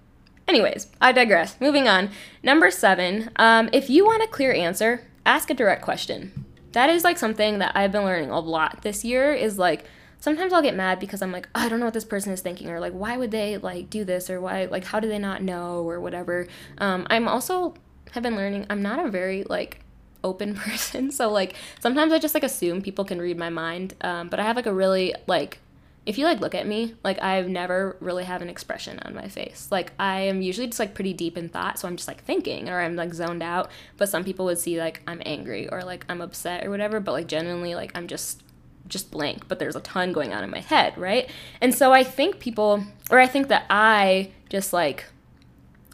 Anyways, 0.47 0.87
I 1.01 1.12
digress. 1.12 1.61
Moving 1.61 1.89
on. 1.89 2.11
Number 2.43 2.70
seven, 2.70 3.31
um, 3.37 3.68
if 3.72 3.91
you 3.91 4.07
want 4.07 4.22
a 4.22 4.29
clear 4.29 4.53
answer, 4.53 5.07
ask 5.26 5.51
a 5.51 5.55
direct 5.55 5.83
question. 5.83 6.47
That 6.72 6.89
is 6.89 7.05
like 7.05 7.18
something 7.18 7.59
that 7.59 7.72
I've 7.74 7.93
been 7.93 8.05
learning 8.05 8.31
a 8.31 8.39
lot 8.39 8.83
this 8.83 9.05
year 9.05 9.33
is 9.33 9.59
like, 9.59 9.85
sometimes 10.21 10.53
I'll 10.53 10.62
get 10.62 10.77
mad 10.77 10.99
because 10.99 11.23
I'm 11.23 11.33
like, 11.33 11.49
oh, 11.55 11.61
I 11.61 11.69
don't 11.69 11.81
know 11.81 11.87
what 11.87 11.95
this 11.95 12.05
person 12.05 12.33
is 12.33 12.41
thinking, 12.41 12.71
or 12.71 12.81
like, 12.81 12.93
why 12.93 13.16
would 13.16 13.31
they 13.31 13.57
like 13.59 13.91
do 13.91 14.05
this, 14.05 14.31
or 14.31 14.41
why, 14.41 14.66
like, 14.66 14.85
how 14.85 15.01
do 15.01 15.09
they 15.09 15.19
not 15.19 15.43
know, 15.43 15.83
or 15.83 16.01
whatever. 16.01 16.47
Um, 16.79 17.07
I'm 17.11 17.29
also 17.29 17.75
have 18.12 18.23
been 18.23 18.37
learning. 18.37 18.66
I'm 18.71 18.83
not 18.83 19.05
a 19.05 19.11
very 19.11 19.45
like 19.45 19.81
open 20.25 20.55
person, 20.57 21.11
so 21.11 21.31
like 21.31 21.55
sometimes 21.81 22.12
I 22.12 22.19
just 22.19 22.35
like 22.35 22.45
assume 22.45 22.83
people 22.83 23.05
can 23.05 23.21
read 23.21 23.39
my 23.39 23.51
mind. 23.51 23.95
Um, 24.01 24.29
but 24.29 24.41
I 24.41 24.45
have 24.45 24.57
like 24.57 24.66
a 24.66 24.75
really 24.75 25.14
like. 25.27 25.61
If 26.07 26.16
you 26.16 26.25
like 26.25 26.41
look 26.41 26.55
at 26.55 26.66
me, 26.66 26.95
like 27.05 27.23
I've 27.23 27.51
never 27.51 27.95
really 28.01 28.25
have 28.25 28.41
an 28.41 28.49
expression 28.49 28.99
on 29.01 29.14
my 29.14 29.29
face. 29.29 29.69
Like 29.71 29.93
I 29.99 30.21
am 30.21 30.41
usually 30.41 30.66
just 30.66 30.79
like 30.79 30.95
pretty 30.95 31.12
deep 31.12 31.37
in 31.37 31.51
thought, 31.51 31.79
so 31.79 31.87
I'm 31.87 31.97
just 31.97 32.09
like 32.09 32.25
thinking 32.25 32.71
or 32.71 32.81
I'm 32.81 32.97
like 32.97 33.12
zoned 33.12 33.43
out. 33.43 33.71
But 33.99 34.09
some 34.09 34.25
people 34.25 34.47
would 34.47 34.59
see 34.59 34.81
like 34.81 35.03
I'm 35.07 35.21
angry 35.27 35.69
or 35.69 35.85
like 35.85 36.07
I'm 36.09 36.23
upset 36.23 36.64
or 36.64 36.71
whatever. 36.71 36.99
But 36.99 37.12
like 37.12 37.27
genuinely, 37.27 37.75
like 37.75 37.93
I'm 37.95 38.07
just 38.07 38.43
just 38.89 39.11
blank, 39.11 39.49
but 39.49 39.59
there's 39.59 39.76
a 39.76 39.80
ton 39.80 40.12
going 40.12 40.32
on 40.32 40.43
in 40.43 40.51
my 40.51 40.61
head, 40.61 40.97
right? 40.97 41.30
And 41.61 41.74
so 41.74 41.93
I 41.93 42.05
think 42.05 42.41
people, 42.41 42.84
or 43.11 43.18
I 43.18 43.26
think 43.26 43.49
that 43.49 43.66
I 43.70 44.30
just 44.49 44.72
like 44.72 45.05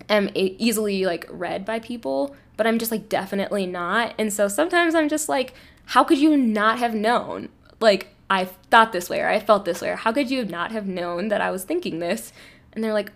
am 0.08 0.30
easily 0.34 1.04
like 1.04 1.26
read 1.28 1.64
by 1.64 1.78
people, 1.78 2.34
but 2.56 2.66
I'm 2.66 2.78
just 2.78 2.90
like 2.90 3.08
definitely 3.08 3.66
not. 3.66 4.14
And 4.18 4.32
so 4.32 4.48
sometimes 4.48 4.94
I'm 4.94 5.08
just 5.08 5.28
like, 5.28 5.54
how 5.86 6.04
could 6.04 6.18
you 6.18 6.36
not 6.36 6.78
have 6.78 6.94
known? 6.94 7.48
Like, 7.80 8.08
I 8.30 8.46
thought 8.46 8.92
this 8.92 9.10
way 9.10 9.20
or 9.20 9.28
I 9.28 9.38
felt 9.38 9.64
this 9.64 9.82
way, 9.82 9.90
or 9.90 9.96
how 9.96 10.12
could 10.12 10.30
you 10.30 10.44
not 10.44 10.72
have 10.72 10.86
known 10.86 11.28
that 11.28 11.40
I 11.40 11.50
was 11.50 11.64
thinking 11.64 11.98
this? 11.98 12.32
And 12.72 12.82
they're 12.82 12.92
like, 12.92 13.12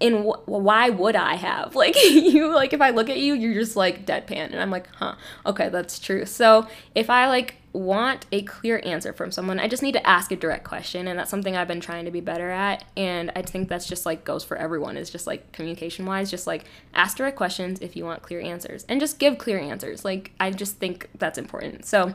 in 0.00 0.24
wh- 0.24 0.48
why 0.48 0.90
would 0.90 1.16
I 1.16 1.34
have? 1.34 1.74
Like 1.78 1.96
you 2.02 2.52
like 2.54 2.72
if 2.72 2.80
I 2.80 2.90
look 2.90 3.08
at 3.08 3.18
you, 3.18 3.34
you're 3.34 3.54
just 3.54 3.76
like 3.76 4.04
deadpan 4.04 4.52
and 4.52 4.60
I'm 4.60 4.70
like, 4.70 4.88
"Huh. 4.96 5.14
Okay, 5.46 5.68
that's 5.68 5.98
true." 5.98 6.26
So, 6.26 6.66
if 6.94 7.08
I 7.08 7.28
like 7.28 7.56
want 7.72 8.26
a 8.32 8.42
clear 8.42 8.80
answer 8.84 9.12
from 9.12 9.30
someone, 9.30 9.60
I 9.60 9.68
just 9.68 9.82
need 9.82 9.92
to 9.92 10.06
ask 10.06 10.32
a 10.32 10.36
direct 10.36 10.64
question 10.64 11.06
and 11.06 11.18
that's 11.18 11.30
something 11.30 11.56
I've 11.56 11.68
been 11.68 11.80
trying 11.80 12.04
to 12.06 12.10
be 12.10 12.20
better 12.20 12.50
at 12.50 12.84
and 12.96 13.30
I 13.36 13.42
think 13.42 13.68
that's 13.68 13.86
just 13.86 14.04
like 14.06 14.24
goes 14.24 14.42
for 14.42 14.56
everyone. 14.56 14.96
Is 14.96 15.10
just 15.10 15.26
like 15.26 15.52
communication 15.52 16.04
wise, 16.06 16.30
just 16.30 16.46
like 16.46 16.64
ask 16.94 17.16
direct 17.16 17.36
questions 17.36 17.78
if 17.80 17.96
you 17.96 18.04
want 18.04 18.22
clear 18.22 18.40
answers 18.40 18.84
and 18.88 19.00
just 19.00 19.18
give 19.18 19.38
clear 19.38 19.58
answers. 19.58 20.04
Like 20.04 20.32
I 20.40 20.50
just 20.50 20.76
think 20.76 21.08
that's 21.18 21.38
important. 21.38 21.84
So, 21.86 22.14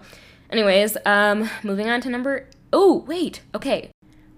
anyways, 0.50 0.98
um 1.06 1.50
moving 1.64 1.90
on 1.90 2.02
to 2.02 2.10
number 2.10 2.48
Oh, 2.76 3.04
wait. 3.06 3.42
Okay. 3.54 3.92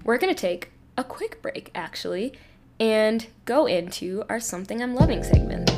We're 0.04 0.18
going 0.18 0.36
to 0.36 0.40
take 0.40 0.72
a 0.98 1.06
quick 1.06 1.42
break 1.42 1.72
actually 1.74 2.34
and 2.80 3.28
go 3.46 3.66
into 3.66 4.24
our 4.30 4.40
Something 4.40 4.82
I'm 4.82 4.96
Loving 4.96 5.24
segment. 5.24 5.70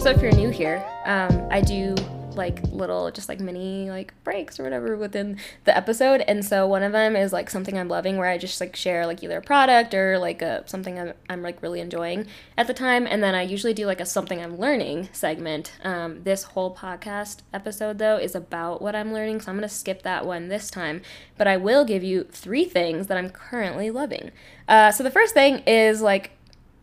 So, 0.00 0.10
if 0.10 0.22
you're 0.22 0.32
new 0.32 0.50
here, 0.50 0.84
um, 1.04 1.48
I 1.50 1.60
do 1.60 1.94
like 2.38 2.62
little 2.72 3.10
just 3.10 3.28
like 3.28 3.40
mini 3.40 3.90
like 3.90 4.14
breaks 4.24 4.58
or 4.58 4.62
whatever 4.62 4.96
within 4.96 5.36
the 5.64 5.76
episode. 5.76 6.22
And 6.22 6.42
so 6.42 6.66
one 6.66 6.82
of 6.82 6.92
them 6.92 7.14
is 7.16 7.32
like 7.32 7.50
something 7.50 7.76
i'm 7.76 7.88
loving 7.88 8.16
where 8.16 8.28
i 8.28 8.38
just 8.38 8.60
like 8.60 8.74
share 8.74 9.06
like 9.06 9.22
either 9.22 9.38
a 9.38 9.42
product 9.42 9.92
or 9.92 10.18
like 10.18 10.40
a 10.40 10.62
something 10.66 10.98
i'm, 10.98 11.12
I'm 11.28 11.42
like 11.42 11.62
really 11.62 11.80
enjoying 11.80 12.26
at 12.56 12.66
the 12.66 12.72
time. 12.72 13.06
And 13.06 13.22
then 13.22 13.34
i 13.34 13.42
usually 13.42 13.74
do 13.74 13.84
like 13.84 14.00
a 14.00 14.06
something 14.06 14.40
i'm 14.40 14.56
learning 14.56 15.10
segment. 15.12 15.72
Um, 15.84 16.22
this 16.22 16.44
whole 16.44 16.74
podcast 16.74 17.40
episode 17.52 17.98
though 17.98 18.16
is 18.16 18.34
about 18.34 18.80
what 18.80 18.96
i'm 18.96 19.12
learning 19.12 19.40
so 19.40 19.50
i'm 19.50 19.58
going 19.58 19.68
to 19.68 19.74
skip 19.74 20.02
that 20.02 20.24
one 20.24 20.48
this 20.48 20.70
time. 20.70 21.02
But 21.36 21.48
i 21.48 21.58
will 21.58 21.84
give 21.84 22.02
you 22.02 22.24
three 22.24 22.64
things 22.64 23.08
that 23.08 23.18
i'm 23.18 23.28
currently 23.28 23.90
loving. 23.90 24.30
Uh, 24.68 24.92
so 24.92 25.02
the 25.02 25.10
first 25.10 25.34
thing 25.34 25.58
is 25.66 26.00
like 26.00 26.37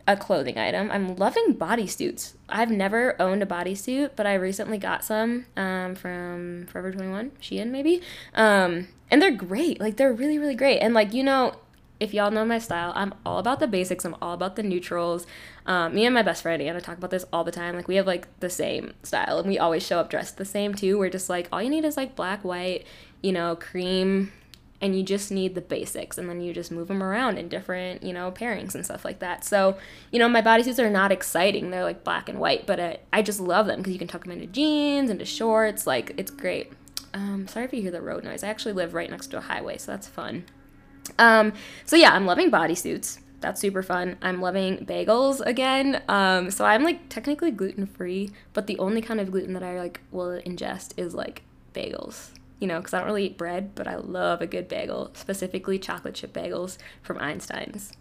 a 0.06 0.16
clothing 0.16 0.58
item. 0.58 0.90
I'm 0.90 1.16
loving 1.16 1.54
bodysuits. 1.54 2.34
I've 2.48 2.70
never 2.70 3.20
owned 3.20 3.42
a 3.42 3.46
bodysuit, 3.46 4.10
but 4.14 4.26
I 4.26 4.34
recently 4.34 4.78
got 4.78 5.04
some 5.04 5.46
um, 5.56 5.94
from 5.94 6.66
Forever 6.66 6.92
21, 6.92 7.32
Shein 7.40 7.70
maybe. 7.70 8.00
Um, 8.34 8.88
and 9.10 9.20
they're 9.20 9.32
great. 9.32 9.80
Like 9.80 9.96
they're 9.96 10.12
really, 10.12 10.38
really 10.38 10.54
great. 10.54 10.78
And 10.78 10.94
like, 10.94 11.12
you 11.12 11.24
know, 11.24 11.56
if 11.98 12.12
y'all 12.12 12.30
know 12.30 12.44
my 12.44 12.58
style, 12.58 12.92
I'm 12.94 13.14
all 13.24 13.38
about 13.38 13.58
the 13.58 13.66
basics. 13.66 14.04
I'm 14.04 14.16
all 14.20 14.34
about 14.34 14.56
the 14.56 14.62
neutrals. 14.62 15.26
Um, 15.64 15.94
me 15.94 16.04
and 16.04 16.14
my 16.14 16.22
best 16.22 16.42
friend 16.42 16.60
Anna 16.62 16.80
talk 16.80 16.98
about 16.98 17.10
this 17.10 17.24
all 17.32 17.42
the 17.42 17.50
time. 17.50 17.74
Like 17.74 17.88
we 17.88 17.96
have 17.96 18.06
like 18.06 18.28
the 18.40 18.50
same 18.50 18.92
style, 19.02 19.38
and 19.38 19.48
we 19.48 19.58
always 19.58 19.84
show 19.84 19.98
up 19.98 20.10
dressed 20.10 20.36
the 20.36 20.44
same 20.44 20.74
too. 20.74 20.98
We're 20.98 21.10
just 21.10 21.28
like 21.30 21.48
all 21.50 21.62
you 21.62 21.70
need 21.70 21.84
is 21.84 21.96
like 21.96 22.14
black, 22.14 22.44
white, 22.44 22.86
you 23.22 23.32
know, 23.32 23.56
cream, 23.56 24.32
and 24.80 24.96
you 24.96 25.02
just 25.02 25.30
need 25.30 25.54
the 25.54 25.60
basics 25.60 26.18
and 26.18 26.28
then 26.28 26.40
you 26.40 26.52
just 26.52 26.70
move 26.70 26.88
them 26.88 27.02
around 27.02 27.38
in 27.38 27.48
different 27.48 28.02
you 28.02 28.12
know 28.12 28.30
pairings 28.30 28.74
and 28.74 28.84
stuff 28.84 29.04
like 29.04 29.20
that. 29.20 29.44
So 29.44 29.76
you 30.10 30.18
know 30.18 30.28
my 30.28 30.42
bodysuits 30.42 30.78
are 30.78 30.90
not 30.90 31.12
exciting. 31.12 31.70
They're 31.70 31.84
like 31.84 32.04
black 32.04 32.28
and 32.28 32.38
white 32.38 32.66
but 32.66 32.80
I, 32.80 32.98
I 33.12 33.22
just 33.22 33.40
love 33.40 33.66
them 33.66 33.78
because 33.78 33.92
you 33.92 33.98
can 33.98 34.08
tuck 34.08 34.24
them 34.24 34.32
into 34.32 34.46
jeans 34.46 35.10
into 35.10 35.24
shorts 35.24 35.86
like 35.86 36.12
it's 36.16 36.30
great. 36.30 36.72
Um, 37.14 37.48
sorry 37.48 37.64
if 37.64 37.72
you 37.72 37.82
hear 37.82 37.90
the 37.90 38.02
road 38.02 38.24
noise. 38.24 38.42
I 38.42 38.48
actually 38.48 38.74
live 38.74 38.94
right 38.94 39.10
next 39.10 39.28
to 39.28 39.38
a 39.38 39.40
highway 39.40 39.78
so 39.78 39.92
that's 39.92 40.08
fun. 40.08 40.44
Um, 41.18 41.52
so 41.84 41.96
yeah 41.96 42.12
i'm 42.12 42.26
loving 42.26 42.50
bodysuits. 42.50 43.20
That's 43.40 43.60
super 43.60 43.82
fun. 43.82 44.16
I'm 44.22 44.40
loving 44.40 44.86
bagels 44.86 45.40
again. 45.40 46.02
Um, 46.08 46.50
so 46.50 46.64
i'm 46.64 46.82
like 46.82 47.08
technically 47.08 47.50
gluten 47.50 47.86
free 47.86 48.30
but 48.52 48.66
the 48.66 48.78
only 48.78 49.00
kind 49.00 49.20
of 49.20 49.30
gluten 49.30 49.54
that 49.54 49.62
i 49.62 49.78
like 49.78 50.00
will 50.10 50.40
ingest 50.42 50.92
is 50.96 51.14
like 51.14 51.42
bagels 51.74 52.30
you 52.58 52.66
know, 52.66 52.78
because 52.78 52.94
I 52.94 52.98
don't 52.98 53.06
really 53.06 53.26
eat 53.26 53.38
bread, 53.38 53.74
but 53.74 53.86
I 53.86 53.96
love 53.96 54.40
a 54.40 54.46
good 54.46 54.68
bagel, 54.68 55.10
specifically 55.14 55.78
chocolate 55.78 56.14
chip 56.14 56.32
bagels 56.32 56.78
from 57.02 57.18
Einstein's. 57.18 57.92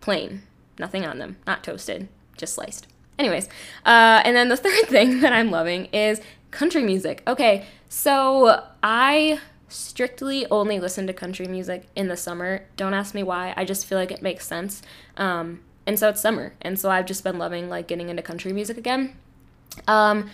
Plain, 0.00 0.42
nothing 0.78 1.04
on 1.04 1.18
them, 1.18 1.36
not 1.46 1.64
toasted, 1.64 2.08
just 2.36 2.54
sliced. 2.54 2.86
Anyways, 3.18 3.48
uh, 3.84 4.22
and 4.24 4.36
then 4.36 4.48
the 4.48 4.56
third 4.56 4.86
thing 4.86 5.20
that 5.20 5.32
I'm 5.32 5.50
loving 5.50 5.86
is 5.86 6.20
country 6.50 6.82
music. 6.82 7.22
Okay, 7.26 7.66
so 7.88 8.64
I 8.82 9.40
strictly 9.68 10.46
only 10.50 10.78
listen 10.78 11.06
to 11.08 11.12
country 11.12 11.48
music 11.48 11.88
in 11.96 12.06
the 12.06 12.16
summer. 12.16 12.66
Don't 12.76 12.94
ask 12.94 13.14
me 13.14 13.22
why. 13.24 13.52
I 13.56 13.64
just 13.64 13.86
feel 13.86 13.98
like 13.98 14.12
it 14.12 14.22
makes 14.22 14.46
sense. 14.46 14.80
Um, 15.16 15.60
and 15.86 15.98
so 15.98 16.08
it's 16.08 16.20
summer, 16.20 16.54
and 16.62 16.78
so 16.78 16.90
I've 16.90 17.06
just 17.06 17.24
been 17.24 17.38
loving 17.38 17.68
like 17.68 17.88
getting 17.88 18.10
into 18.10 18.22
country 18.22 18.52
music 18.52 18.76
again. 18.76 19.16
Um, 19.88 20.30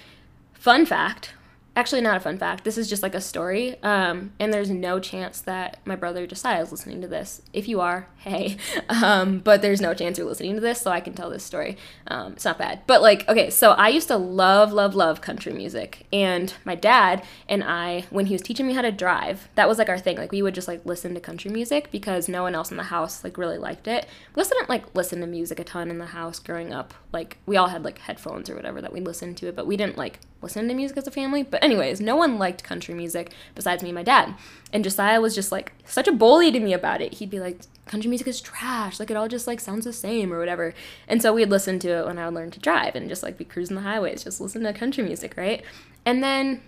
fun 0.53 0.85
fact 0.85 1.33
actually 1.75 2.03
not 2.03 2.17
a 2.17 2.21
fun 2.21 2.39
fact. 2.39 2.65
This 2.65 2.77
is 2.77 2.89
just 2.89 3.03
like 3.03 3.15
a 3.15 3.21
story. 3.21 3.83
Um, 3.83 4.33
and 4.39 4.53
there's 4.53 4.71
no 4.71 5.01
chance 5.01 5.41
that 5.43 5.79
my 5.85 5.97
brother 5.97 6.27
josiah 6.27 6.63
is 6.63 6.71
listening 6.71 7.01
to 7.01 7.09
this. 7.09 7.43
If 7.53 7.69
you 7.69 7.81
are 7.81 8.09
hey. 8.19 8.57
Um, 8.89 9.39
but 9.41 9.63
there's 9.63 9.81
no 9.81 9.95
chance 9.95 10.19
you're 10.19 10.27
listening 10.27 10.55
to 10.55 10.61
this 10.61 10.81
so 10.81 10.91
i 10.91 11.01
can 11.01 11.15
tell 11.15 11.31
this 11.31 11.45
story. 11.45 11.77
Um, 12.07 12.35
it's 12.35 12.45
not 12.45 12.59
bad. 12.59 12.81
But 12.87 13.03
like 13.03 13.29
okay 13.29 13.51
so 13.51 13.73
i 13.73 13.89
used 13.89 14.09
to 14.09 14.17
love 14.17 14.73
love 14.73 14.95
love 14.95 15.21
country 15.21 15.53
music. 15.53 16.07
And 16.13 16.53
my 16.65 16.75
dad 16.75 17.25
and 17.49 17.65
i 17.65 18.05
when 18.11 18.27
he 18.27 18.35
was 18.35 18.43
teaching 18.43 18.67
me 18.67 18.75
how 18.75 18.83
to 18.83 18.93
drive 18.93 19.49
that 19.55 19.69
was 19.69 19.79
like 19.79 19.89
our 19.89 19.99
thing. 19.99 20.17
Like 20.17 20.33
we 20.33 20.43
would 20.43 20.55
just 20.55 20.69
like 20.69 20.85
listen 20.85 21.15
to 21.15 21.21
country 21.21 21.51
music 21.51 21.91
because 21.91 22.29
no 22.29 22.43
one 22.43 22.55
else 22.55 22.71
in 22.71 22.77
the 22.77 22.85
house 22.85 23.25
like 23.25 23.39
really 23.39 23.59
liked 23.59 23.89
it. 23.89 24.07
We 24.35 24.41
also 24.41 24.55
didn't 24.55 24.69
like 24.69 24.95
listen 24.95 25.21
to 25.21 25.27
music 25.27 25.59
a 25.59 25.65
ton 25.65 25.91
in 25.91 25.99
the 25.99 26.07
house 26.07 26.39
growing 26.39 26.73
up. 26.73 26.95
Like 27.13 27.39
we 27.47 27.57
all 27.57 27.69
had 27.69 27.85
like 27.85 27.99
headphones 27.99 28.51
or 28.51 28.55
whatever 28.55 28.83
that 28.83 28.93
we 28.93 29.01
listened 29.01 29.37
to 29.39 29.49
it 29.49 29.57
but 29.57 29.67
we 29.67 29.77
didn't 29.77 29.97
like 29.97 30.21
listen 30.43 30.69
to 30.69 30.75
music 30.75 30.97
as 30.97 31.07
a 31.07 31.11
family. 31.11 31.43
But, 31.43 31.63
anyways, 31.63 32.01
no 32.01 32.17
one 32.17 32.39
liked 32.39 32.65
country 32.65 32.95
music 32.95 33.33
besides 33.55 33.83
me 33.83 33.91
and 33.91 33.97
my 33.97 34.03
dad. 34.03 34.35
And 34.73 34.85
Josiah 34.85 35.21
was 35.21 35.35
just 35.35 35.53
like 35.53 35.73
such 35.85 36.09
a 36.09 36.13
bully 36.13 36.51
to 36.53 36.61
me 36.61 36.73
about 36.73 37.01
it. 37.01 37.15
He'd 37.15 37.31
be 37.31 37.41
like, 37.41 37.61
country 37.87 38.09
music 38.09 38.27
is 38.29 38.41
trash. 38.41 38.99
Like, 38.99 39.11
it 39.11 39.17
all 39.17 39.29
just 39.29 39.47
like 39.47 39.61
sounds 39.61 39.85
the 39.85 39.93
same 39.93 40.33
or 40.33 40.39
whatever. 40.39 40.75
And 41.09 41.23
so 41.23 41.33
we'd 41.33 41.51
listen 41.51 41.79
to 41.81 41.89
it 41.89 42.07
when 42.07 42.19
I 42.19 42.27
would 42.27 42.35
learn 42.35 42.51
to 42.53 42.61
drive 42.61 42.95
and 42.95 43.09
just 43.09 43.23
like 43.23 43.39
be 43.39 43.45
cruising 43.45 43.77
the 43.77 43.83
highways, 43.83 44.25
just 44.25 44.41
listen 44.41 44.63
to 44.63 44.73
country 44.73 45.05
music, 45.05 45.35
right? 45.37 45.65
And 46.05 46.23
then 46.23 46.63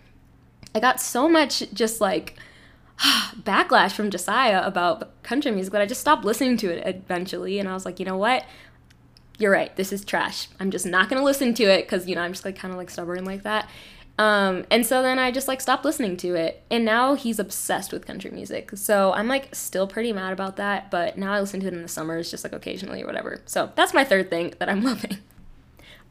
I 0.74 0.80
got 0.80 1.00
so 1.00 1.28
much 1.28 1.72
just 1.72 2.00
like, 2.00 2.36
backlash 3.42 3.92
from 3.92 4.10
Josiah 4.10 4.64
about 4.64 5.22
country 5.22 5.50
music 5.50 5.72
that 5.72 5.82
I 5.82 5.86
just 5.86 6.00
stopped 6.00 6.24
listening 6.24 6.56
to 6.58 6.70
it 6.70 6.86
eventually. 6.86 7.58
And 7.58 7.68
I 7.68 7.74
was 7.74 7.84
like, 7.84 7.98
you 7.98 8.06
know 8.06 8.16
what? 8.16 8.44
You're 9.38 9.52
right, 9.52 9.74
this 9.76 9.92
is 9.92 10.04
trash. 10.04 10.48
I'm 10.60 10.70
just 10.70 10.86
not 10.86 11.08
gonna 11.08 11.24
listen 11.24 11.54
to 11.54 11.64
it 11.64 11.82
because 11.82 12.06
you 12.06 12.14
know 12.14 12.22
I'm 12.22 12.32
just 12.32 12.44
like 12.44 12.56
kind 12.56 12.72
of 12.72 12.78
like 12.78 12.90
stubborn 12.90 13.24
like 13.24 13.42
that. 13.42 13.68
Um, 14.16 14.64
and 14.70 14.86
so 14.86 15.02
then 15.02 15.18
I 15.18 15.32
just 15.32 15.48
like 15.48 15.60
stopped 15.60 15.84
listening 15.84 16.16
to 16.18 16.34
it. 16.34 16.62
And 16.70 16.84
now 16.84 17.14
he's 17.14 17.38
obsessed 17.38 17.92
with 17.92 18.06
country 18.06 18.30
music. 18.30 18.70
So 18.74 19.12
I'm 19.12 19.28
like 19.28 19.54
still 19.54 19.86
pretty 19.86 20.12
mad 20.12 20.32
about 20.32 20.56
that, 20.56 20.90
but 20.90 21.18
now 21.18 21.32
I 21.32 21.40
listen 21.40 21.60
to 21.60 21.66
it 21.66 21.74
in 21.74 21.82
the 21.82 21.88
summers, 21.88 22.30
just 22.30 22.44
like 22.44 22.52
occasionally 22.52 23.02
or 23.02 23.06
whatever. 23.06 23.40
So 23.46 23.72
that's 23.74 23.94
my 23.94 24.04
third 24.04 24.30
thing 24.30 24.54
that 24.58 24.68
I'm 24.68 24.84
loving. 24.84 25.18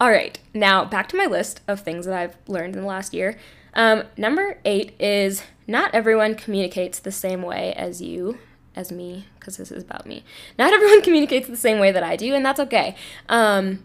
All 0.01 0.09
right, 0.09 0.37
now 0.53 0.83
back 0.83 1.07
to 1.09 1.17
my 1.17 1.25
list 1.25 1.61
of 1.67 1.79
things 1.79 2.05
that 2.05 2.15
I've 2.15 2.35
learned 2.47 2.75
in 2.75 2.81
the 2.81 2.87
last 2.87 3.13
year. 3.13 3.37
Um, 3.73 4.03
number 4.17 4.59
eight 4.65 4.99
is 4.99 5.43
not 5.65 5.95
everyone 5.95 6.35
communicates 6.35 6.99
the 6.99 7.11
same 7.11 7.41
way 7.41 7.73
as 7.73 8.01
you 8.01 8.37
as 8.75 8.91
me 8.91 9.25
because 9.39 9.57
this 9.57 9.71
is 9.71 9.83
about 9.83 10.05
me. 10.05 10.23
Not 10.57 10.73
everyone 10.73 11.01
communicates 11.03 11.47
the 11.47 11.57
same 11.57 11.79
way 11.79 11.91
that 11.91 12.03
I 12.03 12.15
do, 12.15 12.33
and 12.33 12.45
that's 12.45 12.59
okay. 12.59 12.95
Um, 13.29 13.83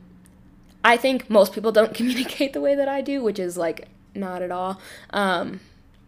I 0.84 0.96
think 0.96 1.28
most 1.28 1.52
people 1.52 1.72
don't 1.72 1.94
communicate 2.00 2.52
the 2.52 2.60
way 2.60 2.74
that 2.74 2.88
I 2.88 3.00
do, 3.00 3.22
which 3.22 3.38
is 3.38 3.56
like 3.56 3.88
not 4.14 4.42
at 4.42 4.50
all. 4.50 4.80
Um, 5.10 5.60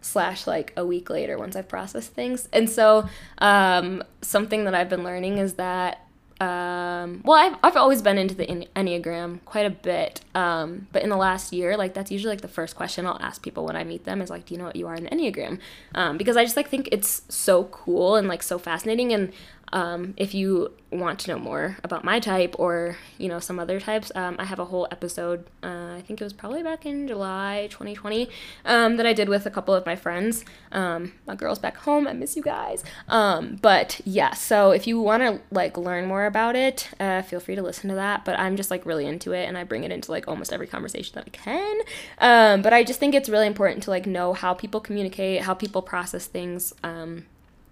slash 0.02 0.46
like 0.46 0.72
a 0.76 0.84
week 0.84 1.10
later 1.10 1.36
once 1.38 1.54
I've 1.54 1.68
processed 1.68 2.12
things. 2.12 2.48
And 2.52 2.70
so 2.70 3.08
um, 3.38 4.02
something 4.22 4.64
that 4.64 4.74
I've 4.74 4.88
been 4.88 5.04
learning 5.04 5.38
is 5.38 5.54
that 5.54 6.06
um, 6.40 7.20
well, 7.22 7.36
I've, 7.36 7.58
I've 7.62 7.76
always 7.76 8.00
been 8.00 8.16
into 8.16 8.34
the 8.34 8.46
Enneagram 8.74 9.44
quite 9.44 9.66
a 9.66 9.70
bit. 9.70 10.22
Um, 10.34 10.88
but 10.90 11.02
in 11.02 11.10
the 11.10 11.16
last 11.16 11.52
year, 11.52 11.76
like 11.76 11.92
that's 11.92 12.10
usually 12.10 12.32
like 12.32 12.40
the 12.40 12.48
first 12.48 12.76
question 12.76 13.06
I'll 13.06 13.20
ask 13.20 13.42
people 13.42 13.66
when 13.66 13.76
I 13.76 13.84
meet 13.84 14.04
them 14.04 14.22
is 14.22 14.30
like, 14.30 14.46
do 14.46 14.54
you 14.54 14.58
know 14.58 14.64
what 14.64 14.76
you 14.76 14.86
are 14.86 14.94
in 14.94 15.04
Enneagram? 15.04 15.58
Um, 15.94 16.16
because 16.16 16.38
I 16.38 16.44
just 16.44 16.56
like 16.56 16.68
think 16.68 16.88
it's 16.92 17.22
so 17.28 17.64
cool 17.64 18.16
and 18.16 18.26
like 18.26 18.42
so 18.42 18.58
fascinating. 18.58 19.12
And 19.12 19.32
um, 19.72 20.14
if 20.16 20.34
you 20.34 20.72
want 20.90 21.20
to 21.20 21.30
know 21.30 21.38
more 21.38 21.76
about 21.84 22.02
my 22.02 22.18
type 22.18 22.56
or 22.58 22.96
you 23.16 23.28
know 23.28 23.38
some 23.38 23.58
other 23.58 23.78
types, 23.78 24.10
um, 24.14 24.36
I 24.38 24.44
have 24.44 24.58
a 24.58 24.64
whole 24.64 24.88
episode. 24.90 25.46
Uh, 25.62 25.94
I 25.96 26.02
think 26.06 26.20
it 26.20 26.24
was 26.24 26.32
probably 26.32 26.62
back 26.62 26.84
in 26.84 27.06
July 27.06 27.68
2020 27.70 28.28
um, 28.64 28.96
that 28.96 29.06
I 29.06 29.12
did 29.12 29.28
with 29.28 29.46
a 29.46 29.50
couple 29.50 29.74
of 29.74 29.86
my 29.86 29.96
friends. 29.96 30.44
Um, 30.72 31.12
my 31.26 31.34
girls 31.34 31.58
back 31.58 31.76
home, 31.76 32.08
I 32.08 32.12
miss 32.12 32.36
you 32.36 32.42
guys. 32.42 32.82
Um, 33.08 33.58
but 33.62 34.00
yeah, 34.04 34.34
so 34.34 34.72
if 34.72 34.86
you 34.86 35.00
want 35.00 35.22
to 35.22 35.40
like 35.54 35.76
learn 35.76 36.06
more 36.06 36.26
about 36.26 36.56
it, 36.56 36.88
uh, 36.98 37.22
feel 37.22 37.40
free 37.40 37.54
to 37.54 37.62
listen 37.62 37.88
to 37.90 37.96
that. 37.96 38.24
But 38.24 38.38
I'm 38.38 38.56
just 38.56 38.70
like 38.70 38.84
really 38.84 39.06
into 39.06 39.32
it, 39.32 39.46
and 39.46 39.56
I 39.56 39.64
bring 39.64 39.84
it 39.84 39.92
into 39.92 40.10
like 40.10 40.26
almost 40.26 40.52
every 40.52 40.66
conversation 40.66 41.14
that 41.14 41.26
I 41.26 41.30
can. 41.30 41.80
Um, 42.18 42.62
but 42.62 42.72
I 42.72 42.82
just 42.82 42.98
think 42.98 43.14
it's 43.14 43.28
really 43.28 43.46
important 43.46 43.84
to 43.84 43.90
like 43.90 44.06
know 44.06 44.32
how 44.32 44.54
people 44.54 44.80
communicate, 44.80 45.42
how 45.42 45.54
people 45.54 45.82
process 45.82 46.26
things 46.26 46.74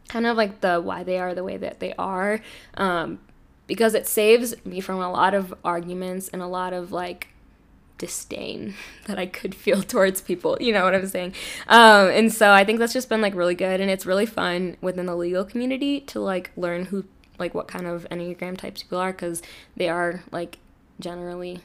kind 0.08 0.26
of 0.26 0.36
like 0.36 0.60
the 0.60 0.80
why 0.80 1.02
they 1.02 1.18
are 1.18 1.34
the 1.34 1.44
way 1.44 1.56
that 1.56 1.80
they 1.80 1.92
are 1.98 2.40
um, 2.74 3.18
because 3.66 3.94
it 3.94 4.06
saves 4.06 4.54
me 4.64 4.80
from 4.80 5.00
a 5.00 5.10
lot 5.10 5.34
of 5.34 5.54
arguments 5.64 6.28
and 6.28 6.42
a 6.42 6.46
lot 6.46 6.72
of 6.72 6.90
like 6.90 7.28
disdain 7.98 8.74
that 9.06 9.18
I 9.18 9.26
could 9.26 9.54
feel 9.54 9.82
towards 9.82 10.20
people. 10.20 10.56
You 10.60 10.72
know 10.72 10.84
what 10.84 10.94
I'm 10.94 11.06
saying? 11.06 11.34
Um, 11.68 12.08
and 12.08 12.32
so 12.32 12.52
I 12.52 12.64
think 12.64 12.78
that's 12.78 12.92
just 12.92 13.08
been 13.08 13.20
like 13.20 13.34
really 13.34 13.54
good, 13.54 13.80
and 13.80 13.90
it's 13.90 14.06
really 14.06 14.26
fun 14.26 14.76
within 14.80 15.06
the 15.06 15.16
legal 15.16 15.44
community 15.44 16.00
to 16.00 16.20
like 16.20 16.50
learn 16.56 16.86
who 16.86 17.04
like 17.38 17.54
what 17.54 17.68
kind 17.68 17.86
of 17.86 18.06
enneagram 18.10 18.56
types 18.56 18.82
people 18.82 18.98
are 18.98 19.12
because 19.12 19.42
they 19.76 19.88
are 19.88 20.24
like 20.32 20.58
generally 20.98 21.60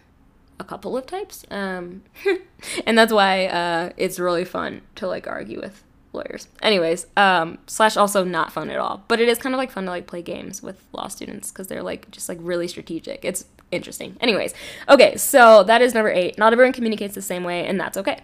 a 0.60 0.64
couple 0.64 0.96
of 0.96 1.06
types, 1.06 1.46
um, 1.50 2.04
and 2.86 2.98
that's 2.98 3.14
why 3.14 3.48
uh, 3.48 3.92
it's 3.98 4.20
really 4.20 4.46
fun 4.46 4.82
to 4.96 5.08
like 5.08 5.28
argue 5.28 5.60
with 5.62 5.84
lawyers. 6.14 6.48
Anyways, 6.62 7.08
um, 7.18 7.58
slash 7.68 7.98
also 7.98 8.24
not 8.24 8.52
fun 8.52 8.70
at 8.70 8.78
all. 8.78 9.04
But 9.08 9.20
it 9.20 9.28
is 9.28 9.38
kind 9.38 9.54
of 9.54 9.58
like 9.58 9.72
fun 9.72 9.86
to 9.86 9.90
like 9.90 10.08
play 10.08 10.22
games 10.22 10.62
with 10.62 10.84
law 10.94 11.08
students 11.08 11.52
because 11.52 11.68
they're 11.68 11.84
like 11.84 12.10
just 12.12 12.30
like 12.30 12.38
really 12.42 12.68
strategic. 12.68 13.26
It's 13.26 13.46
interesting. 13.72 14.18
Anyways, 14.22 14.54
okay, 14.90 15.18
so 15.18 15.64
that 15.64 15.82
is 15.82 15.94
number 15.94 16.12
eight. 16.12 16.38
Not 16.38 16.54
everyone 16.54 16.74
communicates 16.74 17.16
the 17.16 17.22
same 17.22 17.44
way, 17.44 17.66
and 17.66 17.80
that's 17.80 17.98
okay. 17.98 18.22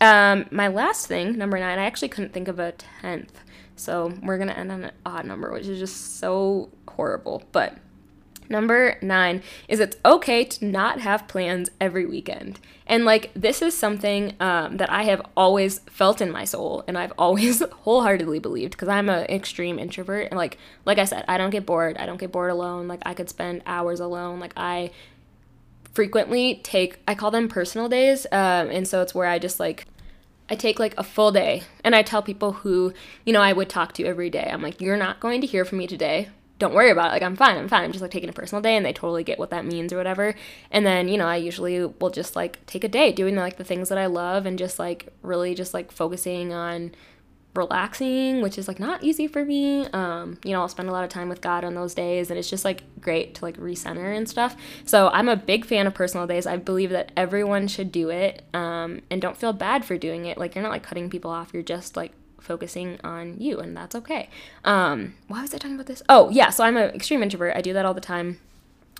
Um, 0.00 0.46
my 0.50 0.68
last 0.68 1.06
thing, 1.06 1.38
number 1.38 1.58
nine, 1.58 1.78
I 1.78 1.84
actually 1.84 2.08
couldn't 2.08 2.32
think 2.32 2.48
of 2.48 2.58
a 2.58 2.72
tenth. 2.72 3.40
So 3.76 4.12
we're 4.22 4.38
gonna 4.38 4.52
end 4.52 4.72
on 4.72 4.84
an 4.84 4.92
odd 5.06 5.24
number, 5.24 5.52
which 5.52 5.66
is 5.66 5.78
just 5.78 6.18
so 6.18 6.70
horrible. 6.88 7.42
But 7.52 7.78
Number 8.48 8.96
nine 9.02 9.42
is 9.68 9.80
it's 9.80 9.96
okay 10.04 10.44
to 10.44 10.64
not 10.64 11.00
have 11.00 11.28
plans 11.28 11.70
every 11.80 12.06
weekend. 12.06 12.60
And 12.86 13.04
like, 13.04 13.30
this 13.34 13.62
is 13.62 13.76
something 13.76 14.34
um, 14.40 14.76
that 14.76 14.90
I 14.90 15.04
have 15.04 15.22
always 15.36 15.78
felt 15.80 16.20
in 16.20 16.30
my 16.30 16.44
soul 16.44 16.84
and 16.86 16.98
I've 16.98 17.12
always 17.16 17.60
wholeheartedly 17.72 18.38
believed 18.38 18.72
because 18.72 18.88
I'm 18.88 19.08
an 19.08 19.24
extreme 19.26 19.78
introvert. 19.78 20.28
And 20.30 20.36
like, 20.36 20.58
like 20.84 20.98
I 20.98 21.04
said, 21.04 21.24
I 21.28 21.38
don't 21.38 21.50
get 21.50 21.64
bored. 21.64 21.96
I 21.96 22.06
don't 22.06 22.18
get 22.18 22.32
bored 22.32 22.50
alone. 22.50 22.88
Like, 22.88 23.00
I 23.04 23.14
could 23.14 23.28
spend 23.28 23.62
hours 23.66 24.00
alone. 24.00 24.40
Like, 24.40 24.52
I 24.56 24.90
frequently 25.94 26.60
take, 26.62 26.98
I 27.06 27.14
call 27.14 27.30
them 27.30 27.48
personal 27.48 27.88
days. 27.88 28.26
Um, 28.32 28.68
and 28.70 28.86
so 28.86 29.02
it's 29.02 29.14
where 29.14 29.28
I 29.28 29.38
just 29.38 29.60
like, 29.60 29.86
I 30.50 30.54
take 30.54 30.78
like 30.78 30.94
a 30.98 31.04
full 31.04 31.32
day 31.32 31.62
and 31.82 31.94
I 31.94 32.02
tell 32.02 32.22
people 32.22 32.52
who, 32.52 32.92
you 33.24 33.32
know, 33.32 33.40
I 33.40 33.52
would 33.52 33.70
talk 33.70 33.94
to 33.94 34.04
every 34.04 34.28
day. 34.28 34.50
I'm 34.52 34.60
like, 34.60 34.80
you're 34.80 34.96
not 34.96 35.20
going 35.20 35.40
to 35.40 35.46
hear 35.46 35.64
from 35.64 35.78
me 35.78 35.86
today 35.86 36.28
don't 36.62 36.74
worry 36.74 36.90
about 36.90 37.08
it. 37.08 37.14
Like 37.14 37.22
I'm 37.22 37.34
fine, 37.34 37.58
I'm 37.58 37.68
fine. 37.68 37.82
I'm 37.82 37.90
just 37.90 38.02
like 38.02 38.12
taking 38.12 38.28
a 38.28 38.32
personal 38.32 38.62
day 38.62 38.76
and 38.76 38.86
they 38.86 38.92
totally 38.92 39.24
get 39.24 39.36
what 39.36 39.50
that 39.50 39.64
means 39.64 39.92
or 39.92 39.96
whatever. 39.96 40.32
And 40.70 40.86
then, 40.86 41.08
you 41.08 41.18
know, 41.18 41.26
I 41.26 41.36
usually 41.36 41.84
will 41.84 42.10
just 42.10 42.36
like 42.36 42.64
take 42.66 42.84
a 42.84 42.88
day 42.88 43.10
doing 43.10 43.34
like 43.34 43.56
the 43.56 43.64
things 43.64 43.88
that 43.88 43.98
I 43.98 44.06
love 44.06 44.46
and 44.46 44.56
just 44.56 44.78
like 44.78 45.08
really 45.22 45.56
just 45.56 45.74
like 45.74 45.90
focusing 45.90 46.52
on 46.52 46.92
relaxing, 47.56 48.42
which 48.42 48.58
is 48.58 48.68
like 48.68 48.78
not 48.78 49.02
easy 49.02 49.26
for 49.26 49.44
me. 49.44 49.86
Um, 49.88 50.38
you 50.44 50.52
know, 50.52 50.60
I'll 50.60 50.68
spend 50.68 50.88
a 50.88 50.92
lot 50.92 51.02
of 51.02 51.10
time 51.10 51.28
with 51.28 51.40
God 51.40 51.64
on 51.64 51.74
those 51.74 51.94
days 51.94 52.30
and 52.30 52.38
it's 52.38 52.48
just 52.48 52.64
like 52.64 52.84
great 53.00 53.34
to 53.34 53.44
like 53.44 53.58
recenter 53.58 54.16
and 54.16 54.28
stuff. 54.28 54.54
So 54.84 55.08
I'm 55.08 55.28
a 55.28 55.34
big 55.36 55.64
fan 55.64 55.88
of 55.88 55.94
personal 55.94 56.28
days. 56.28 56.46
I 56.46 56.58
believe 56.58 56.90
that 56.90 57.10
everyone 57.16 57.66
should 57.66 57.90
do 57.90 58.08
it. 58.10 58.44
Um, 58.54 59.00
and 59.10 59.20
don't 59.20 59.36
feel 59.36 59.52
bad 59.52 59.84
for 59.84 59.98
doing 59.98 60.26
it. 60.26 60.38
Like 60.38 60.54
you're 60.54 60.62
not 60.62 60.70
like 60.70 60.84
cutting 60.84 61.10
people 61.10 61.32
off. 61.32 61.52
You're 61.52 61.64
just 61.64 61.96
like 61.96 62.12
focusing 62.42 62.98
on 63.02 63.40
you, 63.40 63.58
and 63.60 63.76
that's 63.76 63.94
okay. 63.94 64.28
Um, 64.64 65.14
why 65.28 65.42
was 65.42 65.54
I 65.54 65.58
talking 65.58 65.74
about 65.76 65.86
this? 65.86 66.02
Oh, 66.08 66.28
yeah, 66.30 66.50
so 66.50 66.64
I'm 66.64 66.76
an 66.76 66.90
extreme 66.90 67.22
introvert. 67.22 67.56
I 67.56 67.60
do 67.60 67.72
that 67.72 67.86
all 67.86 67.94
the 67.94 68.00
time. 68.00 68.38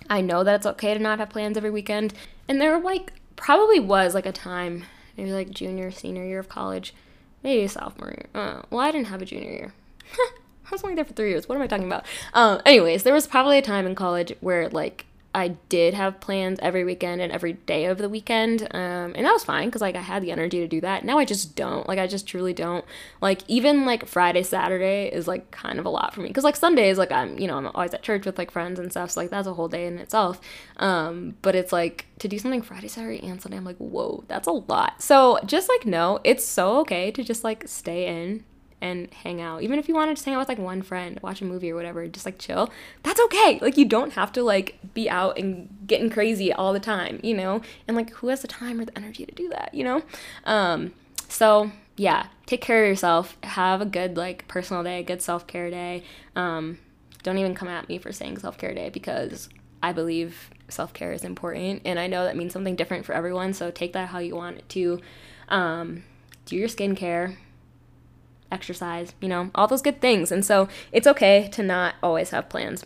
I 0.09 0.21
know 0.21 0.43
that 0.43 0.55
it's 0.55 0.65
okay 0.65 0.93
to 0.93 0.99
not 0.99 1.19
have 1.19 1.29
plans 1.29 1.57
every 1.57 1.69
weekend. 1.69 2.13
And 2.47 2.59
there 2.59 2.79
like 2.79 3.13
probably 3.35 3.79
was 3.79 4.13
like 4.13 4.25
a 4.25 4.31
time, 4.31 4.85
maybe 5.17 5.31
like 5.31 5.51
junior, 5.51 5.91
senior 5.91 6.25
year 6.25 6.39
of 6.39 6.49
college, 6.49 6.93
maybe 7.43 7.67
sophomore 7.67 8.09
year. 8.09 8.27
Uh, 8.33 8.61
well, 8.69 8.81
I 8.81 8.91
didn't 8.91 9.07
have 9.07 9.21
a 9.21 9.25
junior 9.25 9.51
year. 9.51 9.73
I 10.17 10.71
was 10.71 10.83
only 10.83 10.95
there 10.95 11.05
for 11.05 11.13
three 11.13 11.29
years. 11.29 11.47
What 11.47 11.55
am 11.55 11.61
I 11.61 11.67
talking 11.67 11.85
about? 11.85 12.05
Um, 12.33 12.61
anyways, 12.65 13.03
there 13.03 13.13
was 13.13 13.27
probably 13.27 13.57
a 13.57 13.61
time 13.61 13.85
in 13.85 13.95
college 13.95 14.33
where 14.39 14.69
like 14.69 15.05
I 15.35 15.49
did 15.69 15.93
have 15.93 16.19
plans 16.19 16.59
every 16.61 16.83
weekend 16.83 17.21
and 17.21 17.31
every 17.31 17.53
day 17.53 17.85
of 17.85 17.97
the 17.97 18.07
weekend. 18.07 18.63
Um, 18.71 19.13
and 19.15 19.25
that 19.25 19.31
was 19.31 19.43
fine 19.43 19.67
because 19.67 19.81
like 19.81 19.95
I 19.95 20.01
had 20.01 20.21
the 20.21 20.31
energy 20.31 20.59
to 20.59 20.67
do 20.67 20.81
that. 20.81 21.03
Now 21.03 21.17
I 21.17 21.25
just 21.25 21.55
don't. 21.55 21.87
Like 21.87 21.99
I 21.99 22.07
just 22.07 22.27
truly 22.27 22.53
don't. 22.53 22.85
Like 23.19 23.41
even 23.47 23.85
like 23.85 24.05
Friday, 24.05 24.43
Saturday 24.43 25.09
is 25.11 25.27
like 25.27 25.49
kind 25.51 25.79
of 25.79 25.85
a 25.85 25.89
lot 25.89 26.13
for 26.13 26.21
me 26.21 26.27
because 26.27 26.43
like 26.43 26.55
Sundays 26.55 26.97
like 26.97 27.11
I'm 27.11 27.39
you 27.39 27.47
know 27.47 27.57
I'm 27.57 27.67
always 27.67 27.93
at 27.93 28.03
church 28.03 28.25
with 28.25 28.37
like 28.37 28.51
friends 28.51 28.79
and 28.79 28.91
stuff. 28.91 29.11
So 29.11 29.21
like 29.21 29.31
that's 29.31 29.47
a 29.47 29.53
whole 29.53 29.67
day 29.67 29.87
in 29.87 29.97
itself. 29.97 30.39
Um, 30.77 31.35
but 31.41 31.55
it's 31.55 31.73
like 31.73 32.05
to 32.19 32.27
do 32.27 32.37
something 32.37 32.61
Friday, 32.61 32.87
Saturday, 32.87 33.25
and 33.27 33.41
Sunday. 33.41 33.57
I'm 33.57 33.65
like 33.65 33.77
whoa, 33.77 34.23
that's 34.27 34.47
a 34.47 34.51
lot. 34.51 35.01
So 35.01 35.39
just 35.45 35.67
like 35.67 35.85
no, 35.85 36.19
it's 36.23 36.45
so 36.45 36.79
okay 36.81 37.11
to 37.11 37.23
just 37.23 37.43
like 37.43 37.67
stay 37.67 38.07
in 38.07 38.43
and 38.83 39.11
hang 39.13 39.39
out. 39.39 39.63
Even 39.63 39.79
if 39.79 39.87
you 39.87 39.95
want 39.95 40.09
to 40.09 40.13
just 40.13 40.25
hang 40.25 40.35
out 40.35 40.39
with 40.39 40.49
like 40.49 40.59
one 40.59 40.81
friend, 40.81 41.17
watch 41.23 41.41
a 41.41 41.45
movie 41.45 41.71
or 41.71 41.75
whatever, 41.75 42.05
just 42.07 42.25
like 42.25 42.37
chill, 42.37 42.69
that's 43.01 43.19
okay. 43.21 43.57
Like 43.61 43.77
you 43.77 43.85
don't 43.85 44.11
have 44.13 44.33
to 44.33 44.43
like 44.43 44.77
be 44.93 45.09
out 45.09 45.39
and 45.39 45.69
getting 45.87 46.09
crazy 46.09 46.51
all 46.51 46.73
the 46.73 46.81
time, 46.81 47.21
you 47.23 47.33
know? 47.33 47.61
And 47.87 47.95
like 47.95 48.09
who 48.11 48.27
has 48.27 48.41
the 48.41 48.47
time 48.49 48.81
or 48.81 48.85
the 48.85 48.95
energy 48.97 49.25
to 49.25 49.33
do 49.33 49.47
that, 49.49 49.73
you 49.73 49.85
know? 49.85 50.03
Um, 50.43 50.93
so 51.29 51.71
yeah, 51.95 52.27
take 52.45 52.59
care 52.59 52.83
of 52.83 52.89
yourself. 52.89 53.37
Have 53.43 53.79
a 53.81 53.85
good 53.85 54.17
like 54.17 54.49
personal 54.49 54.83
day, 54.83 55.01
good 55.01 55.21
self 55.21 55.47
care 55.47 55.69
day. 55.69 56.03
Um, 56.35 56.77
don't 57.23 57.37
even 57.37 57.55
come 57.55 57.69
at 57.69 57.87
me 57.87 57.99
for 57.99 58.11
saying 58.11 58.39
self 58.39 58.57
care 58.57 58.73
day 58.73 58.89
because 58.89 59.47
I 59.81 59.93
believe 59.93 60.49
self 60.67 60.93
care 60.93 61.13
is 61.13 61.23
important 61.23 61.83
and 61.85 61.99
I 61.99 62.07
know 62.07 62.25
that 62.25 62.35
means 62.35 62.51
something 62.51 62.75
different 62.75 63.05
for 63.05 63.13
everyone. 63.13 63.53
So 63.53 63.71
take 63.71 63.93
that 63.93 64.09
how 64.09 64.19
you 64.19 64.35
want 64.35 64.57
it 64.57 64.69
to. 64.69 64.99
Um, 65.47 66.03
do 66.45 66.57
your 66.57 66.67
skincare, 66.67 67.37
exercise, 68.53 69.13
you 69.19 69.27
know, 69.27 69.51
all 69.55 69.67
those 69.67 69.81
good 69.81 69.99
things. 69.99 70.31
And 70.31 70.45
so 70.45 70.69
it's 70.91 71.07
okay 71.07 71.49
to 71.53 71.63
not 71.63 71.95
always 72.01 72.29
have 72.29 72.47
plans. 72.47 72.85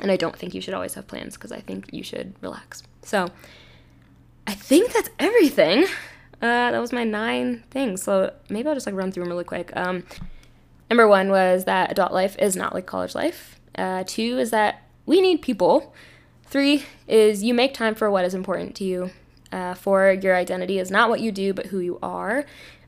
And 0.00 0.10
I 0.10 0.16
don't 0.16 0.36
think 0.36 0.54
you 0.54 0.60
should 0.60 0.74
always 0.74 0.94
have 0.94 1.06
plans 1.06 1.34
because 1.34 1.52
I 1.52 1.60
think 1.60 1.92
you 1.92 2.02
should 2.02 2.34
relax. 2.40 2.82
So 3.02 3.28
I 4.46 4.54
think 4.54 4.92
that's 4.92 5.10
everything. 5.18 5.84
Uh, 6.42 6.70
that 6.70 6.78
was 6.78 6.92
my 6.92 7.04
nine 7.04 7.64
things. 7.70 8.02
So 8.02 8.32
maybe 8.50 8.68
I'll 8.68 8.74
just 8.74 8.86
like 8.86 8.94
run 8.94 9.10
through 9.12 9.24
them 9.24 9.32
really 9.32 9.44
quick. 9.44 9.74
Um, 9.74 10.04
number 10.90 11.08
one 11.08 11.30
was 11.30 11.64
that 11.64 11.90
adult 11.90 12.12
life 12.12 12.36
is 12.38 12.56
not 12.56 12.74
like 12.74 12.86
college 12.86 13.14
life. 13.14 13.58
Uh, 13.76 14.04
two 14.06 14.38
is 14.38 14.50
that 14.50 14.82
we 15.06 15.20
need 15.20 15.40
people. 15.40 15.94
Three 16.44 16.84
is 17.08 17.42
you 17.42 17.54
make 17.54 17.74
time 17.74 17.94
for 17.94 18.10
what 18.10 18.24
is 18.24 18.34
important 18.34 18.74
to 18.76 18.84
you. 18.84 19.10
Uh, 19.52 19.74
four, 19.74 20.12
your 20.12 20.36
identity 20.36 20.78
is 20.78 20.90
not 20.90 21.08
what 21.08 21.20
you 21.20 21.32
do, 21.32 21.54
but 21.54 21.66
who 21.66 21.78
you 21.78 21.98
are. 22.02 22.44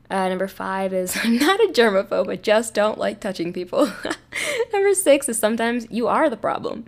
Uh, 0.09 0.27
number 0.27 0.47
five 0.47 0.93
is 0.93 1.17
I'm 1.23 1.37
not 1.37 1.59
a 1.59 1.71
germaphobe, 1.71 2.29
I 2.29 2.35
just 2.35 2.73
don't 2.73 2.97
like 2.97 3.19
touching 3.19 3.53
people. 3.53 3.91
number 4.73 4.93
six 4.93 5.29
is 5.29 5.37
sometimes 5.37 5.87
you 5.89 6.07
are 6.07 6.29
the 6.29 6.37
problem. 6.37 6.85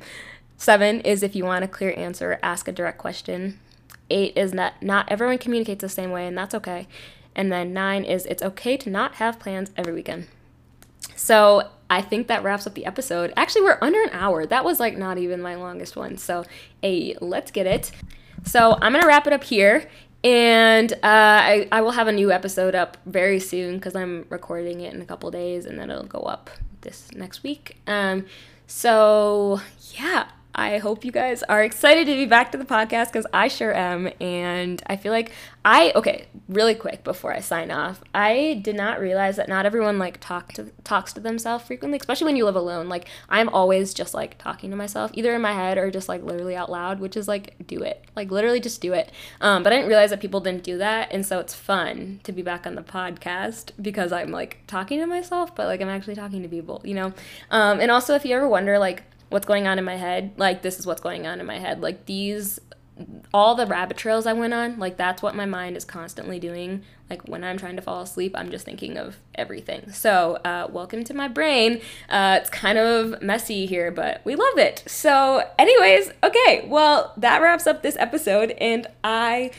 Seven 0.58 1.02
is 1.02 1.24
if 1.24 1.36
you 1.36 1.44
want 1.46 1.66
a 1.66 1.68
clear 1.68 1.94
answer, 1.98 2.40
ask 2.44 2.68
a 2.68 2.72
direct 2.72 2.98
question. 2.98 3.60
Eight 4.10 4.38
is 4.38 4.52
that 4.52 4.82
not 4.84 5.10
everyone 5.10 5.38
communicates 5.38 5.82
the 5.82 5.90
same 5.90 6.12
way, 6.12 6.28
and 6.28 6.38
that's 6.38 6.54
okay. 6.54 6.88
And 7.36 7.52
then 7.52 7.74
nine 7.74 8.04
is 8.04 8.26
it's 8.26 8.44
okay 8.44 8.78
to 8.78 8.90
not 8.90 9.16
have 9.16 9.40
plans 9.40 9.72
every 9.78 9.94
weekend. 9.94 10.28
So 11.16 11.70
I 11.90 12.02
think 12.02 12.28
that 12.28 12.44
wraps 12.44 12.68
up 12.68 12.74
the 12.74 12.86
episode. 12.86 13.34
Actually, 13.36 13.64
we're 13.64 13.78
under 13.82 14.02
an 14.02 14.12
hour. 14.12 14.46
That 14.46 14.64
was 14.64 14.80
like 14.80 14.98
not 14.98 15.18
even 15.18 15.42
my 15.42 15.56
longest 15.56 15.96
one. 15.96 16.18
So, 16.18 16.46
hey, 16.82 17.16
let's 17.22 17.52
get 17.52 17.66
it. 17.66 17.92
So 18.44 18.78
I'm 18.82 18.94
gonna 18.94 19.08
wrap 19.08 19.28
it 19.28 19.34
up 19.34 19.44
here. 19.44 19.90
And 20.24 20.94
uh, 20.94 20.98
I, 21.04 21.68
I 21.72 21.82
will 21.82 21.92
have 21.92 22.08
a 22.08 22.12
new 22.12 22.32
episode 22.32 22.76
up 22.76 22.98
very 23.06 23.40
soon 23.40 23.76
because 23.76 23.96
I'm 23.96 24.26
recording 24.30 24.82
it 24.82 24.94
in 24.94 25.02
a 25.02 25.06
couple 25.06 25.32
days 25.32 25.66
and 25.66 25.80
then 25.80 25.90
it'll 25.90 26.04
go 26.04 26.20
up 26.20 26.50
this 26.82 27.12
next 27.14 27.42
week. 27.44 27.78
Um, 27.88 28.26
so, 28.68 29.62
yeah, 29.94 30.28
I 30.54 30.80
hope 30.80 31.06
you 31.06 31.12
guys 31.12 31.44
are 31.44 31.64
excited 31.64 32.08
to 32.08 32.16
be 32.16 32.26
back 32.26 32.52
to 32.52 32.58
the 32.58 32.66
podcast 32.66 33.08
because 33.08 33.26
I 33.34 33.48
sure 33.48 33.74
am. 33.74 34.12
And 34.20 34.82
I 34.88 34.98
feel 34.98 35.12
like 35.12 35.32
I, 35.64 35.94
okay, 35.96 36.26
really 36.50 36.76
quick 36.76 37.04
before 37.04 37.34
I 37.34 37.40
sign 37.40 37.72
off, 37.72 38.02
I 38.14 38.60
did 38.64 38.76
not 38.76 39.00
realize 39.00 39.38
that 39.38 39.48
not 39.48 39.66
everyone 39.66 39.98
like 40.00 40.20
talk 40.20 40.52
to, 40.54 40.72
talks 40.84 41.14
to 41.14 41.20
themselves 41.20 41.64
frequently, 41.66 41.98
especially 42.00 42.26
when 42.26 42.36
you 42.36 42.46
live 42.46 42.56
alone. 42.56 42.90
Like, 42.90 43.08
I'm 43.30 43.48
always 43.50 43.94
just 43.94 44.14
like 44.14 44.38
talking 44.38 44.72
to 44.72 44.76
myself, 44.76 45.12
either 45.14 45.34
in 45.34 45.42
my 45.42 45.54
head 45.54 45.78
or 45.78 45.90
just 45.90 46.10
like 46.10 46.24
literally 46.24 46.56
out 46.56 46.72
loud, 46.72 47.00
which 47.00 47.16
is 47.16 47.28
like, 47.28 47.56
do 47.68 47.82
it. 47.84 48.04
Like, 48.16 48.32
literally 48.32 48.60
just 48.60 48.82
do 48.82 48.94
it. 48.94 49.12
Um, 49.40 49.64
but 49.64 49.72
I 49.72 49.78
didn't 49.78 49.90
realize 49.90 50.10
that 50.10 50.20
people 50.20 50.42
didn't 50.42 50.64
do 50.64 50.78
that. 50.80 51.10
And 51.12 51.26
so 51.26 51.40
it's 51.40 51.54
fun 51.54 52.20
to 52.24 52.32
be 52.32 52.42
back 52.42 52.68
on 52.68 52.76
the 52.76 52.84
podcast 52.84 53.72
because 53.82 54.12
I'm 54.12 54.32
like 54.32 54.58
talking 54.68 55.00
to 55.00 55.06
myself, 55.06 55.56
but 55.56 55.68
like 55.68 55.80
I'm 55.80 55.90
actually 55.90 56.16
talking 56.16 56.42
to 56.44 56.50
people, 56.50 56.82
you 56.84 56.96
know? 56.96 57.14
Um, 57.52 57.80
and 57.80 57.90
also, 57.90 58.16
if 58.16 58.26
you 58.26 58.36
ever 58.36 58.48
wonder, 58.50 58.78
like, 58.80 59.04
what's 59.32 59.46
going 59.46 59.66
on 59.66 59.80
in 59.80 59.86
my 59.86 59.96
head 59.96 60.34
like 60.38 60.62
this 60.62 60.78
is 60.78 60.86
what's 60.86 61.02
going 61.02 61.26
on 61.26 61.40
in 61.40 61.46
my 61.46 61.58
head. 61.58 61.82
Like 61.82 62.06
these 62.06 62.60
all 63.34 63.56
the 63.56 63.66
rabbit 63.66 63.98
trails 63.98 64.28
i 64.28 64.34
went 64.34 64.54
on 64.54 64.78
like 64.78 64.96
that's 64.96 65.24
what 65.24 65.34
my 65.34 65.46
mind 65.46 65.76
is 65.76 65.86
constantly 65.86 66.38
doing. 66.40 66.84
Like 67.10 67.28
when 67.28 67.44
i'm 67.44 67.58
trying 67.58 67.78
to 67.78 67.82
fall 67.82 68.02
asleep 68.02 68.34
i'm 68.36 68.52
just 68.52 68.66
thinking 68.66 68.98
of 68.98 69.18
everything. 69.34 69.92
So 69.92 70.36
uh, 70.46 70.68
welcome 70.70 71.04
to 71.06 71.14
my 71.14 71.28
brain. 71.28 71.82
Uh, 72.10 72.40
it's 72.42 72.50
kind 72.50 72.78
of 72.78 73.22
messy 73.22 73.66
here 73.66 73.90
but 73.90 74.22
we 74.26 74.36
love 74.36 74.58
it. 74.58 74.84
So 74.86 75.50
anyways 75.58 76.12
okay 76.24 76.66
well 76.68 77.14
that 77.18 77.42
wraps 77.42 77.66
up 77.66 77.82
this 77.82 77.96
episode 77.98 78.52
and 78.60 78.86
i 79.04 79.52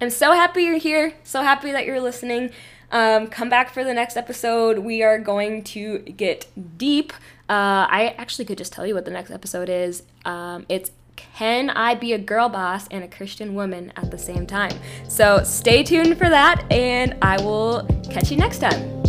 am 0.00 0.08
so 0.08 0.32
happy 0.32 0.62
you're 0.62 0.78
here 0.78 1.14
so 1.24 1.42
happy 1.42 1.72
that 1.72 1.84
you're 1.84 2.00
listening. 2.00 2.50
Um, 2.92 3.28
come 3.28 3.48
back 3.48 3.72
for 3.72 3.84
the 3.84 3.94
next 3.94 4.16
episode. 4.16 4.80
We 4.80 5.02
are 5.02 5.18
going 5.18 5.62
to 5.64 5.98
get 6.00 6.46
deep 6.76 7.12
uh, 7.50 7.88
I 7.90 8.14
actually 8.16 8.44
could 8.44 8.58
just 8.58 8.72
tell 8.72 8.86
you 8.86 8.94
what 8.94 9.04
the 9.04 9.10
next 9.10 9.32
episode 9.32 9.68
is. 9.68 10.04
Um, 10.24 10.66
it's 10.68 10.92
Can 11.16 11.68
I 11.68 11.96
Be 11.96 12.12
a 12.12 12.18
Girl 12.18 12.48
Boss 12.48 12.86
and 12.92 13.02
a 13.02 13.08
Christian 13.08 13.56
Woman 13.56 13.92
at 13.96 14.12
the 14.12 14.18
Same 14.18 14.46
Time? 14.46 14.78
So 15.08 15.42
stay 15.42 15.82
tuned 15.82 16.16
for 16.16 16.28
that, 16.28 16.64
and 16.72 17.16
I 17.22 17.42
will 17.42 17.88
catch 18.08 18.30
you 18.30 18.36
next 18.36 18.58
time. 18.58 18.99